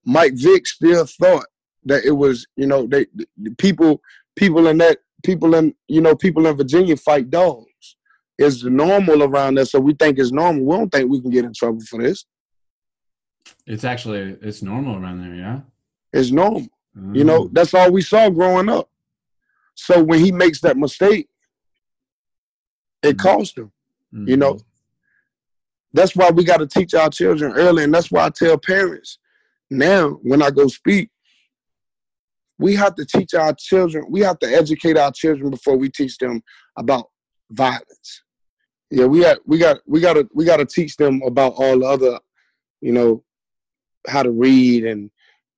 Mike 0.04 0.34
Vick 0.34 0.66
still 0.66 1.04
thought 1.06 1.46
that 1.84 2.04
it 2.04 2.10
was, 2.12 2.46
you 2.56 2.66
know, 2.66 2.86
they 2.86 3.06
the 3.36 3.50
people 3.58 4.00
people 4.36 4.66
in 4.68 4.78
that 4.78 4.98
people 5.24 5.54
in 5.54 5.74
you 5.88 6.00
know 6.00 6.14
people 6.14 6.46
in 6.46 6.56
Virginia 6.56 6.96
fight 6.96 7.30
dogs. 7.30 7.96
It's 8.38 8.62
normal 8.62 9.24
around 9.24 9.56
there, 9.56 9.64
so 9.64 9.80
we 9.80 9.94
think 9.94 10.18
it's 10.18 10.30
normal. 10.30 10.64
We 10.64 10.76
don't 10.76 10.90
think 10.92 11.10
we 11.10 11.20
can 11.20 11.30
get 11.30 11.44
in 11.44 11.52
trouble 11.52 11.80
for 11.80 12.02
this. 12.02 12.24
it's 13.66 13.84
actually 13.84 14.36
it's 14.42 14.62
normal 14.62 14.96
around 15.02 15.22
there, 15.22 15.34
yeah. 15.34 15.60
It's 16.12 16.30
normal. 16.30 16.66
You 17.12 17.24
know, 17.24 17.44
Mm. 17.44 17.52
that's 17.54 17.74
all 17.74 17.90
we 17.92 18.02
saw 18.02 18.28
growing 18.28 18.68
up. 18.68 18.88
So 19.74 20.02
when 20.02 20.20
he 20.24 20.32
makes 20.32 20.60
that 20.62 20.76
mistake, 20.76 21.28
it 23.02 23.16
Mhm. 23.16 23.18
cost 23.20 23.58
him. 23.58 23.72
you 24.12 24.36
know. 24.38 24.58
That's 25.92 26.14
why 26.14 26.30
we 26.30 26.44
got 26.44 26.58
to 26.58 26.66
teach 26.66 26.94
our 26.94 27.08
children 27.08 27.52
early, 27.52 27.84
and 27.84 27.94
that's 27.94 28.10
why 28.10 28.26
I 28.26 28.30
tell 28.30 28.58
parents 28.58 29.18
now 29.70 30.10
when 30.22 30.42
I 30.42 30.50
go 30.50 30.68
speak, 30.68 31.10
we 32.58 32.74
have 32.74 32.94
to 32.96 33.04
teach 33.04 33.34
our 33.34 33.54
children. 33.54 34.06
We 34.08 34.20
have 34.20 34.38
to 34.40 34.46
educate 34.46 34.96
our 34.96 35.12
children 35.12 35.50
before 35.50 35.76
we 35.76 35.90
teach 35.90 36.18
them 36.18 36.42
about 36.76 37.06
violence. 37.50 38.22
Yeah, 38.90 39.04
we 39.04 39.20
got 39.20 39.38
we 39.46 39.58
got 39.58 39.78
we 39.86 40.00
got 40.00 40.14
to 40.14 40.28
we 40.34 40.44
got 40.44 40.56
to 40.56 40.66
teach 40.66 40.96
them 40.96 41.22
about 41.24 41.54
all 41.56 41.78
the 41.78 41.86
other, 41.86 42.18
you 42.80 42.92
know, 42.92 43.22
how 44.08 44.22
to 44.22 44.30
read 44.30 44.84
and 44.84 45.10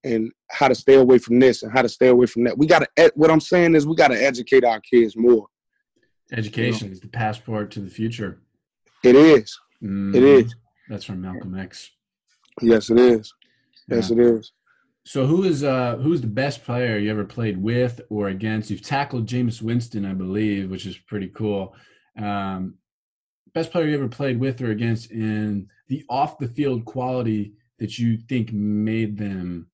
and 0.02 0.32
how 0.50 0.68
to 0.68 0.74
stay 0.74 0.94
away 0.94 1.18
from 1.18 1.38
this 1.38 1.62
and 1.62 1.72
how 1.72 1.82
to 1.82 1.88
stay 1.88 2.08
away 2.08 2.26
from 2.26 2.44
that. 2.44 2.58
We 2.58 2.66
got 2.66 2.80
to. 2.96 3.12
What 3.14 3.30
I'm 3.30 3.40
saying 3.40 3.76
is, 3.76 3.86
we 3.86 3.94
got 3.94 4.08
to 4.08 4.22
educate 4.22 4.64
our 4.64 4.80
kids 4.80 5.16
more. 5.16 5.46
Education 6.32 6.86
you 6.86 6.90
know? 6.90 6.92
is 6.92 7.00
the 7.00 7.08
passport 7.08 7.70
to 7.72 7.80
the 7.80 7.90
future. 7.90 8.40
It 9.04 9.14
is. 9.16 9.58
Mm, 9.82 10.14
it 10.14 10.22
is. 10.22 10.54
That's 10.88 11.04
from 11.04 11.20
Malcolm 11.20 11.58
X. 11.58 11.90
Yes, 12.60 12.90
it 12.90 12.98
is. 12.98 13.32
Yes, 13.88 14.10
yeah. 14.10 14.16
it 14.16 14.20
is. 14.20 14.52
So 15.04 15.26
who 15.26 15.44
is 15.44 15.64
uh 15.64 15.96
who's 15.96 16.20
the 16.20 16.26
best 16.26 16.62
player 16.64 16.98
you 16.98 17.10
ever 17.10 17.24
played 17.24 17.60
with 17.60 18.00
or 18.10 18.28
against? 18.28 18.70
You've 18.70 18.82
tackled 18.82 19.26
Jameis 19.26 19.62
Winston, 19.62 20.04
I 20.04 20.12
believe, 20.12 20.70
which 20.70 20.86
is 20.86 20.96
pretty 20.98 21.28
cool. 21.28 21.74
Um, 22.18 22.74
best 23.54 23.72
player 23.72 23.86
you 23.86 23.94
ever 23.94 24.08
played 24.08 24.38
with 24.38 24.60
or 24.60 24.70
against, 24.70 25.10
and 25.10 25.68
the 25.88 26.04
off 26.08 26.38
the 26.38 26.48
field 26.48 26.84
quality 26.84 27.54
that 27.78 27.98
you 27.98 28.18
think 28.28 28.52
made 28.52 29.16
them 29.16 29.68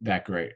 that 0.00 0.24
great. 0.24 0.52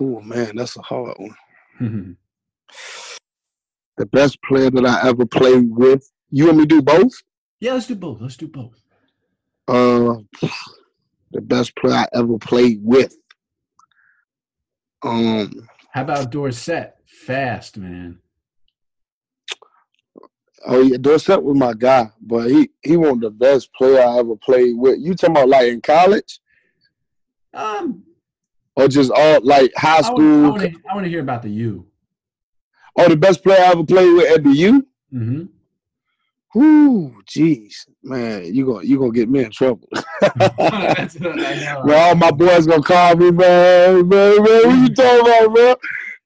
Oh 0.00 0.20
man, 0.20 0.56
that's 0.56 0.76
a 0.76 0.82
hard 0.82 1.16
one. 1.18 2.16
the 4.00 4.06
best 4.06 4.42
player 4.42 4.70
that 4.70 4.86
I 4.86 5.08
ever 5.08 5.26
played 5.26 5.68
with. 5.70 6.10
You 6.30 6.46
want 6.46 6.56
me 6.56 6.64
to 6.64 6.68
do 6.68 6.82
both? 6.82 7.12
Yeah, 7.60 7.74
let's 7.74 7.86
do 7.86 7.94
both. 7.94 8.22
Let's 8.22 8.38
do 8.38 8.48
both. 8.48 8.80
Uh, 9.68 10.16
the 11.32 11.42
best 11.42 11.76
player 11.76 11.96
I 11.96 12.08
ever 12.14 12.38
played 12.38 12.80
with. 12.82 13.14
Um, 15.02 15.68
how 15.90 16.02
about 16.02 16.30
Dorsett? 16.30 16.94
Fast 17.04 17.76
man. 17.76 18.20
Oh 20.66 20.80
yeah, 20.80 20.96
Dorsett 20.96 21.42
was 21.42 21.58
my 21.58 21.74
guy, 21.74 22.10
but 22.22 22.50
he 22.50 22.70
he 22.82 22.96
wasn't 22.96 23.20
the 23.20 23.30
best 23.30 23.70
player 23.74 24.00
I 24.00 24.18
ever 24.18 24.36
played 24.36 24.78
with. 24.78 24.98
You 24.98 25.14
talking 25.14 25.36
about 25.36 25.48
like 25.50 25.68
in 25.68 25.82
college? 25.82 26.40
Um, 27.52 28.04
or 28.76 28.88
just 28.88 29.10
all 29.10 29.40
like 29.42 29.72
high 29.76 30.00
school. 30.00 30.46
I 30.46 30.94
want 30.94 31.04
to 31.04 31.10
hear 31.10 31.20
about 31.20 31.42
the 31.42 31.50
U. 31.50 31.89
Oh, 32.96 33.08
the 33.08 33.16
best 33.16 33.42
player 33.42 33.60
I 33.60 33.72
ever 33.72 33.84
played 33.84 34.12
with 34.12 34.32
at 34.32 34.44
the 34.44 34.50
U. 34.50 34.86
Mm-hmm. 35.12 35.44
Ooh, 36.56 37.22
jeez, 37.28 37.86
man, 38.02 38.52
you 38.52 38.66
gonna 38.66 38.84
you 38.84 38.98
gonna 38.98 39.12
get 39.12 39.28
me 39.28 39.44
in 39.44 39.52
trouble. 39.52 39.88
man, 40.36 41.08
all 41.88 42.14
my 42.16 42.32
boys 42.32 42.66
gonna 42.66 42.82
call 42.82 43.14
me, 43.16 43.30
man, 43.30 44.08
man, 44.08 44.42
man. 44.42 44.66
What 44.66 44.78
you 44.78 44.94
talking 44.94 45.20
about, 45.20 45.54
man? 45.54 45.76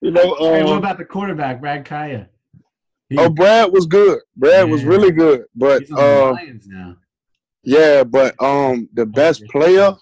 You 0.01 0.11
know. 0.13 0.35
Um, 0.37 0.55
hey, 0.55 0.65
what 0.65 0.73
um, 0.73 0.79
about 0.79 0.97
the 0.97 1.05
quarterback, 1.05 1.61
Brad 1.61 1.85
Kaaya? 1.85 2.29
He, 3.11 3.19
oh, 3.19 3.29
Brad 3.29 3.71
was 3.71 3.87
good. 3.87 4.21
Brad 4.35 4.67
yeah. 4.67 4.73
was 4.73 4.83
really 4.85 5.11
good, 5.11 5.45
but 5.55 5.83
uh, 5.93 6.35
yeah, 7.63 8.03
but 8.03 8.35
um, 8.43 8.89
the 8.95 9.05
best 9.05 9.45
player 9.51 9.95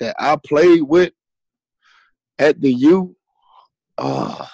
that 0.00 0.16
I 0.18 0.36
played 0.36 0.82
with 0.82 1.12
at 2.40 2.60
the 2.60 2.72
U, 2.72 3.14
uh, 3.98 4.46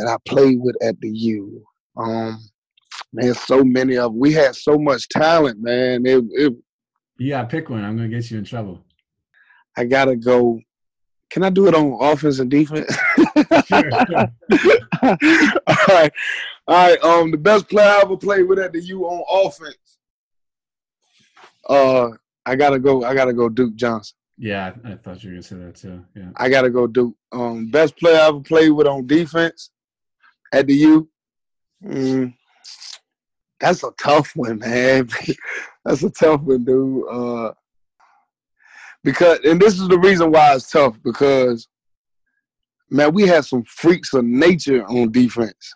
that 0.00 0.08
I 0.08 0.16
played 0.26 0.58
with 0.60 0.76
at 0.82 0.98
the 1.00 1.10
U. 1.10 1.62
Um, 1.96 2.40
man, 3.12 3.34
so 3.34 3.62
many 3.62 3.98
of 3.98 4.14
we 4.14 4.32
had 4.32 4.56
so 4.56 4.78
much 4.78 5.08
talent, 5.08 5.60
man. 5.60 6.06
It, 6.06 6.24
it, 6.32 6.54
you 7.18 7.30
gotta 7.30 7.48
pick 7.48 7.68
one. 7.68 7.84
I'm 7.84 7.96
gonna 7.96 8.08
get 8.08 8.30
you 8.30 8.38
in 8.38 8.44
trouble. 8.44 8.82
I 9.76 9.84
gotta 9.84 10.16
go. 10.16 10.58
Can 11.30 11.44
I 11.44 11.50
do 11.50 11.68
it 11.68 11.74
on 11.74 11.98
offense 12.00 12.38
and 12.38 12.50
defense? 12.50 12.90
sure, 13.66 13.90
sure. 14.08 14.32
all 15.02 15.16
right, 15.88 16.12
all 16.66 16.88
right. 16.88 17.04
Um, 17.04 17.30
the 17.30 17.38
best 17.38 17.68
player 17.68 17.88
I 17.88 18.00
ever 18.02 18.16
played 18.16 18.48
with 18.48 18.58
at 18.58 18.72
the 18.72 18.80
U 18.80 19.04
on 19.04 19.46
offense. 19.46 19.98
Uh, 21.68 22.08
I 22.46 22.56
gotta 22.56 22.78
go. 22.78 23.04
I 23.04 23.14
gotta 23.14 23.34
go. 23.34 23.48
Duke 23.48 23.74
Johnson. 23.74 24.16
Yeah, 24.38 24.72
I 24.82 24.94
thought 24.94 25.22
you 25.22 25.30
were 25.30 25.34
gonna 25.34 25.42
say 25.42 25.56
that 25.56 25.74
too. 25.76 26.02
Yeah, 26.16 26.30
I 26.36 26.48
gotta 26.48 26.70
go. 26.70 26.86
Duke. 26.86 27.14
Um, 27.32 27.70
best 27.70 27.98
player 27.98 28.16
I 28.16 28.28
ever 28.28 28.40
played 28.40 28.70
with 28.70 28.86
on 28.86 29.06
defense 29.06 29.70
at 30.52 30.66
the 30.66 30.74
U. 30.74 31.08
Mm, 31.84 32.34
that's 33.60 33.82
a 33.82 33.90
tough 33.98 34.32
one, 34.34 34.58
man. 34.58 35.08
that's 35.84 36.02
a 36.02 36.10
tough 36.10 36.40
one, 36.42 36.64
dude. 36.64 37.04
Uh, 37.10 37.52
because, 39.02 39.40
and 39.44 39.60
this 39.60 39.78
is 39.78 39.88
the 39.88 39.98
reason 39.98 40.30
why 40.30 40.54
it's 40.54 40.70
tough 40.70 40.96
because, 41.02 41.68
man, 42.90 43.12
we 43.12 43.26
had 43.26 43.44
some 43.44 43.64
freaks 43.64 44.12
of 44.12 44.24
nature 44.24 44.84
on 44.84 45.10
defense. 45.10 45.74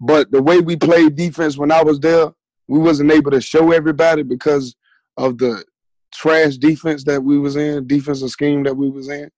But 0.00 0.30
the 0.30 0.42
way 0.42 0.60
we 0.60 0.76
played 0.76 1.16
defense 1.16 1.56
when 1.56 1.72
I 1.72 1.82
was 1.82 2.00
there, 2.00 2.28
we 2.68 2.78
wasn't 2.78 3.12
able 3.12 3.30
to 3.30 3.40
show 3.40 3.72
everybody 3.72 4.22
because 4.22 4.74
of 5.16 5.38
the 5.38 5.64
trash 6.12 6.56
defense 6.56 7.04
that 7.04 7.22
we 7.22 7.38
was 7.38 7.56
in, 7.56 7.86
defensive 7.86 8.30
scheme 8.30 8.62
that 8.64 8.76
we 8.76 8.90
was 8.90 9.08
in. 9.08 9.30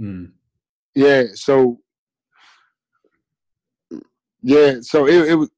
Mm. 0.00 0.32
Yeah, 0.94 1.24
so 1.34 1.80
yeah, 4.42 4.80
so 4.80 5.06
it, 5.06 5.30
it 5.30 5.34
was 5.34 5.50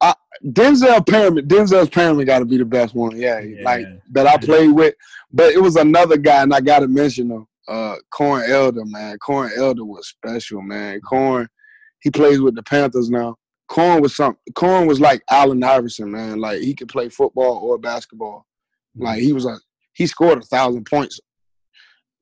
I, 0.00 0.14
Denzel 0.44 1.06
Perryman. 1.06 1.46
Denzel's 1.46 1.90
Perryman 1.90 2.26
got 2.26 2.40
to 2.40 2.44
be 2.44 2.56
the 2.56 2.64
best 2.64 2.94
one. 2.94 3.16
Yeah, 3.16 3.40
yeah, 3.40 3.62
like 3.62 3.86
that 4.12 4.26
I 4.26 4.36
played 4.36 4.72
with. 4.72 4.94
But 5.32 5.52
it 5.52 5.62
was 5.62 5.76
another 5.76 6.16
guy, 6.16 6.42
and 6.42 6.54
I 6.54 6.60
got 6.60 6.80
to 6.80 6.88
mention 6.88 7.30
him. 7.30 7.46
Uh, 7.66 7.96
Corn 8.10 8.44
Elder, 8.48 8.84
man. 8.84 9.18
Corn 9.18 9.50
Elder 9.56 9.84
was 9.84 10.08
special, 10.08 10.60
man. 10.60 11.00
Corn, 11.00 11.48
he 12.00 12.10
plays 12.10 12.40
with 12.40 12.54
the 12.54 12.62
Panthers 12.62 13.10
now. 13.10 13.36
Corn 13.68 14.02
was 14.02 14.14
some. 14.14 14.36
Corn 14.54 14.86
was 14.86 15.00
like 15.00 15.22
Allen 15.30 15.62
Iverson, 15.62 16.10
man. 16.10 16.40
Like 16.40 16.60
he 16.60 16.74
could 16.74 16.88
play 16.88 17.08
football 17.08 17.58
or 17.58 17.78
basketball. 17.78 18.46
Like 18.96 19.20
he 19.20 19.32
was 19.32 19.46
a 19.46 19.58
he 19.94 20.06
scored 20.06 20.38
a 20.38 20.46
thousand 20.46 20.84
points 20.84 21.20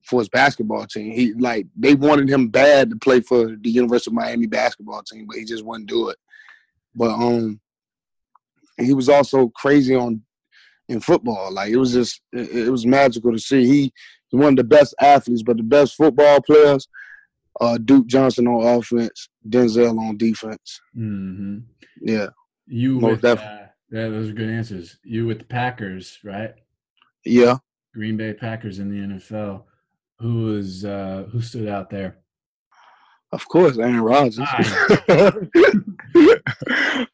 for 0.04 0.20
his 0.20 0.28
basketball 0.28 0.86
team. 0.86 1.12
He 1.12 1.32
like 1.34 1.66
they 1.76 1.94
wanted 1.94 2.28
him 2.28 2.48
bad 2.48 2.90
to 2.90 2.96
play 2.96 3.20
for 3.20 3.56
the 3.56 3.70
University 3.70 4.10
of 4.10 4.14
Miami 4.14 4.46
basketball 4.46 5.02
team, 5.02 5.26
but 5.26 5.36
he 5.36 5.44
just 5.44 5.64
wouldn't 5.64 5.88
do 5.88 6.08
it. 6.08 6.16
But 6.94 7.10
um, 7.10 7.60
he 8.78 8.92
was 8.92 9.08
also 9.08 9.48
crazy 9.48 9.94
on 9.94 10.22
in 10.88 11.00
football. 11.00 11.52
Like 11.52 11.70
it 11.70 11.76
was 11.76 11.92
just 11.92 12.20
it, 12.32 12.66
it 12.66 12.70
was 12.70 12.86
magical 12.86 13.32
to 13.32 13.38
see. 13.38 13.66
He 13.66 13.92
one 14.30 14.54
of 14.54 14.56
the 14.56 14.64
best 14.64 14.94
athletes, 15.00 15.42
but 15.42 15.56
the 15.56 15.62
best 15.62 15.94
football 15.94 16.40
players. 16.40 16.88
Uh, 17.60 17.76
Duke 17.76 18.06
Johnson 18.06 18.48
on 18.48 18.78
offense, 18.78 19.28
Denzel 19.46 19.98
on 19.98 20.16
defense. 20.16 20.80
Mm-hmm. 20.96 21.58
Yeah, 22.00 22.28
you 22.66 22.98
with 22.98 23.22
uh, 23.24 23.36
yeah, 23.90 24.08
those 24.08 24.30
are 24.30 24.32
good 24.32 24.48
answers. 24.48 24.96
You 25.04 25.26
with 25.26 25.40
the 25.40 25.44
Packers, 25.44 26.18
right? 26.24 26.54
Yeah, 27.26 27.58
Green 27.94 28.16
Bay 28.16 28.32
Packers 28.32 28.78
in 28.78 28.88
the 28.88 29.14
NFL 29.14 29.64
who 30.22 30.44
was 30.44 30.84
uh, 30.84 31.26
who 31.30 31.42
stood 31.42 31.68
out 31.68 31.90
there? 31.90 32.18
Of 33.32 33.48
course, 33.48 33.76
Aaron 33.78 34.00
Rodgers. 34.00 34.38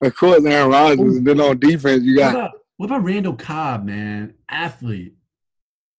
of 0.02 0.16
course, 0.16 0.44
Aaron 0.44 0.70
Rodgers. 0.70 1.16
And 1.16 1.26
then 1.26 1.40
on 1.40 1.58
defense, 1.58 2.02
you 2.02 2.16
got. 2.16 2.34
What 2.34 2.40
about, 2.40 2.52
what 2.76 2.86
about 2.86 3.04
Randall 3.04 3.36
Cobb, 3.36 3.84
man? 3.84 4.34
Athlete. 4.48 5.14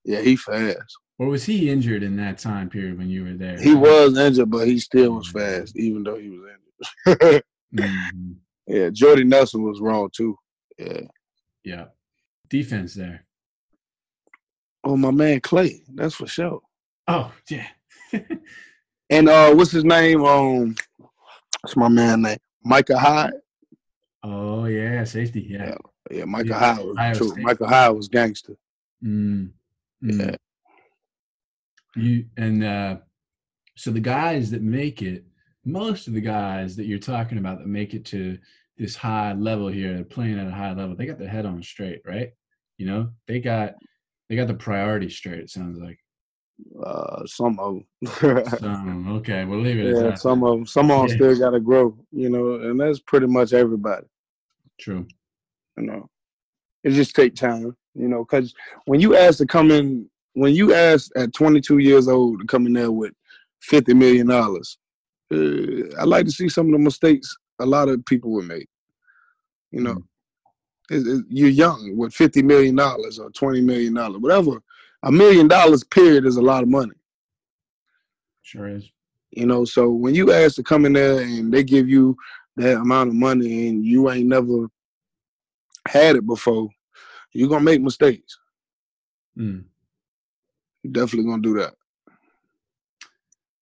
Yeah, 0.03 0.21
he 0.21 0.35
fast. 0.35 0.97
Or 1.17 1.27
was 1.27 1.45
he 1.45 1.69
injured 1.69 2.03
in 2.03 2.15
that 2.17 2.37
time 2.37 2.69
period 2.69 2.97
when 2.97 3.09
you 3.09 3.23
were 3.23 3.33
there? 3.33 3.59
He 3.59 3.73
was 3.73 4.17
injured, 4.17 4.49
but 4.49 4.67
he 4.67 4.79
still 4.79 5.13
was 5.13 5.29
fast, 5.29 5.77
even 5.77 6.03
though 6.03 6.17
he 6.17 6.29
was 6.29 6.41
injured. 7.07 7.43
mm-hmm. 7.75 8.31
Yeah, 8.67 8.89
Jordy 8.91 9.23
Nelson 9.23 9.63
was 9.63 9.81
wrong 9.81 10.09
too. 10.13 10.37
Yeah. 10.77 11.01
Yeah. 11.63 11.85
Defense 12.49 12.93
there. 12.93 13.25
Oh, 14.83 14.95
my 14.95 15.11
man 15.11 15.41
Clay. 15.41 15.81
That's 15.93 16.15
for 16.15 16.27
sure. 16.27 16.61
Oh 17.09 17.31
yeah. 17.49 17.65
and 19.09 19.27
uh, 19.27 19.51
what's 19.55 19.71
his 19.71 19.83
name? 19.83 20.23
Um, 20.23 20.75
what's 21.61 21.75
my 21.75 21.87
man 21.87 22.21
name? 22.21 22.37
Micah 22.63 22.99
Hyde. 22.99 23.33
Oh 24.21 24.65
yeah, 24.65 25.03
safety. 25.05 25.41
Yeah. 25.49 25.69
Yeah, 25.69 26.17
yeah 26.17 26.25
Micah 26.25 26.49
yeah, 26.49 26.75
Hyde 26.75 27.19
was 27.19 27.33
too. 27.33 27.41
Micah 27.41 27.67
Hyde 27.67 27.95
was 27.95 28.07
gangster. 28.09 28.55
Mm, 29.03 29.49
mm. 30.03 30.19
Yeah. 30.19 30.35
You 31.95 32.25
and 32.37 32.63
uh, 32.63 32.97
so 33.75 33.89
the 33.89 33.99
guys 33.99 34.51
that 34.51 34.61
make 34.61 35.01
it, 35.01 35.25
most 35.65 36.07
of 36.07 36.13
the 36.13 36.21
guys 36.21 36.75
that 36.75 36.85
you're 36.85 36.99
talking 36.99 37.39
about 37.39 37.57
that 37.57 37.67
make 37.67 37.95
it 37.95 38.05
to 38.05 38.37
this 38.77 38.95
high 38.95 39.33
level 39.33 39.67
here, 39.67 39.95
they're 39.95 40.03
playing 40.03 40.37
at 40.37 40.47
a 40.47 40.51
high 40.51 40.73
level, 40.73 40.95
they 40.95 41.07
got 41.07 41.17
their 41.17 41.27
head 41.27 41.47
on 41.47 41.63
straight, 41.63 42.01
right? 42.05 42.33
You 42.77 42.85
know, 42.85 43.09
they 43.27 43.39
got 43.39 43.73
they 44.29 44.35
got 44.35 44.47
the 44.47 44.53
priority 44.53 45.09
straight. 45.09 45.39
It 45.39 45.49
sounds 45.49 45.79
like. 45.79 45.97
Uh, 46.83 47.25
some 47.25 47.59
of 47.59 47.75
them. 47.75 48.45
some, 48.59 49.11
okay, 49.17 49.45
we'll 49.45 49.59
leave 49.59 49.79
it. 49.79 49.95
Yeah, 49.95 50.15
some 50.15 50.43
of 50.43 50.51
them. 50.51 50.65
Some 50.65 50.91
of 50.91 51.01
them 51.01 51.09
yeah. 51.09 51.15
still 51.15 51.39
got 51.39 51.51
to 51.51 51.59
grow, 51.59 51.97
you 52.11 52.29
know, 52.29 52.55
and 52.55 52.79
that's 52.79 52.99
pretty 52.99 53.27
much 53.27 53.53
everybody. 53.53 54.05
True. 54.79 55.05
You 55.77 55.83
know, 55.83 56.09
it 56.83 56.91
just 56.91 57.15
take 57.15 57.35
time. 57.35 57.75
You 57.95 58.07
know, 58.07 58.23
because 58.23 58.53
when 58.85 58.99
you 58.99 59.15
ask 59.15 59.39
to 59.39 59.45
come 59.45 59.71
in, 59.71 60.09
when 60.33 60.53
you 60.53 60.73
ask 60.73 61.11
at 61.15 61.33
22 61.33 61.79
years 61.79 62.07
old 62.07 62.39
to 62.39 62.45
come 62.45 62.65
in 62.65 62.73
there 62.73 62.91
with 62.91 63.13
50 63.61 63.93
million 63.93 64.27
dollars, 64.27 64.77
uh, 65.33 65.95
I 65.99 66.05
like 66.05 66.25
to 66.25 66.31
see 66.31 66.49
some 66.49 66.67
of 66.67 66.71
the 66.73 66.79
mistakes 66.79 67.35
a 67.59 67.65
lot 67.65 67.89
of 67.89 68.05
people 68.05 68.31
would 68.31 68.47
make. 68.47 68.67
You 69.71 69.81
know, 69.81 70.03
it, 70.89 71.05
it, 71.05 71.25
you're 71.29 71.49
young 71.49 71.95
with 71.97 72.13
50 72.13 72.41
million 72.43 72.75
dollars 72.75 73.19
or 73.19 73.29
20 73.31 73.61
million 73.61 73.93
dollars, 73.93 74.19
whatever. 74.19 74.61
A 75.03 75.11
million 75.11 75.47
dollars 75.47 75.83
period 75.83 76.25
is 76.25 76.37
a 76.37 76.41
lot 76.41 76.63
of 76.63 76.69
money. 76.69 76.93
Sure 78.41 78.67
is. 78.67 78.91
You 79.31 79.45
know, 79.45 79.63
so 79.63 79.89
when 79.89 80.15
you 80.15 80.33
ask 80.33 80.55
to 80.55 80.63
come 80.63 80.85
in 80.85 80.93
there 80.93 81.21
and 81.21 81.53
they 81.53 81.63
give 81.63 81.87
you 81.87 82.17
that 82.57 82.77
amount 82.77 83.09
of 83.09 83.15
money 83.15 83.69
and 83.69 83.85
you 83.85 84.09
ain't 84.09 84.27
never 84.27 84.67
had 85.87 86.15
it 86.15 86.25
before, 86.25 86.69
you're 87.31 87.49
gonna 87.49 87.63
make 87.63 87.81
mistakes. 87.81 88.37
Mm. 89.37 89.65
You're 90.83 90.93
definitely 90.93 91.29
gonna 91.29 91.41
do 91.41 91.53
that. 91.59 91.75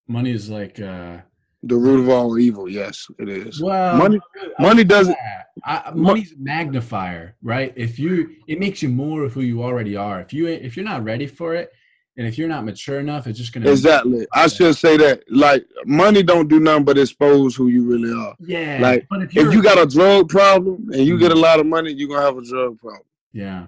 Money 0.06 0.32
is 0.32 0.48
like 0.48 0.80
uh 0.80 1.18
The 1.64 1.76
root 1.76 2.00
of 2.00 2.08
all 2.08 2.38
evil, 2.38 2.68
yes, 2.68 3.06
it 3.18 3.28
is. 3.28 3.60
well 3.60 3.96
money 3.96 4.20
money 4.60 4.84
doesn't 4.84 5.16
I, 5.64 5.90
money's 5.94 6.32
a 6.32 6.36
magnifier, 6.38 7.34
right? 7.42 7.72
If 7.74 7.98
you, 7.98 8.36
it 8.46 8.60
makes 8.60 8.80
you 8.80 8.88
more 8.88 9.24
of 9.24 9.32
who 9.32 9.40
you 9.40 9.62
already 9.64 9.96
are. 9.96 10.20
If 10.20 10.32
you, 10.32 10.46
if 10.46 10.76
you're 10.76 10.84
not 10.84 11.02
ready 11.02 11.26
for 11.26 11.56
it, 11.56 11.72
and 12.16 12.26
if 12.28 12.38
you're 12.38 12.48
not 12.48 12.64
mature 12.64 13.00
enough, 13.00 13.26
it's 13.26 13.38
just 13.40 13.52
gonna 13.52 13.68
exactly. 13.70 14.24
I 14.32 14.46
should 14.46 14.76
say 14.76 14.96
that. 14.98 15.24
Like 15.28 15.64
money 15.84 16.22
don't 16.22 16.46
do 16.48 16.60
nothing 16.60 16.84
but 16.84 16.96
expose 16.96 17.56
who 17.56 17.68
you 17.68 17.82
really 17.84 18.12
are. 18.12 18.36
Yeah, 18.40 18.78
Like, 18.80 19.06
but 19.10 19.22
if, 19.22 19.36
If 19.36 19.52
you 19.52 19.60
got 19.62 19.78
a 19.78 19.86
drug 19.86 20.28
problem 20.28 20.90
and 20.92 21.04
you 21.04 21.18
get 21.18 21.32
a 21.32 21.34
Mm. 21.34 21.42
lot 21.42 21.58
of 21.60 21.66
money, 21.66 21.92
you're 21.92 22.08
gonna 22.08 22.22
have 22.22 22.38
a 22.38 22.44
drug 22.44 22.78
problem. 22.78 23.02
yeah, 23.32 23.66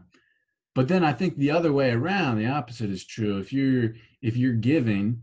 but 0.76 0.86
then 0.86 1.02
I 1.04 1.12
think 1.12 1.36
the 1.38 1.50
other 1.50 1.72
way 1.72 1.90
around, 1.90 2.38
the 2.38 2.46
opposite 2.46 2.90
is 2.90 3.04
true. 3.04 3.38
If 3.38 3.52
you're, 3.52 3.94
if 4.22 4.36
you're 4.36 4.54
giving, 4.54 5.22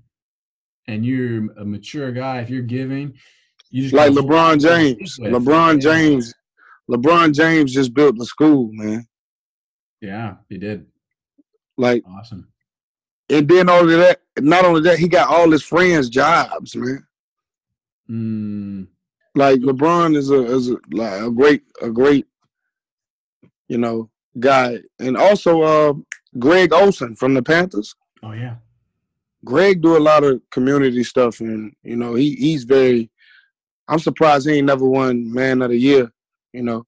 and 0.88 1.06
you're 1.06 1.52
a 1.54 1.66
mature 1.66 2.12
guy, 2.12 2.40
if 2.42 2.50
you're 2.50 2.62
giving, 2.62 3.14
you 3.70 3.84
just 3.84 3.94
Like 3.94 4.12
LeBron 4.12 4.54
on 4.54 4.60
to 4.60 4.68
what 4.68 4.80
you're 4.80 4.96
James. 4.98 5.20
LeBron. 5.20 5.82
James. 5.82 6.34
LeBron 6.90 7.34
James 7.34 7.74
just 7.74 7.94
built 7.94 8.18
the 8.18 8.26
school, 8.26 8.70
man. 8.74 9.06
Yeah, 10.02 10.36
he 10.48 10.58
did. 10.58 10.86
Like, 11.78 12.04
Awesome. 12.08 12.48
and 13.30 13.48
then 13.48 13.70
all 13.70 13.82
of 13.84 13.90
that, 14.00 14.22
not 14.40 14.64
only 14.66 14.82
that, 14.82 15.00
he 15.00 15.08
got 15.08 15.28
all 15.30 15.52
his 15.52 15.64
friends 15.64 16.10
jobs, 16.10 16.76
man. 16.76 17.06
Mm, 18.10 18.88
Like 19.36 19.60
LeBron 19.60 20.16
is 20.16 20.30
a 20.32 20.44
is 20.46 20.70
a, 20.72 20.78
like 20.92 21.22
a 21.22 21.30
great 21.30 21.64
a 21.82 21.90
great, 21.92 22.26
you 23.68 23.78
know, 23.78 24.10
guy, 24.40 24.78
and 25.00 25.18
also 25.18 25.62
uh, 25.62 25.94
Greg 26.40 26.72
Olsen 26.74 27.16
from 27.16 27.34
the 27.34 27.44
Panthers. 27.44 27.94
oh 28.24 28.32
yeah. 28.32 28.56
Greg 29.48 29.82
do 29.82 29.96
a 29.96 30.00
lot 30.00 30.24
of 30.26 30.42
community 30.52 31.04
stuff, 31.04 31.40
and 31.40 31.74
you 31.84 31.96
know 31.96 32.14
he 32.16 32.36
he's 32.36 32.64
very. 32.66 33.10
I'm 33.88 34.00
surprised 34.00 34.48
he 34.50 34.56
ain't 34.56 34.68
never 34.68 34.86
won 34.86 35.32
Man 35.34 35.62
of 35.62 35.70
the 35.70 35.78
Year. 35.78 36.12
You 36.52 36.64
know, 36.64 36.86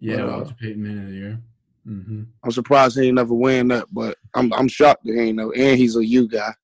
Yeah, 0.00 0.22
Uh, 0.24 0.36
Walter 0.38 0.54
Payton 0.58 0.82
Man 0.82 0.98
of 0.98 1.08
the 1.10 1.14
Year. 1.16 1.40
hmm 1.84 2.22
I'm 2.42 2.50
surprised 2.50 2.98
he 2.98 3.06
ain't 3.08 3.16
never 3.16 3.34
win 3.34 3.68
that, 3.68 3.86
but 3.92 4.16
I'm 4.34 4.52
I'm 4.54 4.68
shocked 4.68 5.04
that 5.04 5.12
he 5.14 5.20
ain't 5.20 5.36
know. 5.36 5.52
And 5.52 5.78
he's 5.78 5.96
a 5.96 6.04
U 6.06 6.26
guy, 6.26 6.54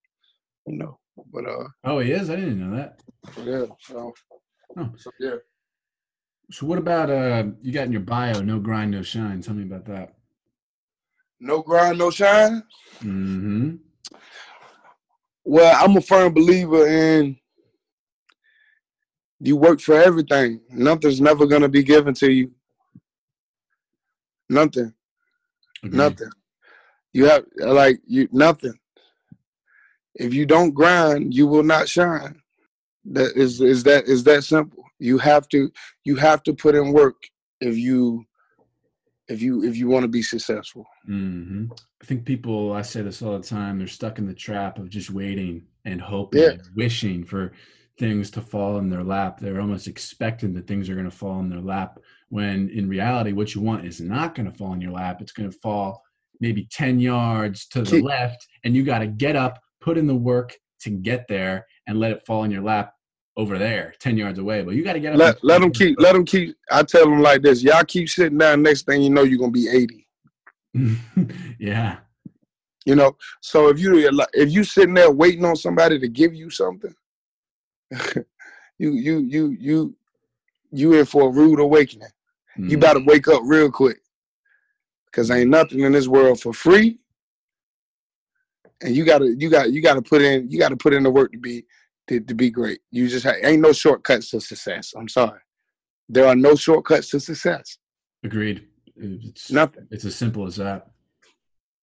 you 0.67 0.77
know. 0.79 0.99
But 1.33 1.47
uh, 1.47 1.69
Oh, 1.85 1.99
he 1.99 2.13
is. 2.13 2.31
I 2.31 2.37
didn't 2.37 2.61
know 2.61 2.77
that. 2.77 2.99
yeah. 3.45 3.67
So, 3.81 4.15
Oh. 4.77 4.91
so 4.97 5.11
yeah. 5.21 5.37
So 6.51 6.67
what 6.67 6.79
about 6.79 7.11
uh 7.11 7.45
you 7.63 7.73
got 7.73 7.87
in 7.87 7.93
your 7.93 8.01
bio 8.01 8.41
no 8.41 8.59
grind 8.59 8.93
no 8.93 9.03
shine? 9.03 9.43
Tell 9.43 9.55
me 9.55 9.65
about 9.65 9.85
that. 9.87 10.15
No 11.41 11.61
grind, 11.63 11.99
no 11.99 12.11
shine. 12.11 12.63
Mm-hmm. 13.03 13.77
Well, 15.45 15.77
I'm 15.83 15.97
a 15.97 16.01
firm 16.01 16.33
believer 16.33 16.87
in 16.87 17.37
you 19.41 19.57
work 19.57 19.81
for 19.81 19.95
everything. 20.01 20.61
Nothing's 20.71 21.21
never 21.21 21.47
gonna 21.47 21.69
be 21.69 21.83
given 21.83 22.15
to 22.15 22.31
you. 22.31 22.51
Nothing. 24.49 24.95
Nothing. 25.83 26.31
You 27.13 27.27
have 27.27 27.45
like 27.59 28.01
you 28.07 28.29
nothing. 28.33 28.75
If 30.15 30.33
you 30.33 30.47
don't 30.47 30.73
grind, 30.73 31.35
you 31.35 31.47
will 31.47 31.63
not 31.63 31.89
shine. 31.89 32.41
That 33.07 33.37
is 33.37 33.61
is 33.61 33.83
that 33.85 34.09
is 34.09 34.25
that 34.25 34.45
simple. 34.45 34.85
You 34.99 35.19
have 35.19 35.49
to 35.51 35.71
you 36.05 36.17
have 36.17 36.43
to 36.45 36.55
put 36.55 36.75
in 36.75 36.93
work 36.93 37.17
if 37.61 37.77
you 37.77 38.25
if 39.29 39.41
you 39.41 39.65
if 39.65 39.77
you 39.77 39.89
want 39.89 40.03
to 40.05 40.09
be 40.09 40.23
successful. 40.23 40.87
hmm 41.07 41.67
I 42.03 42.07
think 42.07 42.27
people, 42.27 42.73
I 42.73 42.83
say 42.83 43.01
this 43.01 43.23
all 43.23 43.39
the 43.39 43.47
time, 43.47 43.79
they're 43.79 43.87
stuck 43.87 44.19
in 44.19 44.27
the 44.27 44.35
trap 44.35 44.79
of 44.79 44.91
just 44.91 45.09
waiting 45.11 45.67
and 45.87 46.01
hoping, 46.01 46.43
Yeah. 46.43 46.51
and 46.51 46.63
wishing 46.77 47.25
for 47.25 47.53
things 47.99 48.31
to 48.33 48.43
fall 48.43 48.77
in 48.79 48.91
their 48.91 49.03
lap. 49.03 49.41
They're 49.41 49.61
almost 49.61 49.87
expecting 49.87 50.53
that 50.55 50.67
things 50.67 50.91
are 50.91 50.95
going 50.95 51.09
to 51.11 51.17
fall 51.17 51.41
in 51.41 51.49
their 51.49 51.63
lap 51.63 51.99
when 52.29 52.69
in 52.69 52.89
reality, 52.89 53.33
what 53.33 53.55
you 53.55 53.63
want 53.63 53.87
is 53.87 54.01
not 54.01 54.35
going 54.35 54.51
to 54.51 54.57
fall 54.59 54.73
in 54.75 54.81
your 54.81 54.93
lap. 54.93 55.23
It's 55.23 55.33
going 55.33 55.51
to 55.51 55.59
fall 55.61 56.03
maybe 56.41 56.67
10 56.71 57.01
yards 57.01 57.67
to 57.69 57.83
the 57.83 58.03
left, 58.03 58.47
and 58.65 58.75
you 58.75 58.83
got 58.83 58.99
to 58.99 59.07
get 59.07 59.37
up, 59.37 59.61
put 59.81 59.97
in 59.97 60.07
the 60.07 60.15
work 60.15 60.55
to 60.81 60.91
get 60.91 61.27
there, 61.29 61.67
and 61.87 61.99
let 61.99 62.11
it 62.11 62.27
fall 62.27 62.45
in 62.45 62.51
your 62.51 62.63
lap 62.63 62.94
over 63.37 63.59
there, 63.59 63.95
10 63.99 64.17
yards 64.17 64.39
away. 64.39 64.63
But 64.63 64.75
you 64.75 64.85
got 64.85 64.93
to 64.95 65.01
get. 65.01 65.17
Let 65.17 65.43
let 65.43 65.61
them 65.61 65.71
keep 65.73 65.99
let 66.01 66.13
them 66.13 66.25
keep. 66.25 66.57
I 66.71 66.83
tell 66.83 67.05
them 67.05 67.21
like 67.21 67.43
this: 67.43 67.63
y'all 67.63 67.85
keep 67.85 68.09
sitting 68.09 68.39
down. 68.39 68.63
Next 68.63 68.87
thing 68.87 69.03
you 69.03 69.11
know, 69.11 69.23
you're 69.23 69.39
gonna 69.39 69.51
be 69.51 69.69
eighty. 69.69 70.07
yeah. 71.59 71.99
You 72.85 72.95
know. 72.95 73.17
So 73.41 73.69
if 73.69 73.79
you 73.79 74.09
if 74.35 74.53
you 74.53 74.65
sitting 74.65 74.95
there 74.95 75.11
waiting 75.11 75.45
on 75.45 75.57
somebody 75.57 75.99
to 75.99 76.09
give 76.09 76.35
you 76.35 76.51
something, 76.51 76.95
you 78.79 78.93
you 78.93 79.19
you 79.19 79.57
you 79.59 79.97
you 80.71 80.95
in 80.95 81.05
for 81.05 81.29
a 81.29 81.33
rude 81.33 81.61
awakening. 81.61 82.09
You 82.57 82.79
Mhm. 82.79 82.81
better 82.81 83.01
wake 83.01 83.27
up 83.27 83.43
real 83.45 83.71
quick, 83.71 84.01
cause 85.13 85.31
ain't 85.31 85.51
nothing 85.51 85.81
in 85.81 85.91
this 85.93 86.07
world 86.07 86.41
for 86.41 86.53
free. 86.53 86.99
And 88.81 88.95
you 88.95 89.05
gotta 89.05 89.35
you 89.37 89.51
got 89.51 89.73
you 89.73 89.83
gotta 89.83 90.03
put 90.03 90.23
in 90.23 90.49
you 90.51 90.59
gotta 90.59 90.77
put 90.77 90.93
in 90.93 91.03
the 91.03 91.11
work 91.11 91.33
to 91.33 91.39
be 91.39 91.65
to, 92.09 92.21
to 92.21 92.35
be 92.35 92.51
great. 92.51 92.81
You 92.91 93.09
just 93.09 93.25
ha- 93.25 93.35
ain't 93.43 93.63
no 93.63 93.73
shortcuts 93.73 94.31
to 94.31 94.41
success. 94.41 94.93
I'm 94.97 95.09
sorry, 95.09 95.41
there 96.09 96.27
are 96.27 96.37
no 96.37 96.55
shortcuts 96.55 97.11
to 97.11 97.21
success. 97.21 97.79
Agreed. 98.23 98.67
It's, 98.97 99.51
Nothing. 99.51 99.89
it's 99.91 100.05
as 100.05 100.15
simple 100.15 100.47
as 100.47 100.57
that. 100.57 100.87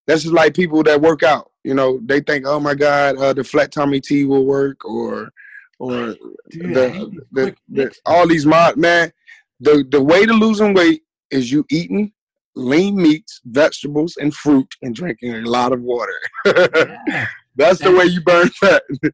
That's 0.06 0.22
just 0.22 0.34
like 0.34 0.54
people 0.54 0.82
that 0.84 1.00
work 1.00 1.22
out. 1.22 1.50
You 1.62 1.74
know, 1.74 2.00
they 2.04 2.20
think, 2.20 2.46
oh 2.46 2.58
my 2.58 2.74
God, 2.74 3.16
uh, 3.16 3.32
the 3.32 3.44
flat 3.44 3.70
tummy 3.70 4.00
T 4.00 4.24
will 4.24 4.44
work, 4.44 4.84
or 4.84 5.32
or 5.78 6.14
Dude, 6.50 6.74
the, 6.74 7.22
the, 7.32 7.54
the 7.68 7.94
all 8.06 8.26
these 8.26 8.46
mod 8.46 8.76
man. 8.76 9.12
The 9.60 9.84
the 9.88 10.02
way 10.02 10.26
to 10.26 10.32
losing 10.32 10.74
weight 10.74 11.02
is 11.30 11.52
you 11.52 11.64
eating 11.70 12.12
lean 12.56 12.96
meats, 12.96 13.40
vegetables, 13.44 14.16
and 14.20 14.34
fruit, 14.34 14.74
and 14.82 14.94
drinking 14.94 15.34
a 15.34 15.40
lot 15.42 15.72
of 15.72 15.80
water. 15.80 16.18
Yeah. 17.06 17.26
That's 17.54 17.80
the 17.80 17.92
way 17.92 18.06
you 18.06 18.22
burn 18.22 18.48
fat. 18.48 18.82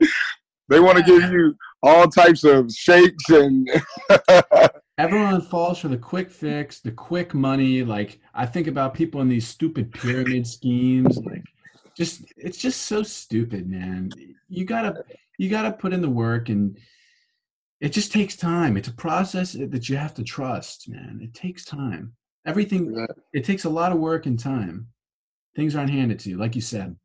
they 0.69 0.81
want 0.81 0.99
to 0.99 1.05
give 1.05 1.31
you 1.31 1.55
all 1.83 2.09
types 2.09 2.45
of 2.45 2.71
shakes 2.73 3.29
and 3.31 3.69
Everyone 4.99 5.41
falls 5.41 5.79
for 5.79 5.87
the 5.87 5.97
quick 5.97 6.29
fix, 6.29 6.81
the 6.81 6.91
quick 6.91 7.33
money. 7.33 7.85
Like 7.85 8.19
I 8.35 8.45
think 8.47 8.67
about 8.67 8.95
people 8.95 9.21
in 9.21 9.29
these 9.29 9.47
stupid 9.47 9.93
pyramid 9.93 10.45
schemes. 10.45 11.17
Like, 11.19 11.45
just 11.97 12.25
it's 12.37 12.59
just 12.59 12.83
so 12.83 13.05
stupid, 13.05 13.69
man. 13.71 14.11
You 14.49 14.65
gotta 14.65 15.05
you 15.39 15.49
gotta 15.51 15.71
put 15.71 15.93
in 15.93 16.03
the 16.03 16.11
work, 16.11 16.49
and 16.49 16.77
it 17.81 17.91
just 17.91 18.11
takes 18.13 18.35
time. 18.35 18.77
It's 18.77 18.89
a 18.89 18.93
process 18.93 19.53
that 19.53 19.89
you 19.89 19.97
have 19.97 20.15
to 20.15 20.25
trust, 20.25 20.89
man. 20.89 21.21
It 21.23 21.33
takes 21.33 21.65
time. 21.65 22.15
Everything 22.45 22.93
Yeah. 22.93 23.07
it 23.33 23.45
takes 23.45 23.67
a 23.67 23.71
lot 23.71 23.93
of 23.93 23.99
work 23.99 24.27
and 24.27 24.37
time. 24.37 24.89
Things 25.55 25.77
aren't 25.77 25.91
handed 25.91 26.19
to 26.21 26.31
you, 26.31 26.39
like 26.39 26.57
you 26.57 26.61
said. 26.63 26.97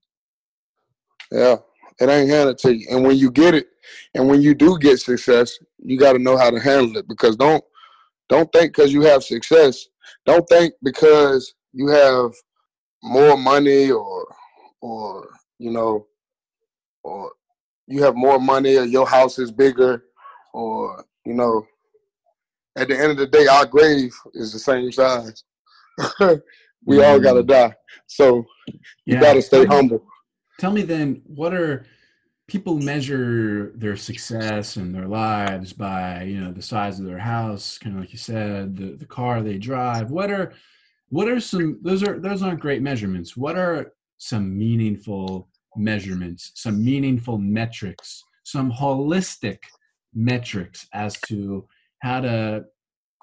Yeah, 1.32 1.58
it 2.00 2.10
ain't 2.10 2.30
handed 2.30 2.58
to 2.60 2.76
you. 2.76 2.88
And 2.90 3.04
when 3.06 3.18
you 3.18 3.32
get 3.32 3.54
it, 3.56 3.68
and 4.14 4.28
when 4.28 4.42
you 4.42 4.54
do 4.56 4.78
get 4.80 5.00
success, 5.00 5.58
you 5.80 5.98
got 5.98 6.14
to 6.14 6.20
know 6.20 6.38
how 6.38 6.50
to 6.50 6.60
handle 6.60 6.98
it. 6.98 7.08
Because 7.08 7.36
don't 7.36 7.64
don't 8.30 8.52
think 8.52 8.74
because 8.76 8.94
you 8.94 9.02
have 9.02 9.24
success. 9.24 9.88
Don't 10.26 10.48
think 10.50 10.74
because 10.84 11.54
you 11.74 11.88
have 11.88 12.32
more 13.04 13.38
money 13.38 13.92
or 13.92 14.26
or 14.82 15.28
you 15.60 15.72
know 15.72 16.08
or 17.04 17.32
you 17.88 18.02
have 18.02 18.16
more 18.16 18.40
money 18.40 18.78
or 18.78 18.86
your 18.86 19.06
house 19.08 19.38
is 19.40 19.52
bigger 19.52 20.04
or 20.54 21.04
you 21.26 21.34
know 21.34 21.66
at 22.78 22.88
the 22.88 22.98
end 22.98 23.12
of 23.12 23.18
the 23.18 23.28
day 23.28 23.46
our 23.48 23.66
grave 23.66 24.14
is 24.34 24.54
the 24.54 24.60
same 24.60 24.92
size 24.92 25.44
we 26.86 27.04
all 27.04 27.20
got 27.20 27.34
to 27.34 27.44
Mm. 27.44 27.48
die 27.48 27.76
so 28.08 28.46
you 29.06 29.16
Yeah. 29.16 29.22
got 29.22 29.34
to 29.34 29.42
stay 29.42 29.66
humble 29.66 30.02
Tell 30.60 30.72
me 30.72 30.84
then, 30.84 31.22
what 31.26 31.54
are 31.54 31.86
people 32.48 32.78
measure 32.78 33.72
their 33.76 33.96
success 33.96 34.76
and 34.76 34.94
their 34.94 35.08
lives 35.08 35.74
by? 35.74 36.24
You 36.24 36.42
know, 36.42 36.52
the 36.52 36.62
size 36.62 37.00
of 37.00 37.06
their 37.06 37.20
house, 37.20 37.78
kind 37.78 37.96
of 37.96 38.02
like 38.02 38.12
you 38.12 38.20
said, 38.20 38.76
the 38.76 38.96
the 38.96 39.06
car 39.06 39.42
they 39.42 39.58
drive. 39.58 40.12
What 40.12 40.32
are 40.32 40.54
what 41.14 41.28
are 41.28 41.40
some 41.40 41.78
those 41.84 42.02
are 42.02 42.20
those 42.20 42.42
aren't 42.42 42.60
great 42.60 42.82
measurements 42.82 43.38
what 43.38 43.56
are 43.56 43.94
some 44.18 44.58
meaningful 44.58 45.48
measurements 45.76 46.52
some 46.56 46.84
meaningful 46.84 47.38
metrics 47.38 48.24
some 48.44 48.72
holistic 48.72 49.60
metrics 50.16 50.88
as 50.92 51.14
to 51.22 51.68
how 52.00 52.20
to 52.20 52.66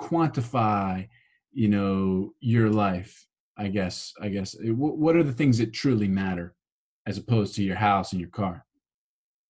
quantify 0.00 1.04
you 1.52 1.66
know 1.66 2.32
your 2.38 2.70
life 2.70 3.26
i 3.58 3.66
guess 3.66 4.12
i 4.22 4.28
guess 4.28 4.54
what 4.62 5.16
are 5.16 5.24
the 5.24 5.32
things 5.32 5.58
that 5.58 5.72
truly 5.72 6.06
matter 6.06 6.54
as 7.10 7.18
opposed 7.18 7.54
to 7.56 7.62
your 7.62 7.76
house 7.76 8.12
and 8.12 8.20
your 8.20 8.30
car? 8.30 8.64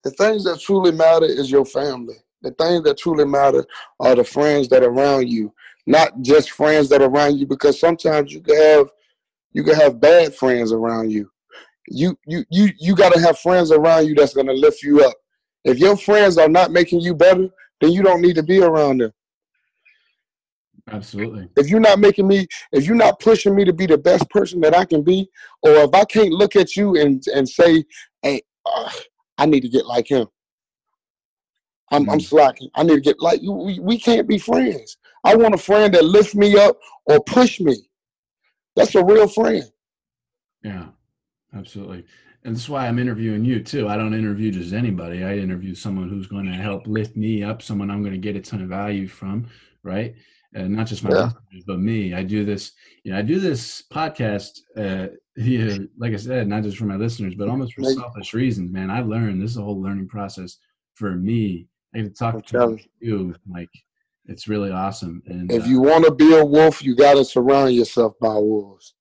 The 0.02 0.10
things 0.10 0.44
that 0.44 0.60
truly 0.60 0.92
matter 0.92 1.26
is 1.26 1.50
your 1.50 1.64
family. 1.64 2.16
The 2.42 2.50
things 2.52 2.82
that 2.84 2.98
truly 2.98 3.26
matter 3.26 3.66
are 4.00 4.14
the 4.16 4.24
friends 4.24 4.68
that 4.68 4.82
are 4.82 4.90
around 4.90 5.28
you 5.28 5.52
not 5.86 6.20
just 6.22 6.52
friends 6.52 6.88
that 6.88 7.02
are 7.02 7.08
around 7.08 7.38
you 7.38 7.46
because 7.46 7.78
sometimes 7.78 8.32
you 8.32 8.40
can 8.40 8.56
have 8.56 8.88
you 9.52 9.64
can 9.64 9.74
have 9.74 10.00
bad 10.00 10.34
friends 10.34 10.72
around 10.72 11.10
you. 11.10 11.30
You 11.88 12.16
you 12.26 12.44
you 12.50 12.68
you 12.78 12.94
got 12.94 13.12
to 13.12 13.20
have 13.20 13.38
friends 13.38 13.72
around 13.72 14.06
you 14.06 14.14
that's 14.14 14.34
to 14.34 14.42
lift 14.42 14.82
you 14.82 15.04
up. 15.04 15.14
If 15.64 15.78
your 15.78 15.96
friends 15.96 16.38
are 16.38 16.48
not 16.48 16.70
making 16.70 17.00
you 17.00 17.14
better 17.14 17.48
then 17.80 17.92
you 17.92 18.02
don't 18.02 18.20
need 18.20 18.36
to 18.36 18.42
be 18.42 18.62
around 18.62 18.98
them 18.98 19.12
absolutely 20.90 21.48
if 21.56 21.68
you're 21.68 21.80
not 21.80 21.98
making 21.98 22.26
me 22.26 22.46
if 22.72 22.86
you're 22.86 22.96
not 22.96 23.18
pushing 23.20 23.54
me 23.54 23.64
to 23.64 23.72
be 23.72 23.86
the 23.86 23.98
best 23.98 24.28
person 24.30 24.60
that 24.60 24.74
i 24.74 24.84
can 24.84 25.02
be 25.02 25.28
or 25.62 25.70
if 25.72 25.94
i 25.94 26.04
can't 26.04 26.32
look 26.32 26.56
at 26.56 26.76
you 26.76 26.96
and 26.96 27.24
and 27.34 27.48
say 27.48 27.84
hey 28.22 28.40
uh, 28.66 28.90
i 29.38 29.46
need 29.46 29.60
to 29.60 29.68
get 29.68 29.86
like 29.86 30.08
him 30.08 30.26
I'm, 31.90 32.08
I'm 32.08 32.18
mm-hmm. 32.18 32.24
slacking. 32.24 32.70
I 32.74 32.82
need 32.82 32.94
to 32.94 33.00
get 33.00 33.20
like 33.20 33.42
you. 33.42 33.52
We, 33.52 33.80
we 33.80 33.98
can't 33.98 34.28
be 34.28 34.38
friends. 34.38 34.96
I 35.24 35.34
want 35.34 35.54
a 35.54 35.58
friend 35.58 35.92
that 35.94 36.04
lifts 36.04 36.34
me 36.34 36.56
up 36.56 36.78
or 37.06 37.20
push 37.20 37.60
me. 37.60 37.76
That's 38.76 38.94
a 38.94 39.04
real 39.04 39.28
friend. 39.28 39.64
Yeah, 40.62 40.86
absolutely. 41.54 42.04
And 42.44 42.54
that's 42.54 42.68
why 42.68 42.86
I'm 42.86 42.98
interviewing 42.98 43.44
you 43.44 43.62
too. 43.62 43.88
I 43.88 43.96
don't 43.96 44.14
interview 44.14 44.50
just 44.50 44.72
anybody. 44.72 45.24
I 45.24 45.36
interview 45.36 45.74
someone 45.74 46.08
who's 46.08 46.26
going 46.26 46.46
to 46.46 46.52
help 46.52 46.86
lift 46.86 47.16
me 47.16 47.42
up, 47.42 47.60
someone 47.60 47.90
I'm 47.90 48.02
going 48.02 48.14
to 48.14 48.18
get 48.18 48.36
a 48.36 48.40
ton 48.40 48.62
of 48.62 48.68
value 48.68 49.08
from, 49.08 49.48
right? 49.82 50.14
And 50.52 50.76
not 50.76 50.88
just 50.88 51.04
my 51.04 51.10
yeah. 51.10 51.24
listeners, 51.24 51.64
but 51.66 51.78
me. 51.78 52.12
I 52.14 52.24
do 52.24 52.44
this, 52.44 52.72
you 53.04 53.12
know, 53.12 53.18
I 53.18 53.22
do 53.22 53.38
this 53.38 53.82
podcast, 53.92 54.60
uh, 54.76 55.08
yeah, 55.36 55.76
like 55.96 56.12
I 56.12 56.16
said, 56.16 56.48
not 56.48 56.64
just 56.64 56.76
for 56.76 56.86
my 56.86 56.96
listeners, 56.96 57.34
but 57.36 57.48
almost 57.48 57.74
for 57.74 57.84
selfish 57.84 58.34
reasons, 58.34 58.72
man. 58.72 58.90
I 58.90 59.00
learned 59.00 59.40
this 59.40 59.52
is 59.52 59.56
a 59.58 59.62
whole 59.62 59.80
learning 59.80 60.08
process 60.08 60.58
for 60.94 61.12
me. 61.12 61.68
I 61.94 61.98
get 61.98 62.08
to 62.08 62.18
talk 62.18 62.46
to 62.46 62.78
you, 63.00 63.34
Mike 63.46 63.70
it's 64.30 64.46
really 64.46 64.70
awesome. 64.70 65.22
And 65.26 65.50
if 65.50 65.64
uh, 65.64 65.66
you 65.66 65.80
want 65.80 66.04
to 66.04 66.12
be 66.12 66.36
a 66.36 66.44
wolf, 66.44 66.82
you 66.82 66.94
got 66.94 67.14
to 67.14 67.24
surround 67.24 67.74
yourself 67.74 68.14
by 68.20 68.34
wolves. 68.34 68.94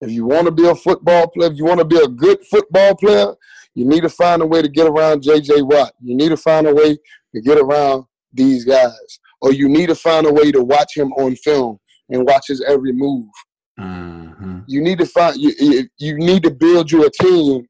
If 0.00 0.10
you 0.10 0.26
want 0.26 0.46
to 0.46 0.52
be 0.52 0.68
a 0.68 0.74
football 0.74 1.28
player, 1.28 1.50
if 1.50 1.56
you 1.56 1.64
want 1.64 1.78
to 1.78 1.86
be 1.86 1.98
a 1.98 2.08
good 2.08 2.44
football 2.44 2.94
player, 2.94 3.34
you 3.74 3.86
need 3.86 4.02
to 4.02 4.10
find 4.10 4.42
a 4.42 4.46
way 4.46 4.60
to 4.60 4.68
get 4.68 4.86
around 4.86 5.22
J.J. 5.22 5.62
Watt. 5.62 5.94
You 6.02 6.14
need 6.14 6.28
to 6.28 6.36
find 6.36 6.66
a 6.66 6.74
way 6.74 6.98
to 7.34 7.40
get 7.40 7.58
around 7.58 8.04
these 8.32 8.64
guys, 8.64 9.20
or 9.44 9.52
you 9.52 9.68
need 9.68 9.88
to 9.88 9.94
find 9.94 10.26
a 10.26 10.32
way 10.32 10.50
to 10.50 10.64
watch 10.64 10.96
him 10.96 11.12
on 11.12 11.36
film 11.36 11.78
and 12.08 12.26
watch 12.26 12.46
his 12.48 12.62
every 12.62 12.92
move. 12.92 13.28
Uh-huh. 13.78 14.60
You 14.66 14.80
need 14.80 14.98
to 14.98 15.06
find 15.06 15.36
you. 15.36 15.86
You 15.98 16.16
need 16.16 16.42
to 16.44 16.50
build 16.50 16.90
you 16.90 17.04
a 17.04 17.10
team 17.10 17.66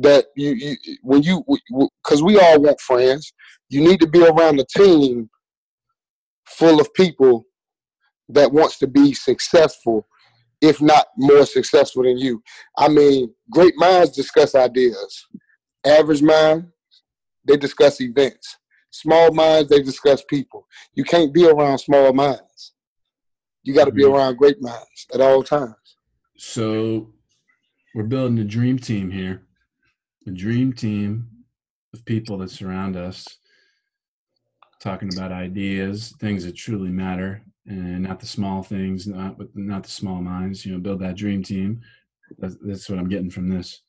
that 0.00 0.24
you, 0.36 0.52
you 0.52 0.96
when 1.02 1.22
you 1.22 1.44
because 2.02 2.22
we 2.22 2.38
all 2.38 2.62
want 2.62 2.80
friends. 2.80 3.30
You 3.68 3.82
need 3.82 4.00
to 4.00 4.06
be 4.06 4.26
around 4.26 4.58
a 4.58 4.64
team 4.74 5.28
full 6.48 6.80
of 6.80 6.92
people 6.94 7.44
that 8.30 8.50
wants 8.50 8.78
to 8.78 8.86
be 8.86 9.12
successful, 9.12 10.06
if 10.62 10.80
not 10.80 11.08
more 11.18 11.44
successful 11.44 12.04
than 12.04 12.16
you. 12.16 12.42
I 12.78 12.88
mean, 12.88 13.34
great 13.50 13.74
minds 13.76 14.12
discuss 14.12 14.54
ideas. 14.54 15.26
Average 15.84 16.22
minds, 16.22 16.66
they 17.46 17.58
discuss 17.58 18.00
events. 18.00 18.56
Small 18.92 19.32
minds, 19.32 19.70
they 19.70 19.82
discuss 19.82 20.22
people. 20.22 20.68
You 20.94 21.02
can't 21.02 21.32
be 21.32 21.48
around 21.48 21.78
small 21.78 22.12
minds. 22.12 22.74
You 23.64 23.74
got 23.74 23.86
to 23.86 23.92
be 23.92 24.02
mm-hmm. 24.02 24.14
around 24.14 24.36
great 24.36 24.60
minds 24.60 25.06
at 25.14 25.20
all 25.20 25.42
times. 25.42 25.96
So, 26.36 27.10
we're 27.94 28.02
building 28.04 28.38
a 28.38 28.44
dream 28.44 28.78
team 28.78 29.10
here, 29.10 29.46
a 30.26 30.30
dream 30.30 30.74
team 30.74 31.26
of 31.94 32.04
people 32.04 32.36
that 32.38 32.50
surround 32.50 32.96
us 32.96 33.26
talking 34.78 35.08
about 35.16 35.32
ideas, 35.32 36.14
things 36.20 36.44
that 36.44 36.56
truly 36.56 36.90
matter, 36.90 37.42
and 37.66 38.02
not 38.02 38.20
the 38.20 38.26
small 38.26 38.62
things, 38.62 39.06
not 39.06 39.36
not 39.54 39.84
the 39.84 39.90
small 39.90 40.20
minds. 40.20 40.66
You 40.66 40.72
know, 40.72 40.78
build 40.78 41.00
that 41.00 41.16
dream 41.16 41.42
team. 41.42 41.80
That's, 42.38 42.56
that's 42.60 42.90
what 42.90 42.98
I'm 42.98 43.08
getting 43.08 43.30
from 43.30 43.48
this. 43.48 43.80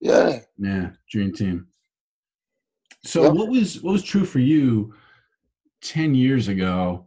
Yeah. 0.00 0.40
Yeah, 0.58 0.90
dream 1.10 1.32
team. 1.32 1.66
So, 3.04 3.24
yep. 3.24 3.32
what 3.34 3.48
was 3.48 3.82
what 3.82 3.92
was 3.92 4.02
true 4.02 4.24
for 4.24 4.38
you 4.38 4.94
ten 5.80 6.14
years 6.14 6.48
ago 6.48 7.06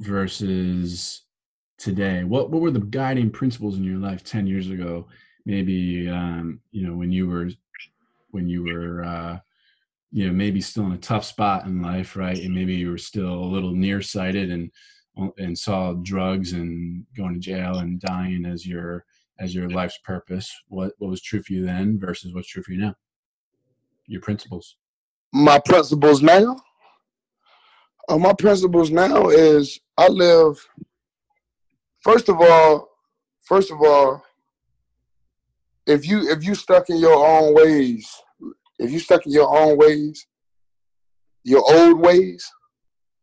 versus 0.00 1.22
today? 1.78 2.24
What 2.24 2.50
what 2.50 2.60
were 2.60 2.70
the 2.70 2.80
guiding 2.80 3.30
principles 3.30 3.76
in 3.76 3.84
your 3.84 3.98
life 3.98 4.22
ten 4.22 4.46
years 4.46 4.70
ago? 4.70 5.08
Maybe 5.44 6.08
um, 6.08 6.60
you 6.70 6.86
know 6.86 6.94
when 6.94 7.10
you 7.10 7.28
were 7.28 7.50
when 8.30 8.48
you 8.48 8.62
were 8.62 9.04
uh, 9.04 9.38
you 10.12 10.26
know 10.26 10.32
maybe 10.32 10.60
still 10.60 10.86
in 10.86 10.92
a 10.92 10.98
tough 10.98 11.24
spot 11.24 11.66
in 11.66 11.82
life 11.82 12.16
right 12.16 12.38
and 12.38 12.54
maybe 12.54 12.74
you 12.74 12.90
were 12.90 12.98
still 12.98 13.34
a 13.34 13.52
little 13.52 13.72
nearsighted 13.72 14.50
and 14.50 14.70
and 15.38 15.58
saw 15.58 15.92
drugs 15.94 16.52
and 16.52 17.04
going 17.16 17.34
to 17.34 17.40
jail 17.40 17.78
and 17.78 18.00
dying 18.00 18.44
as 18.46 18.66
your 18.66 19.04
as 19.38 19.54
your 19.54 19.68
life's 19.68 19.98
purpose 20.04 20.52
what 20.68 20.92
what 20.98 21.10
was 21.10 21.22
true 21.22 21.42
for 21.42 21.52
you 21.52 21.64
then 21.64 21.98
versus 21.98 22.34
what's 22.34 22.48
true 22.48 22.62
for 22.62 22.72
you 22.72 22.80
now 22.80 22.94
your 24.10 24.20
principles 24.20 24.76
my 25.32 25.58
principles 25.58 26.22
now 26.22 26.56
uh, 28.08 28.18
my 28.18 28.32
principles 28.32 28.90
now 28.90 29.28
is 29.28 29.80
i 29.96 30.06
live 30.08 30.66
first 32.00 32.28
of 32.28 32.40
all 32.40 32.88
first 33.40 33.70
of 33.70 33.80
all 33.80 34.22
if 35.86 36.06
you 36.06 36.28
if 36.30 36.44
you 36.44 36.54
stuck 36.54 36.90
in 36.90 36.98
your 36.98 37.26
own 37.26 37.54
ways 37.54 38.06
if 38.80 38.90
you 38.90 38.98
stuck 38.98 39.26
in 39.26 39.32
your 39.32 39.54
own 39.54 39.76
ways, 39.76 40.26
your 41.44 41.62
old 41.72 42.00
ways, 42.00 42.50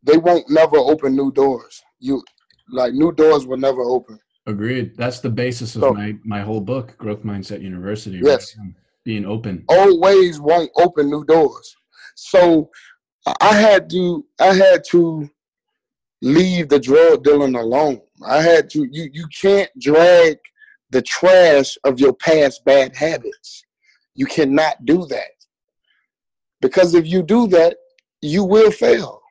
they 0.03 0.17
won't 0.17 0.49
never 0.49 0.77
open 0.77 1.15
new 1.15 1.31
doors. 1.31 1.81
You 1.99 2.23
like 2.69 2.93
new 2.93 3.11
doors 3.11 3.47
will 3.47 3.57
never 3.57 3.81
open. 3.81 4.19
Agreed. 4.45 4.95
That's 4.95 5.19
the 5.19 5.29
basis 5.29 5.75
of 5.75 5.81
so, 5.81 5.93
my 5.93 6.15
my 6.23 6.41
whole 6.41 6.61
book, 6.61 6.95
Growth 6.97 7.23
Mindset 7.23 7.61
University. 7.61 8.21
Yes, 8.23 8.55
right? 8.57 8.73
Being 9.07 9.25
open. 9.25 9.63
Old 9.69 10.01
ways 10.01 10.41
won't 10.41 10.69
open 10.75 11.09
new 11.09 11.23
doors. 11.23 11.73
So 12.15 12.69
I 13.39 13.53
had 13.53 13.89
to 13.91 14.25
I 14.39 14.53
had 14.53 14.83
to 14.89 15.29
leave 16.21 16.67
the 16.67 16.79
drug 16.79 17.23
dealing 17.23 17.55
alone. 17.55 18.01
I 18.27 18.41
had 18.41 18.69
to 18.71 18.85
you 18.91 19.09
you 19.13 19.25
can't 19.27 19.71
drag 19.79 20.37
the 20.89 21.01
trash 21.01 21.77
of 21.85 22.01
your 22.01 22.13
past 22.13 22.65
bad 22.65 22.97
habits. 22.97 23.63
You 24.13 24.25
cannot 24.25 24.83
do 24.83 25.05
that. 25.05 25.37
Because 26.59 26.93
if 26.93 27.07
you 27.07 27.23
do 27.23 27.47
that, 27.47 27.77
you 28.21 28.43
will 28.43 28.71
fail. 28.71 29.21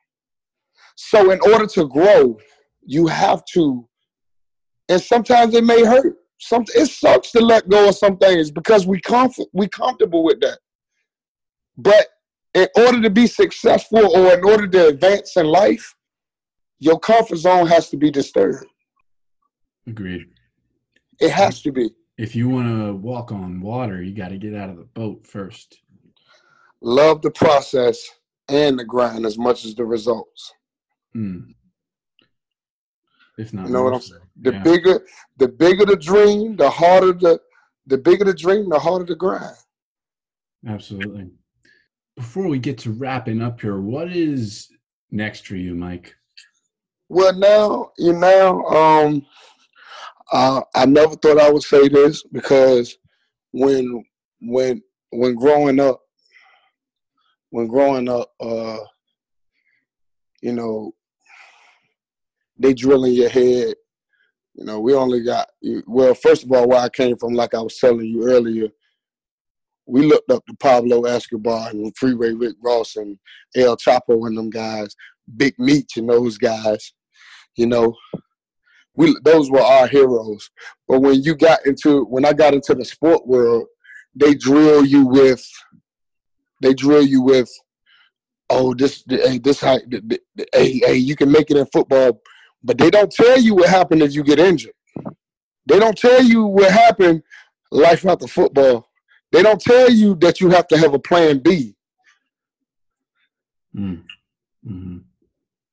So, 0.95 1.29
in 1.29 1.39
order 1.41 1.67
to 1.67 1.87
grow, 1.87 2.39
you 2.83 3.05
have 3.05 3.43
to, 3.53 3.87
and 4.89 5.01
sometimes 5.01 5.53
it 5.53 5.63
may 5.63 5.83
hurt. 5.83 6.15
Some 6.39 6.65
it 6.75 6.87
sucks 6.87 7.31
to 7.31 7.39
let 7.39 7.67
go 7.67 7.89
of 7.89 7.95
some 7.95 8.17
things 8.17 8.51
because 8.51 8.85
we 8.85 9.01
comfort 9.01 9.47
we 9.53 9.67
comfortable 9.67 10.23
with 10.23 10.39
that. 10.41 10.59
But 11.77 12.07
in 12.53 12.67
order 12.75 13.01
to 13.01 13.09
be 13.09 13.27
successful 13.27 14.15
or 14.15 14.33
in 14.33 14.43
order 14.43 14.67
to 14.67 14.87
advance 14.87 15.35
in 15.37 15.45
life, 15.45 15.95
your 16.79 16.99
comfort 16.99 17.37
zone 17.37 17.67
has 17.67 17.89
to 17.89 17.97
be 17.97 18.11
disturbed. 18.11 18.65
Agreed. 19.87 20.27
It 21.19 21.31
has 21.31 21.61
to 21.63 21.71
be. 21.71 21.89
If 22.17 22.35
you 22.35 22.49
want 22.49 22.67
to 22.67 22.93
walk 22.93 23.31
on 23.31 23.61
water, 23.61 24.01
you 24.01 24.13
got 24.13 24.29
to 24.29 24.37
get 24.37 24.55
out 24.55 24.69
of 24.69 24.77
the 24.77 24.83
boat 24.83 25.25
first 25.25 25.81
love 26.81 27.21
the 27.21 27.31
process 27.31 27.99
and 28.49 28.77
the 28.77 28.85
grind 28.85 29.25
as 29.25 29.37
much 29.37 29.65
as 29.65 29.75
the 29.75 29.85
results. 29.85 30.53
Mm. 31.15 31.53
If 33.37 33.53
not, 33.53 33.67
you 33.67 33.73
know 33.73 33.83
what 33.83 33.93
I'm 33.93 34.01
saying. 34.01 34.21
The 34.41 34.53
yeah. 34.53 34.63
bigger, 34.63 35.05
the 35.37 35.47
bigger 35.47 35.85
the 35.85 35.95
dream, 35.95 36.55
the 36.55 36.69
harder 36.69 37.13
the, 37.13 37.39
the 37.85 37.97
bigger 37.97 38.25
the 38.25 38.33
dream, 38.33 38.69
the 38.69 38.79
harder 38.79 39.05
the 39.05 39.15
grind. 39.15 39.55
Absolutely. 40.67 41.29
Before 42.15 42.47
we 42.47 42.57
get 42.57 42.79
to 42.79 42.91
wrapping 42.91 43.41
up 43.41 43.61
here, 43.61 43.79
what 43.79 44.11
is 44.11 44.69
next 45.11 45.47
for 45.47 45.55
you, 45.55 45.75
Mike? 45.75 46.15
Well, 47.09 47.33
now 47.33 47.91
you 47.97 48.13
know, 48.13 48.65
um, 48.65 49.25
uh, 50.31 50.61
I 50.75 50.85
never 50.85 51.15
thought 51.15 51.39
I 51.39 51.51
would 51.51 51.63
say 51.63 51.87
this 51.87 52.23
because 52.23 52.97
when 53.51 54.03
when 54.41 54.81
when 55.11 55.35
growing 55.35 55.79
up, 55.79 56.01
when 57.51 57.67
growing 57.67 58.09
up, 58.09 58.31
uh, 58.39 58.79
you 60.41 60.53
know, 60.53 60.93
they 62.59 62.73
drill 62.73 63.05
in 63.05 63.13
your 63.13 63.29
head 63.29 63.75
You 64.55 64.65
know, 64.65 64.79
we 64.79 64.93
only 64.93 65.23
got 65.23 65.47
well. 65.85 66.15
First 66.15 66.43
of 66.43 66.51
all, 66.51 66.67
where 66.67 66.79
I 66.79 66.89
came 66.89 67.17
from, 67.17 67.33
like 67.33 67.53
I 67.53 67.61
was 67.61 67.77
telling 67.77 68.07
you 68.07 68.23
earlier, 68.23 68.69
we 69.85 70.01
looked 70.05 70.31
up 70.31 70.45
to 70.47 70.55
Pablo 70.55 71.03
Escobar 71.03 71.69
and 71.69 71.95
Freeway 71.97 72.33
Rick 72.33 72.55
Ross 72.63 72.95
and 72.97 73.17
El 73.55 73.77
Chapo 73.77 74.27
and 74.27 74.37
them 74.37 74.49
guys, 74.49 74.95
Big 75.37 75.53
Meech 75.59 75.97
and 75.97 76.09
those 76.09 76.37
guys. 76.37 76.93
You 77.55 77.67
know, 77.67 77.95
we 78.95 79.15
those 79.23 79.51
were 79.51 79.61
our 79.61 79.87
heroes. 79.87 80.49
But 80.87 81.01
when 81.01 81.23
you 81.23 81.35
got 81.35 81.65
into 81.65 82.05
when 82.05 82.25
I 82.25 82.33
got 82.33 82.53
into 82.55 82.73
the 82.75 82.85
sport 82.85 83.27
world, 83.27 83.67
they 84.15 84.33
drill 84.33 84.85
you 84.85 85.05
with 85.05 85.47
they 86.61 86.73
drill 86.73 87.03
you 87.03 87.21
with 87.21 87.49
oh 88.49 88.73
this 88.73 89.03
hey 89.07 89.37
this 89.37 89.61
hey 89.61 90.19
hey 90.53 90.95
you 90.95 91.15
can 91.15 91.31
make 91.31 91.51
it 91.51 91.57
in 91.57 91.65
football 91.67 92.19
but 92.63 92.77
they 92.77 92.89
don't 92.89 93.11
tell 93.11 93.39
you 93.39 93.55
what 93.55 93.69
happened 93.69 94.01
if 94.01 94.13
you 94.13 94.23
get 94.23 94.39
injured. 94.39 94.73
They 95.65 95.79
don't 95.79 95.97
tell 95.97 96.23
you 96.23 96.45
what 96.45 96.71
happened 96.71 97.23
life 97.71 98.05
after 98.05 98.25
the 98.25 98.27
football. 98.27 98.87
They 99.31 99.43
don't 99.43 99.61
tell 99.61 99.89
you 99.91 100.15
that 100.15 100.39
you 100.39 100.49
have 100.49 100.67
to 100.69 100.77
have 100.77 100.93
a 100.93 100.99
plan 100.99 101.39
B. 101.39 101.75
Mm. 103.75 104.03
Mm-hmm. 104.65 104.97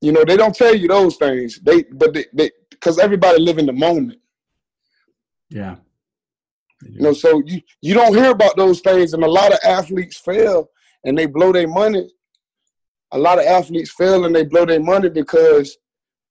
You 0.00 0.12
know, 0.12 0.24
they 0.24 0.36
don't 0.36 0.54
tell 0.54 0.74
you 0.74 0.88
those 0.88 1.16
things. 1.16 1.60
They 1.60 1.84
but 1.84 2.12
they 2.12 2.50
because 2.70 2.98
everybody 2.98 3.40
live 3.40 3.58
in 3.58 3.66
the 3.66 3.72
moment. 3.72 4.18
Yeah. 5.48 5.76
You 6.82 7.00
know, 7.00 7.12
so 7.12 7.42
you 7.46 7.62
you 7.80 7.94
don't 7.94 8.14
hear 8.14 8.30
about 8.30 8.56
those 8.56 8.80
things, 8.80 9.14
and 9.14 9.22
a 9.24 9.30
lot 9.30 9.52
of 9.52 9.58
athletes 9.64 10.18
fail 10.18 10.68
and 11.04 11.16
they 11.16 11.26
blow 11.26 11.52
their 11.52 11.68
money. 11.68 12.10
A 13.12 13.18
lot 13.18 13.38
of 13.38 13.44
athletes 13.44 13.92
fail 13.92 14.24
and 14.24 14.34
they 14.34 14.44
blow 14.44 14.64
their 14.64 14.80
money 14.80 15.08
because 15.08 15.76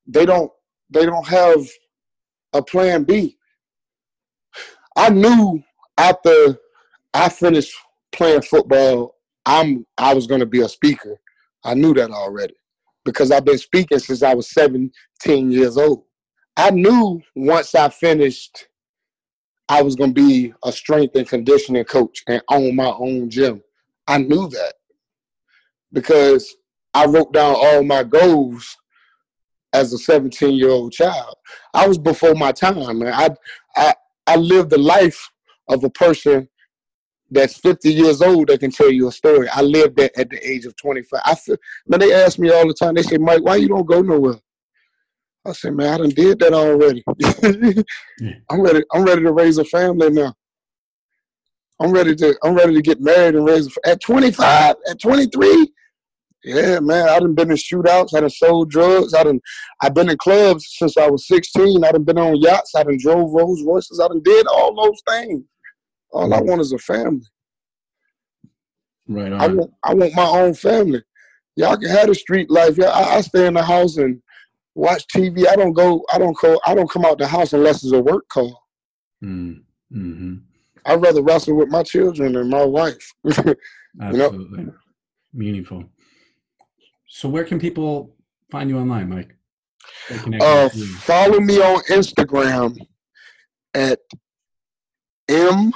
they 0.07 0.25
don't 0.25 0.51
they 0.89 1.05
don't 1.05 1.27
have 1.27 1.59
a 2.53 2.61
plan 2.61 3.03
B. 3.03 3.37
I 4.95 5.09
knew 5.09 5.63
after 5.97 6.57
I 7.13 7.29
finished 7.29 7.73
playing 8.11 8.41
football, 8.41 9.15
I'm 9.45 9.85
I 9.97 10.13
was 10.13 10.27
gonna 10.27 10.45
be 10.45 10.61
a 10.61 10.69
speaker. 10.69 11.19
I 11.63 11.73
knew 11.73 11.93
that 11.95 12.11
already 12.11 12.55
because 13.05 13.31
I've 13.31 13.45
been 13.45 13.57
speaking 13.57 13.99
since 13.99 14.23
I 14.23 14.33
was 14.33 14.49
17 14.51 15.51
years 15.51 15.77
old. 15.77 16.03
I 16.55 16.69
knew 16.71 17.21
once 17.35 17.73
I 17.75 17.89
finished, 17.89 18.67
I 19.69 19.81
was 19.81 19.95
gonna 19.95 20.13
be 20.13 20.53
a 20.63 20.71
strength 20.71 21.15
and 21.15 21.27
conditioning 21.27 21.85
coach 21.85 22.23
and 22.27 22.41
own 22.49 22.75
my 22.75 22.91
own 22.91 23.29
gym. 23.29 23.61
I 24.07 24.19
knew 24.19 24.49
that 24.49 24.73
because 25.91 26.55
I 26.93 27.05
wrote 27.05 27.33
down 27.33 27.55
all 27.57 27.83
my 27.83 28.03
goals 28.03 28.77
as 29.73 29.91
a 29.93 29.97
17 29.97 30.53
year 30.53 30.69
old 30.69 30.93
child. 30.93 31.35
I 31.73 31.87
was 31.87 31.97
before 31.97 32.35
my 32.35 32.51
time, 32.51 32.99
man. 32.99 33.13
I, 33.13 33.29
I, 33.75 33.93
I 34.27 34.35
lived 34.35 34.69
the 34.69 34.77
life 34.77 35.29
of 35.67 35.83
a 35.83 35.89
person 35.89 36.47
that's 37.31 37.57
50 37.57 37.91
years 37.91 38.21
old 38.21 38.47
that 38.47 38.59
can 38.59 38.71
tell 38.71 38.91
you 38.91 39.07
a 39.07 39.11
story. 39.11 39.49
I 39.49 39.61
lived 39.61 39.97
that 39.97 40.17
at 40.17 40.29
the 40.29 40.47
age 40.47 40.65
of 40.65 40.75
25. 40.75 41.21
I 41.25 41.35
feel, 41.35 41.57
man, 41.87 41.99
they 41.99 42.13
ask 42.13 42.37
me 42.37 42.51
all 42.51 42.67
the 42.67 42.73
time, 42.73 42.93
they 42.93 43.01
say, 43.01 43.17
Mike, 43.17 43.43
why 43.43 43.55
you 43.55 43.67
don't 43.67 43.87
go 43.87 44.01
nowhere? 44.01 44.39
I 45.45 45.51
said, 45.51 45.73
man, 45.73 45.93
I 45.93 45.97
done 45.97 46.09
did 46.09 46.39
that 46.39 46.53
already. 46.53 47.03
yeah. 48.19 48.33
I'm 48.49 48.61
ready, 48.61 48.83
I'm 48.93 49.03
ready 49.03 49.23
to 49.23 49.33
raise 49.33 49.57
a 49.57 49.65
family 49.65 50.09
now. 50.09 50.33
I'm 51.81 51.91
ready 51.91 52.15
to 52.15 52.37
I'm 52.43 52.55
ready 52.55 52.73
to 52.75 52.81
get 52.81 53.01
married 53.01 53.35
and 53.35 53.45
raise 53.45 53.67
a, 53.67 53.89
at 53.89 54.01
25, 54.01 54.75
at 54.89 55.01
23, 55.01 55.73
yeah, 56.43 56.79
man. 56.79 57.07
I 57.09 57.19
done 57.19 57.35
been 57.35 57.51
in 57.51 57.57
shootouts. 57.57 58.15
I 58.15 58.21
done 58.21 58.29
sold 58.29 58.69
drugs. 58.69 59.13
I 59.13 59.23
done 59.23 59.39
I've 59.81 59.93
been 59.93 60.09
in 60.09 60.17
clubs 60.17 60.65
since 60.77 60.97
I 60.97 61.09
was 61.09 61.27
16. 61.27 61.83
I 61.83 61.91
done 61.91 62.03
been 62.03 62.17
on 62.17 62.37
yachts. 62.37 62.75
I 62.75 62.83
done 62.83 62.97
drove 62.99 63.31
Rolls 63.33 63.63
Royces. 63.63 63.99
I 63.99 64.07
done 64.07 64.21
did 64.23 64.45
all 64.47 64.75
those 64.75 65.01
things. 65.07 65.43
All 66.11 66.33
I 66.33 66.41
want 66.41 66.61
is 66.61 66.73
a 66.73 66.77
family. 66.77 67.25
Right 69.07 69.31
on. 69.31 69.41
I 69.41 69.47
want 69.47 69.71
I 69.83 69.93
want 69.93 70.15
my 70.15 70.25
own 70.25 70.53
family. 70.53 71.01
Y'all 71.55 71.77
can 71.77 71.89
have 71.89 72.07
the 72.07 72.15
street 72.15 72.49
life. 72.49 72.77
Yeah, 72.77 72.89
I, 72.89 73.17
I 73.17 73.21
stay 73.21 73.47
in 73.47 73.53
the 73.53 73.63
house 73.63 73.97
and 73.97 74.21
watch 74.75 75.05
TV. 75.07 75.47
I 75.47 75.55
don't 75.55 75.73
go. 75.73 76.03
I 76.11 76.17
don't 76.17 76.37
go. 76.37 76.59
I 76.65 76.73
don't 76.75 76.89
come 76.89 77.05
out 77.05 77.17
the 77.19 77.27
house 77.27 77.53
unless 77.53 77.83
it's 77.83 77.93
a 77.93 78.01
work 78.01 78.27
call. 78.29 78.59
Mm. 79.23 79.61
Mm-hmm. 79.93 80.33
I'd 80.85 81.01
rather 81.01 81.21
wrestle 81.21 81.55
with 81.55 81.69
my 81.69 81.83
children 81.83 82.35
and 82.35 82.49
my 82.49 82.65
wife. 82.65 83.13
Absolutely. 84.01 84.63
Know? 84.65 84.73
Meaningful. 85.33 85.85
So 87.15 87.29
where 87.29 87.43
can 87.43 87.59
people 87.59 88.15
find 88.49 88.71
you 88.71 88.79
online, 88.79 89.07
Mike? 89.07 89.37
Uh, 90.41 90.67
follow 91.01 91.39
me 91.39 91.61
on 91.61 91.83
Instagram 91.83 92.75
at 93.75 93.99
m 95.29 95.71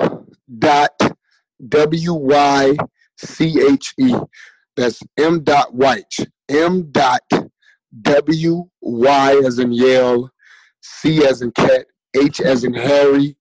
dot 0.57 0.99
w 1.69 2.13
y 2.15 2.75
c 3.17 3.61
h 3.61 3.93
e. 3.99 4.15
That's 4.75 4.99
m 5.15 5.43
dot 5.43 5.75
wyche. 5.75 6.25
M 6.49 6.91
dot 6.91 7.21
w 8.01 8.67
y 8.81 9.41
as 9.45 9.59
in 9.59 9.71
Yale, 9.71 10.31
c 10.81 11.23
as 11.23 11.43
in 11.43 11.51
cat, 11.51 11.85
h 12.15 12.41
as 12.41 12.63
in 12.63 12.73
Harry, 12.73 13.37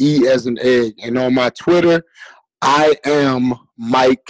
e 0.00 0.24
as 0.28 0.46
in 0.46 0.56
egg. 0.60 0.94
And 1.02 1.18
on 1.18 1.34
my 1.34 1.50
Twitter, 1.50 2.04
I 2.62 2.94
am 3.04 3.54
Mike 3.76 4.28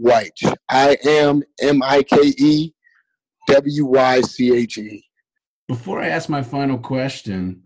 Wyche. 0.00 0.54
I 0.68 0.96
am 1.04 1.42
M 1.60 1.82
I 1.82 2.02
K 2.02 2.16
E 2.38 2.72
W 3.48 3.86
Y 3.86 4.20
C 4.22 4.54
H 4.54 4.78
E. 4.78 5.04
Before 5.68 6.00
I 6.00 6.08
ask 6.08 6.28
my 6.28 6.42
final 6.42 6.78
question, 6.78 7.62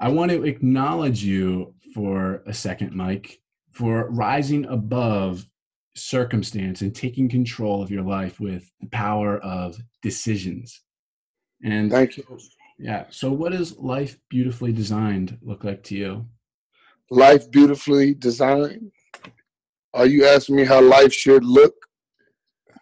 I 0.00 0.08
want 0.08 0.30
to 0.30 0.44
acknowledge 0.44 1.24
you 1.24 1.74
for 1.94 2.42
a 2.46 2.54
second, 2.54 2.94
Mike, 2.94 3.40
for 3.72 4.10
rising 4.10 4.66
above 4.66 5.46
circumstance 5.94 6.82
and 6.82 6.94
taking 6.94 7.28
control 7.28 7.82
of 7.82 7.90
your 7.90 8.02
life 8.02 8.38
with 8.38 8.70
the 8.80 8.88
power 8.88 9.38
of 9.38 9.76
decisions. 10.02 10.82
And 11.64 11.90
thank 11.90 12.18
you. 12.18 12.38
Yeah. 12.78 13.04
So, 13.10 13.32
what 13.32 13.52
does 13.52 13.78
life 13.78 14.18
beautifully 14.28 14.72
designed 14.72 15.38
look 15.42 15.64
like 15.64 15.82
to 15.84 15.96
you? 15.96 16.26
Life 17.10 17.50
beautifully 17.50 18.14
designed 18.14 18.92
are 19.96 20.06
you 20.06 20.26
asking 20.26 20.56
me 20.56 20.64
how 20.64 20.80
life 20.80 21.12
should 21.12 21.44
look? 21.44 21.74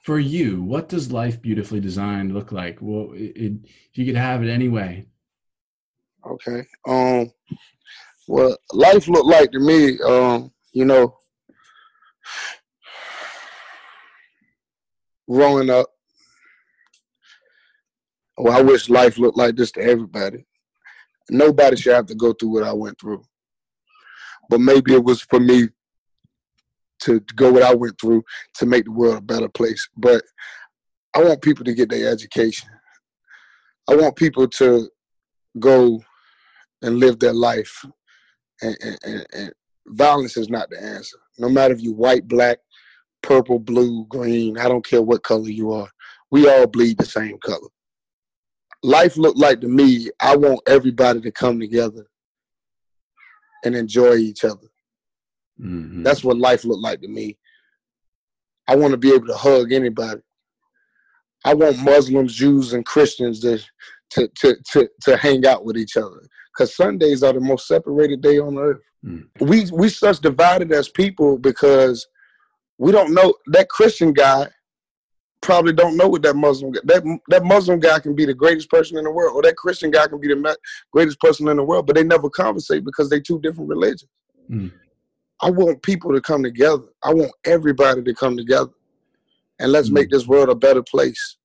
For 0.03 0.19
you, 0.19 0.63
what 0.63 0.89
does 0.89 1.13
life 1.13 1.41
beautifully 1.41 1.81
designed 1.81 2.35
look 2.35 2.53
like? 2.53 2.79
Well, 2.81 3.13
it, 3.15 3.33
it, 3.37 3.53
if 3.65 3.97
you 3.97 4.05
could 4.05 4.17
have 4.17 4.43
it 4.43 4.51
anyway. 4.51 5.07
Okay. 6.27 6.67
Um. 6.87 7.31
Well, 8.27 8.57
life 8.73 9.07
looked 9.07 9.27
like 9.27 9.53
to 9.53 9.61
me, 9.61 9.99
um, 10.01 10.51
you 10.73 10.85
know, 10.85 11.17
growing 15.31 15.71
up. 15.71 15.89
Well, 18.37 18.59
I 18.59 18.63
wish 18.63 18.89
life 18.89 19.19
looked 19.19 19.39
like 19.39 19.57
this 19.57 19.71
to 19.73 19.81
everybody. 19.83 20.47
Nobody 21.31 21.77
should 21.77 21.95
have 21.95 22.07
to 22.07 22.15
go 22.15 22.33
through 22.33 22.51
what 22.51 22.65
I 22.65 22.73
went 22.73 22.99
through. 22.99 23.23
But 24.51 24.61
maybe 24.61 24.95
it 24.95 25.05
was 25.05 25.23
for 25.23 25.39
me 25.39 25.69
to 27.05 27.21
go 27.37 27.53
what 27.53 27.63
I 27.63 27.75
went 27.75 28.01
through 28.01 28.23
to 28.57 28.67
make 28.67 28.85
the 28.85 28.93
world 28.93 29.19
a 29.19 29.23
better 29.23 29.49
place. 29.49 29.89
But 29.97 30.23
I 31.15 31.23
want 31.23 31.43
people 31.43 31.65
to 31.65 31.75
get 31.75 31.91
their 31.91 32.11
education. 32.11 32.69
I 33.89 33.97
want 33.97 34.17
people 34.17 34.49
to 34.49 34.89
go 35.59 36.03
and 36.83 36.99
live 36.99 37.19
their 37.19 37.33
life. 37.33 37.85
And, 38.63 38.77
and, 39.05 39.27
and 39.33 39.53
violence 39.87 40.37
is 40.37 40.49
not 40.49 40.71
the 40.71 40.83
answer. 40.83 41.19
No 41.39 41.49
matter 41.49 41.75
if 41.75 41.81
you're 41.81 41.95
white, 41.95 42.27
black, 42.27 42.59
purple, 43.23 43.59
blue, 43.59 44.07
green, 44.07 44.59
I 44.59 44.69
don't 44.69 44.87
care 44.87 45.03
what 45.03 45.23
color 45.23 45.49
you 45.49 45.73
are. 45.73 45.89
We 46.31 46.49
all 46.49 46.67
bleed 46.67 46.99
the 46.99 47.07
same 47.07 47.39
color. 47.39 47.69
Life 48.83 49.17
looked 49.17 49.39
like 49.39 49.61
to 49.61 49.69
me, 49.69 50.11
I 50.21 50.37
want 50.37 50.61
everybody 50.67 51.21
to 51.21 51.31
come 51.31 51.59
together 51.59 52.07
and 53.65 53.75
enjoy 53.75 54.17
each 54.17 54.45
other. 54.45 54.69
Mm-hmm. 55.61 56.03
That's 56.03 56.25
what 56.25 56.39
life 56.39 56.65
looked 56.65 56.83
like 56.83 57.01
to 57.03 57.09
me. 57.09 57.39
I 58.67 58.77
want 58.77 58.93
to 58.93 58.97
be 58.97 59.13
able 59.13 59.27
to 59.27 59.37
hug 59.37 59.73
anybody. 59.73 60.21
I 61.45 61.55
want 61.55 61.79
Muslims, 61.83 62.35
Jews, 62.35 62.73
and 62.73 62.85
Christians 62.85 63.41
to 63.41 63.59
to 64.11 64.29
to 64.41 64.57
to, 64.73 64.89
to 65.03 65.17
hang 65.17 65.47
out 65.47 65.65
with 65.65 65.77
each 65.77 65.97
other. 65.97 66.21
Because 66.53 66.75
Sundays 66.75 67.23
are 67.23 67.33
the 67.33 67.41
most 67.41 67.67
separated 67.67 68.23
day 68.23 68.39
on 68.39 68.57
earth. 68.59 68.81
Mm. 69.05 69.29
We 69.41 69.67
we 69.71 69.89
such 69.89 70.21
divided 70.21 70.73
as 70.73 70.89
people 70.89 71.37
because 71.39 72.07
we 72.79 72.93
don't 72.93 73.13
know 73.13 73.35
that 73.49 73.69
Christian 73.69 74.13
guy 74.13 74.49
probably 75.43 75.75
don't 75.75 75.97
know 75.97 76.09
what 76.09 76.23
that 76.23 76.35
Muslim 76.35 76.73
guy, 76.73 76.81
that 76.85 77.05
that 77.29 77.45
Muslim 77.45 77.79
guy 77.79 77.99
can 78.01 78.15
be 78.15 78.25
the 78.25 78.35
greatest 78.35 78.71
person 78.71 78.97
in 78.97 79.05
the 79.05 79.11
world, 79.11 79.37
or 79.37 79.43
that 79.43 79.57
Christian 79.57 79.91
guy 79.91 80.07
can 80.07 80.21
be 80.21 80.29
the 80.29 80.57
greatest 80.91 81.21
person 81.21 81.49
in 81.49 81.59
the 81.59 81.63
world, 81.63 81.87
but 81.87 81.95
they 81.95 82.05
never 82.05 82.31
conversate 82.31 82.85
because 82.85 83.11
they 83.11 83.21
two 83.21 83.41
different 83.41 83.69
religions. 83.69 84.11
Mm. 84.51 84.73
I 85.45 85.51
want 85.51 85.83
people 85.83 86.13
to 86.13 86.23
come 86.23 86.43
together. 86.43 86.85
I 87.03 87.13
want 87.13 87.31
everybody 87.45 88.03
to 88.03 88.15
come 88.15 88.35
together, 88.37 88.71
and 89.59 89.71
let's 89.71 89.89
mm-hmm. 89.89 89.95
make 89.95 90.11
this 90.11 90.27
world 90.27 90.49
a 90.49 90.55
better 90.55 90.83
place 90.83 91.37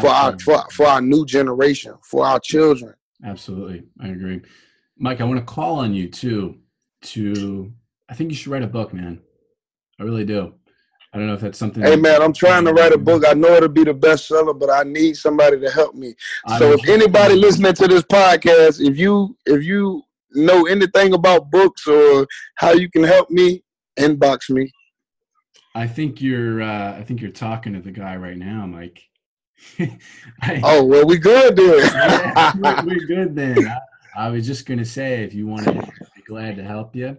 for 0.00 0.08
our 0.08 0.36
for, 0.40 0.64
for 0.72 0.86
our 0.86 1.00
new 1.00 1.24
generation, 1.24 1.94
for 2.02 2.26
our 2.26 2.40
children. 2.40 2.94
Absolutely. 3.24 3.84
I 4.00 4.08
agree. 4.08 4.42
Mike, 4.98 5.20
I 5.20 5.24
want 5.24 5.38
to 5.38 5.44
call 5.44 5.76
on 5.76 5.94
you 5.94 6.08
too 6.08 6.58
to 7.02 7.72
I 8.08 8.14
think 8.14 8.30
you 8.30 8.36
should 8.36 8.50
write 8.50 8.62
a 8.62 8.68
book, 8.68 8.92
man. 8.92 9.20
I 10.00 10.02
really 10.02 10.24
do. 10.24 10.54
I 11.12 11.18
don't 11.18 11.28
know 11.28 11.34
if 11.34 11.40
that's 11.40 11.58
something. 11.58 11.82
Hey 11.82 11.96
man, 11.96 12.20
I'm 12.20 12.32
trying 12.32 12.64
to 12.64 12.72
write 12.72 12.92
a 12.92 12.98
book. 12.98 13.24
I 13.26 13.32
know 13.34 13.54
it'll 13.54 13.68
be 13.68 13.84
the 13.84 13.94
bestseller, 13.94 14.58
but 14.58 14.68
I 14.68 14.82
need 14.82 15.16
somebody 15.16 15.60
to 15.60 15.70
help 15.70 15.94
me. 15.94 16.14
So 16.58 16.72
if 16.72 16.88
anybody 16.88 17.36
listening 17.36 17.72
to 17.74 17.86
this 17.86 18.02
podcast, 18.02 18.86
if 18.86 18.98
you 18.98 19.36
if 19.46 19.62
you 19.62 20.02
know 20.36 20.66
anything 20.66 21.14
about 21.14 21.50
books 21.50 21.86
or 21.86 22.26
how 22.56 22.72
you 22.72 22.90
can 22.90 23.02
help 23.02 23.30
me, 23.30 23.62
inbox 23.98 24.50
me. 24.50 24.70
I 25.74 25.86
think 25.86 26.22
you're 26.22 26.62
uh, 26.62 26.96
I 26.96 27.02
think 27.02 27.20
you're 27.20 27.30
talking 27.30 27.74
to 27.74 27.80
the 27.80 27.90
guy 27.90 28.16
right 28.16 28.38
now, 28.38 28.66
Mike. 28.66 29.02
I, 30.42 30.60
oh 30.64 30.84
well, 30.84 31.06
we 31.06 31.18
good 31.18 31.56
then. 31.56 31.78
yeah, 31.78 32.52
we're, 32.56 32.84
we're, 32.86 33.06
good 33.06 33.36
then. 33.36 33.68
I, 33.68 34.26
I, 34.26 34.30
was 34.30 34.46
just 34.46 34.64
gonna 34.64 34.86
say, 34.86 35.22
if 35.22 35.34
you 35.34 35.46
want 35.46 35.64
to, 35.64 35.72
be 35.72 36.22
glad 36.26 36.56
to 36.56 36.64
help 36.64 36.96
you. 36.96 37.18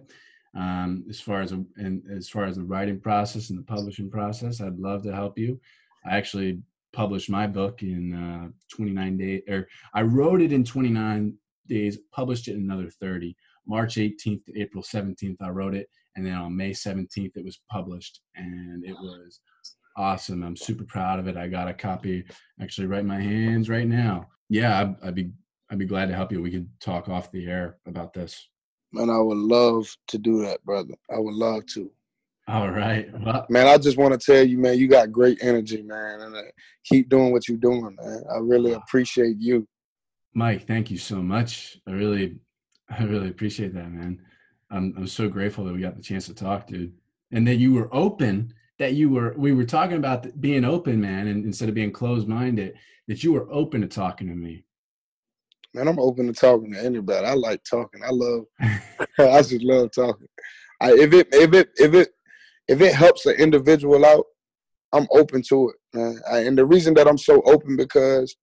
Um, 0.56 1.04
as 1.08 1.20
far 1.20 1.40
as 1.40 1.52
and 1.52 2.02
as 2.10 2.28
far 2.28 2.44
as 2.44 2.56
the 2.56 2.64
writing 2.64 2.98
process 2.98 3.50
and 3.50 3.58
the 3.58 3.62
publishing 3.62 4.10
process, 4.10 4.60
I'd 4.60 4.78
love 4.78 5.04
to 5.04 5.14
help 5.14 5.38
you. 5.38 5.60
I 6.04 6.16
actually 6.16 6.60
published 6.92 7.30
my 7.30 7.46
book 7.46 7.82
in 7.82 8.14
uh, 8.14 8.48
29 8.74 9.16
days, 9.18 9.42
or 9.48 9.68
I 9.94 10.02
wrote 10.02 10.40
it 10.40 10.52
in 10.52 10.64
29 10.64 11.34
days, 11.68 11.98
published 12.12 12.48
it 12.48 12.54
in 12.54 12.62
another 12.62 12.90
30. 12.90 13.36
March 13.66 13.96
18th 13.96 14.44
to 14.46 14.60
April 14.60 14.82
17th, 14.82 15.36
I 15.40 15.50
wrote 15.50 15.74
it, 15.74 15.88
and 16.16 16.26
then 16.26 16.34
on 16.34 16.56
May 16.56 16.70
17th, 16.70 17.36
it 17.36 17.44
was 17.44 17.60
published, 17.70 18.20
and 18.34 18.84
it 18.84 18.94
was 18.94 19.40
awesome. 19.96 20.42
I'm 20.42 20.56
super 20.56 20.84
proud 20.84 21.18
of 21.18 21.28
it. 21.28 21.36
I 21.36 21.48
got 21.48 21.68
a 21.68 21.74
copy 21.74 22.24
actually 22.60 22.86
right 22.86 23.00
in 23.00 23.06
my 23.06 23.20
hands 23.20 23.68
right 23.68 23.86
now. 23.86 24.26
Yeah, 24.48 24.80
I'd, 24.80 25.08
I'd 25.08 25.14
be 25.14 25.30
I'd 25.70 25.78
be 25.78 25.84
glad 25.84 26.06
to 26.08 26.14
help 26.14 26.32
you. 26.32 26.40
We 26.40 26.50
could 26.50 26.68
talk 26.80 27.10
off 27.10 27.30
the 27.30 27.46
air 27.46 27.76
about 27.86 28.14
this. 28.14 28.48
Man, 28.92 29.10
I 29.10 29.18
would 29.18 29.36
love 29.36 29.94
to 30.06 30.16
do 30.16 30.40
that, 30.42 30.64
brother. 30.64 30.94
I 31.14 31.18
would 31.18 31.34
love 31.34 31.66
to. 31.74 31.90
All 32.46 32.70
right. 32.70 33.06
Well, 33.20 33.44
man, 33.50 33.66
I 33.66 33.76
just 33.76 33.98
want 33.98 34.18
to 34.18 34.32
tell 34.32 34.42
you, 34.42 34.56
man, 34.56 34.78
you 34.78 34.88
got 34.88 35.12
great 35.12 35.38
energy, 35.42 35.82
man, 35.82 36.22
and 36.22 36.34
uh, 36.34 36.42
keep 36.84 37.10
doing 37.10 37.30
what 37.30 37.46
you're 37.46 37.58
doing, 37.58 37.94
man. 38.00 38.22
I 38.34 38.38
really 38.38 38.72
appreciate 38.72 39.36
you. 39.38 39.68
Mike, 40.34 40.66
thank 40.66 40.90
you 40.90 40.98
so 40.98 41.16
much. 41.16 41.78
I 41.86 41.92
really, 41.92 42.36
I 42.90 43.04
really 43.04 43.28
appreciate 43.28 43.74
that, 43.74 43.90
man. 43.90 44.20
I'm, 44.70 44.94
I'm 44.96 45.06
so 45.06 45.28
grateful 45.28 45.64
that 45.64 45.74
we 45.74 45.80
got 45.80 45.96
the 45.96 46.02
chance 46.02 46.26
to 46.26 46.34
talk, 46.34 46.66
dude, 46.66 46.92
and 47.32 47.46
that 47.46 47.56
you 47.56 47.72
were 47.74 47.88
open. 47.92 48.52
That 48.78 48.92
you 48.92 49.10
were, 49.10 49.34
we 49.36 49.52
were 49.52 49.64
talking 49.64 49.96
about 49.96 50.40
being 50.40 50.64
open, 50.64 51.00
man, 51.00 51.26
and 51.26 51.44
instead 51.44 51.68
of 51.68 51.74
being 51.74 51.90
closed-minded, 51.90 52.74
that 53.08 53.24
you 53.24 53.32
were 53.32 53.48
open 53.50 53.80
to 53.80 53.88
talking 53.88 54.28
to 54.28 54.34
me 54.34 54.64
man, 55.74 55.88
I'm 55.88 55.98
open 55.98 56.26
to 56.26 56.32
talking 56.32 56.72
to 56.72 56.84
anybody. 56.84 57.26
I 57.26 57.34
like 57.34 57.62
talking. 57.64 58.02
I 58.04 58.10
love. 58.10 58.44
I 59.18 59.42
just 59.42 59.62
love 59.62 59.90
talking. 59.92 60.28
I, 60.80 60.92
if 60.92 61.12
it 61.12 61.28
if 61.32 61.52
it 61.54 61.70
if 61.76 61.94
it 61.94 62.08
if 62.68 62.80
it 62.80 62.94
helps 62.94 63.26
an 63.26 63.36
individual 63.36 64.04
out, 64.04 64.24
I'm 64.92 65.06
open 65.10 65.42
to 65.48 65.70
it, 65.70 65.76
man. 65.96 66.20
I, 66.30 66.38
and 66.40 66.56
the 66.56 66.66
reason 66.66 66.94
that 66.94 67.08
I'm 67.08 67.18
so 67.18 67.42
open 67.42 67.76
because 67.76 68.36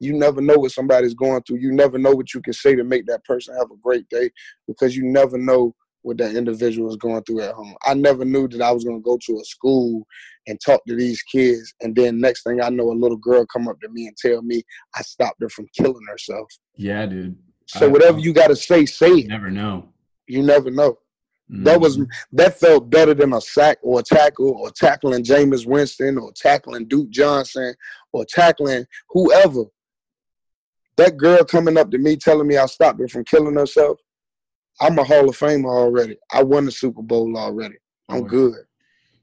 you 0.00 0.12
never 0.12 0.40
know 0.40 0.56
what 0.56 0.72
somebody's 0.72 1.14
going 1.14 1.42
through. 1.42 1.58
You 1.58 1.72
never 1.72 1.98
know 1.98 2.12
what 2.12 2.34
you 2.34 2.40
can 2.40 2.52
say 2.52 2.74
to 2.74 2.84
make 2.84 3.06
that 3.06 3.24
person 3.24 3.54
have 3.56 3.70
a 3.70 3.76
great 3.82 4.08
day 4.08 4.30
because 4.66 4.96
you 4.96 5.04
never 5.04 5.38
know 5.38 5.74
what 6.02 6.18
that 6.18 6.36
individual 6.36 6.90
is 6.90 6.96
going 6.96 7.22
through 7.24 7.40
at 7.40 7.54
home. 7.54 7.74
I 7.84 7.94
never 7.94 8.24
knew 8.24 8.46
that 8.48 8.60
I 8.60 8.70
was 8.70 8.84
going 8.84 8.98
to 8.98 9.02
go 9.02 9.18
to 9.26 9.40
a 9.40 9.44
school 9.44 10.06
and 10.46 10.60
talk 10.60 10.84
to 10.86 10.94
these 10.94 11.22
kids, 11.22 11.72
and 11.80 11.96
then 11.96 12.20
next 12.20 12.42
thing 12.42 12.60
I 12.60 12.68
know, 12.68 12.92
a 12.92 12.92
little 12.92 13.16
girl 13.16 13.46
come 13.46 13.68
up 13.68 13.80
to 13.80 13.88
me 13.88 14.06
and 14.06 14.16
tell 14.16 14.42
me 14.42 14.62
I 14.94 15.02
stopped 15.02 15.40
her 15.40 15.48
from 15.48 15.66
killing 15.74 16.04
herself. 16.06 16.46
Yeah, 16.76 17.06
dude. 17.06 17.36
So 17.66 17.86
I, 17.86 17.88
whatever 17.88 18.18
you 18.18 18.34
got 18.34 18.48
to 18.48 18.56
say, 18.56 18.84
say 18.84 19.10
it. 19.10 19.28
Never 19.28 19.50
know. 19.50 19.88
You 20.26 20.42
never 20.42 20.70
know. 20.70 20.98
Mm-hmm. 21.50 21.64
That 21.64 21.80
was 21.80 21.98
that 22.32 22.58
felt 22.58 22.90
better 22.90 23.14
than 23.14 23.32
a 23.34 23.40
sack 23.40 23.78
or 23.82 24.00
a 24.00 24.02
tackle 24.02 24.50
or 24.50 24.70
tackling 24.70 25.24
Jameis 25.24 25.66
Winston 25.66 26.18
or 26.18 26.32
tackling 26.32 26.86
Duke 26.86 27.10
Johnson 27.10 27.74
or 28.12 28.24
tackling 28.24 28.86
whoever. 29.10 29.64
That 30.96 31.16
girl 31.16 31.44
coming 31.44 31.76
up 31.76 31.90
to 31.90 31.98
me 31.98 32.16
telling 32.16 32.46
me 32.46 32.56
I 32.56 32.66
stopped 32.66 33.00
her 33.00 33.08
from 33.08 33.24
killing 33.24 33.54
herself 33.54 33.98
I'm 34.80 34.98
a 34.98 35.04
Hall 35.04 35.28
of 35.28 35.36
Famer 35.36 35.66
already. 35.66 36.16
I 36.32 36.42
won 36.42 36.64
the 36.64 36.72
Super 36.72 37.02
Bowl 37.02 37.36
already. 37.36 37.76
I'm 38.08 38.22
oh, 38.22 38.24
good. 38.24 38.56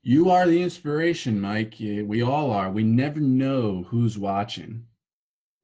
You 0.02 0.30
are 0.30 0.48
the 0.48 0.62
inspiration, 0.62 1.40
Mike. 1.40 1.76
We 1.80 2.24
all 2.24 2.52
are. 2.52 2.72
We 2.72 2.84
never 2.84 3.20
know 3.20 3.86
who's 3.90 4.18
watching. 4.18 4.86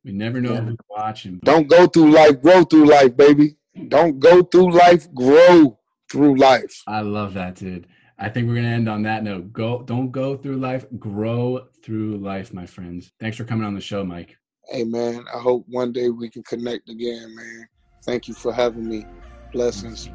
We 0.03 0.11
never 0.11 0.41
know 0.41 0.53
yeah. 0.53 0.61
who's 0.61 0.77
watching. 0.89 1.39
Don't 1.43 1.67
go 1.67 1.87
through 1.87 2.11
life, 2.11 2.41
grow 2.41 2.63
through 2.63 2.85
life, 2.85 3.15
baby. 3.15 3.55
Don't 3.87 4.19
go 4.19 4.43
through 4.43 4.71
life, 4.71 5.11
grow 5.13 5.79
through 6.11 6.35
life. 6.35 6.83
I 6.87 7.01
love 7.01 7.33
that, 7.35 7.55
dude. 7.55 7.87
I 8.19 8.29
think 8.29 8.47
we're 8.47 8.55
gonna 8.55 8.69
end 8.69 8.89
on 8.89 9.03
that 9.03 9.23
note. 9.23 9.53
Go, 9.53 9.83
don't 9.83 10.11
go 10.11 10.37
through 10.37 10.57
life, 10.57 10.85
grow 10.97 11.67
through 11.83 12.17
life, 12.17 12.53
my 12.53 12.65
friends. 12.65 13.11
Thanks 13.19 13.37
for 13.37 13.43
coming 13.43 13.65
on 13.65 13.75
the 13.75 13.81
show, 13.81 14.03
Mike. 14.03 14.37
Hey, 14.69 14.83
man. 14.83 15.25
I 15.33 15.39
hope 15.39 15.65
one 15.69 15.93
day 15.93 16.09
we 16.09 16.29
can 16.29 16.43
connect 16.43 16.89
again, 16.89 17.33
man. 17.35 17.67
Thank 18.03 18.27
you 18.27 18.33
for 18.33 18.51
having 18.51 18.87
me. 18.87 19.05
Blessings. 19.53 20.09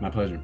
My 0.00 0.10
pleasure. 0.10 0.40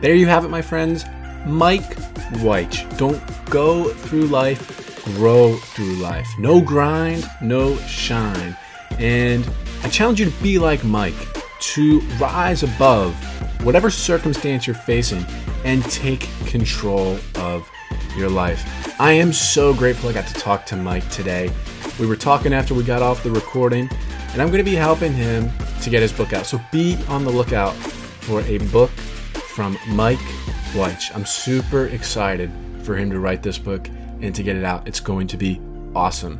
There 0.00 0.14
you 0.14 0.26
have 0.26 0.44
it, 0.44 0.48
my 0.48 0.62
friends. 0.62 1.04
Mike 1.46 1.96
Wyche. 2.40 2.96
Don't 2.96 3.22
go 3.50 3.90
through 3.90 4.26
life, 4.26 5.04
grow 5.04 5.54
through 5.56 5.96
life. 5.96 6.26
No 6.38 6.60
grind, 6.60 7.28
no 7.42 7.76
shine. 7.80 8.56
And 8.98 9.48
I 9.82 9.88
challenge 9.90 10.20
you 10.20 10.30
to 10.30 10.42
be 10.42 10.58
like 10.58 10.82
Mike, 10.82 11.14
to 11.60 12.00
rise 12.18 12.62
above 12.62 13.14
whatever 13.64 13.90
circumstance 13.90 14.66
you're 14.66 14.74
facing 14.74 15.24
and 15.64 15.84
take 15.84 16.28
control 16.46 17.18
of 17.36 17.70
your 18.16 18.30
life. 18.30 18.98
I 18.98 19.12
am 19.12 19.32
so 19.32 19.74
grateful 19.74 20.08
I 20.08 20.14
got 20.14 20.26
to 20.28 20.34
talk 20.34 20.64
to 20.66 20.76
Mike 20.76 21.08
today. 21.10 21.50
We 21.98 22.06
were 22.06 22.16
talking 22.16 22.52
after 22.52 22.74
we 22.74 22.84
got 22.84 23.00
off 23.00 23.22
the 23.22 23.30
recording, 23.30 23.88
and 24.32 24.42
I'm 24.42 24.48
going 24.48 24.62
to 24.62 24.70
be 24.70 24.76
helping 24.76 25.14
him 25.14 25.50
to 25.80 25.88
get 25.88 26.02
his 26.02 26.12
book 26.12 26.34
out. 26.34 26.44
So 26.44 26.60
be 26.70 26.98
on 27.08 27.24
the 27.24 27.30
lookout 27.30 27.74
for 27.74 28.42
a 28.42 28.58
book 28.58 28.90
from 28.90 29.78
Mike 29.88 30.18
Wyche. 30.72 31.14
I'm 31.14 31.24
super 31.24 31.86
excited 31.86 32.50
for 32.82 32.96
him 32.96 33.10
to 33.10 33.18
write 33.18 33.42
this 33.42 33.56
book 33.56 33.88
and 34.20 34.34
to 34.34 34.42
get 34.42 34.56
it 34.56 34.64
out. 34.64 34.86
It's 34.86 35.00
going 35.00 35.26
to 35.28 35.38
be 35.38 35.58
awesome. 35.94 36.38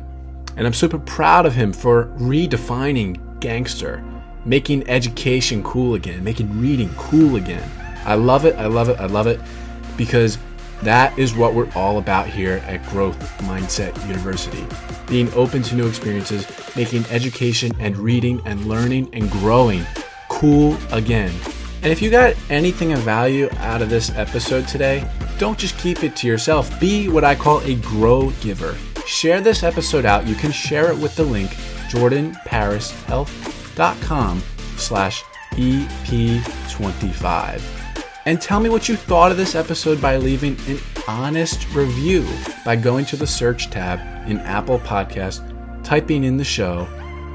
And 0.57 0.67
I'm 0.67 0.73
super 0.73 0.99
proud 0.99 1.47
of 1.47 1.55
him 1.55 1.73
for 1.73 2.05
redefining 2.17 3.39
gangster, 3.39 4.03
making 4.45 4.87
education 4.87 5.63
cool 5.63 5.95
again, 5.95 6.23
making 6.23 6.59
reading 6.61 6.93
cool 6.97 7.35
again. 7.35 7.67
I 8.05 8.13
love 8.13 8.45
it. 8.45 8.55
I 8.57 8.67
love 8.67 8.89
it. 8.89 8.99
I 8.99 9.07
love 9.07 9.25
it 9.25 9.39
because 9.97 10.37
that 10.83 11.17
is 11.17 11.35
what 11.35 11.53
we're 11.53 11.71
all 11.75 11.97
about 11.97 12.27
here 12.27 12.63
at 12.67 12.85
Growth 12.87 13.17
Mindset 13.39 14.07
University. 14.07 14.65
Being 15.07 15.31
open 15.33 15.63
to 15.63 15.75
new 15.75 15.87
experiences, 15.87 16.47
making 16.75 17.05
education 17.05 17.71
and 17.79 17.97
reading 17.97 18.41
and 18.45 18.65
learning 18.65 19.09
and 19.13 19.31
growing 19.31 19.85
cool 20.29 20.77
again. 20.91 21.31
And 21.81 21.91
if 21.91 22.01
you 22.01 22.09
got 22.09 22.35
anything 22.49 22.93
of 22.93 22.99
value 22.99 23.49
out 23.57 23.81
of 23.81 23.89
this 23.89 24.11
episode 24.11 24.65
today, 24.67 25.09
don't 25.37 25.57
just 25.57 25.77
keep 25.77 26.03
it 26.03 26.15
to 26.17 26.27
yourself. 26.27 26.79
Be 26.79 27.09
what 27.09 27.23
I 27.23 27.33
call 27.35 27.61
a 27.61 27.75
grow 27.75 28.31
giver. 28.41 28.75
Share 29.05 29.41
this 29.41 29.63
episode 29.63 30.05
out. 30.05 30.27
You 30.27 30.35
can 30.35 30.51
share 30.51 30.91
it 30.91 30.97
with 30.97 31.15
the 31.15 31.23
link 31.23 31.51
jordanparishealth.com 31.89 34.43
slash 34.75 35.23
EP25 35.51 37.76
and 38.27 38.41
tell 38.41 38.59
me 38.59 38.67
what 38.67 38.89
you 38.89 38.97
thought 38.97 39.31
of 39.31 39.37
this 39.37 39.55
episode 39.55 40.01
by 40.01 40.17
leaving 40.17 40.57
an 40.67 40.77
honest 41.07 41.73
review 41.73 42.27
by 42.65 42.75
going 42.75 43.05
to 43.05 43.15
the 43.15 43.25
search 43.25 43.69
tab 43.69 44.01
in 44.29 44.37
Apple 44.39 44.79
Podcast, 44.79 45.41
typing 45.81 46.25
in 46.25 46.35
the 46.35 46.43
show, 46.43 46.85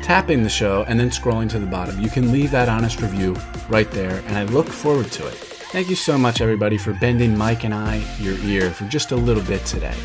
tapping 0.02 0.42
the 0.42 0.50
show, 0.50 0.84
and 0.88 1.00
then 1.00 1.08
scrolling 1.08 1.48
to 1.48 1.58
the 1.58 1.64
bottom. 1.64 1.98
You 1.98 2.10
can 2.10 2.30
leave 2.30 2.50
that 2.50 2.68
honest 2.68 3.00
review 3.00 3.34
right 3.70 3.90
there, 3.92 4.22
and 4.26 4.36
I 4.36 4.44
look 4.44 4.68
forward 4.68 5.10
to 5.12 5.26
it. 5.26 5.32
Thank 5.72 5.88
you 5.88 5.96
so 5.96 6.18
much, 6.18 6.42
everybody, 6.42 6.76
for 6.76 6.92
bending 6.92 7.38
Mike 7.38 7.64
and 7.64 7.72
I 7.72 8.04
your 8.18 8.36
ear 8.40 8.70
for 8.70 8.84
just 8.88 9.12
a 9.12 9.16
little 9.16 9.44
bit 9.44 9.64
today. 9.64 9.96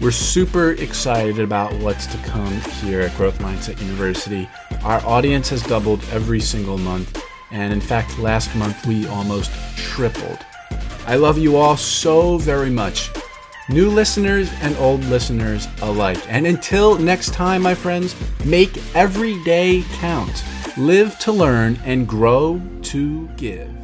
We're 0.00 0.12
super 0.12 0.72
excited 0.72 1.40
about 1.40 1.72
what's 1.80 2.06
to 2.06 2.18
come 2.18 2.60
here 2.84 3.00
at 3.00 3.16
Growth 3.16 3.40
Mindset 3.40 3.80
University. 3.82 4.48
Our 4.84 5.04
audience 5.04 5.48
has 5.48 5.64
doubled 5.64 6.04
every 6.12 6.38
single 6.38 6.78
month 6.78 7.25
and 7.50 7.72
in 7.72 7.80
fact, 7.80 8.18
last 8.18 8.54
month 8.56 8.86
we 8.86 9.06
almost 9.06 9.50
tripled. 9.76 10.38
I 11.06 11.16
love 11.16 11.38
you 11.38 11.56
all 11.56 11.76
so 11.76 12.38
very 12.38 12.70
much. 12.70 13.10
New 13.68 13.90
listeners 13.90 14.50
and 14.60 14.76
old 14.76 15.04
listeners 15.04 15.66
alike. 15.82 16.18
And 16.28 16.46
until 16.46 16.98
next 16.98 17.34
time, 17.34 17.62
my 17.62 17.74
friends, 17.74 18.14
make 18.44 18.80
every 18.94 19.42
day 19.44 19.84
count. 19.94 20.44
Live 20.76 21.18
to 21.20 21.32
learn 21.32 21.78
and 21.84 22.06
grow 22.06 22.60
to 22.82 23.26
give. 23.36 23.75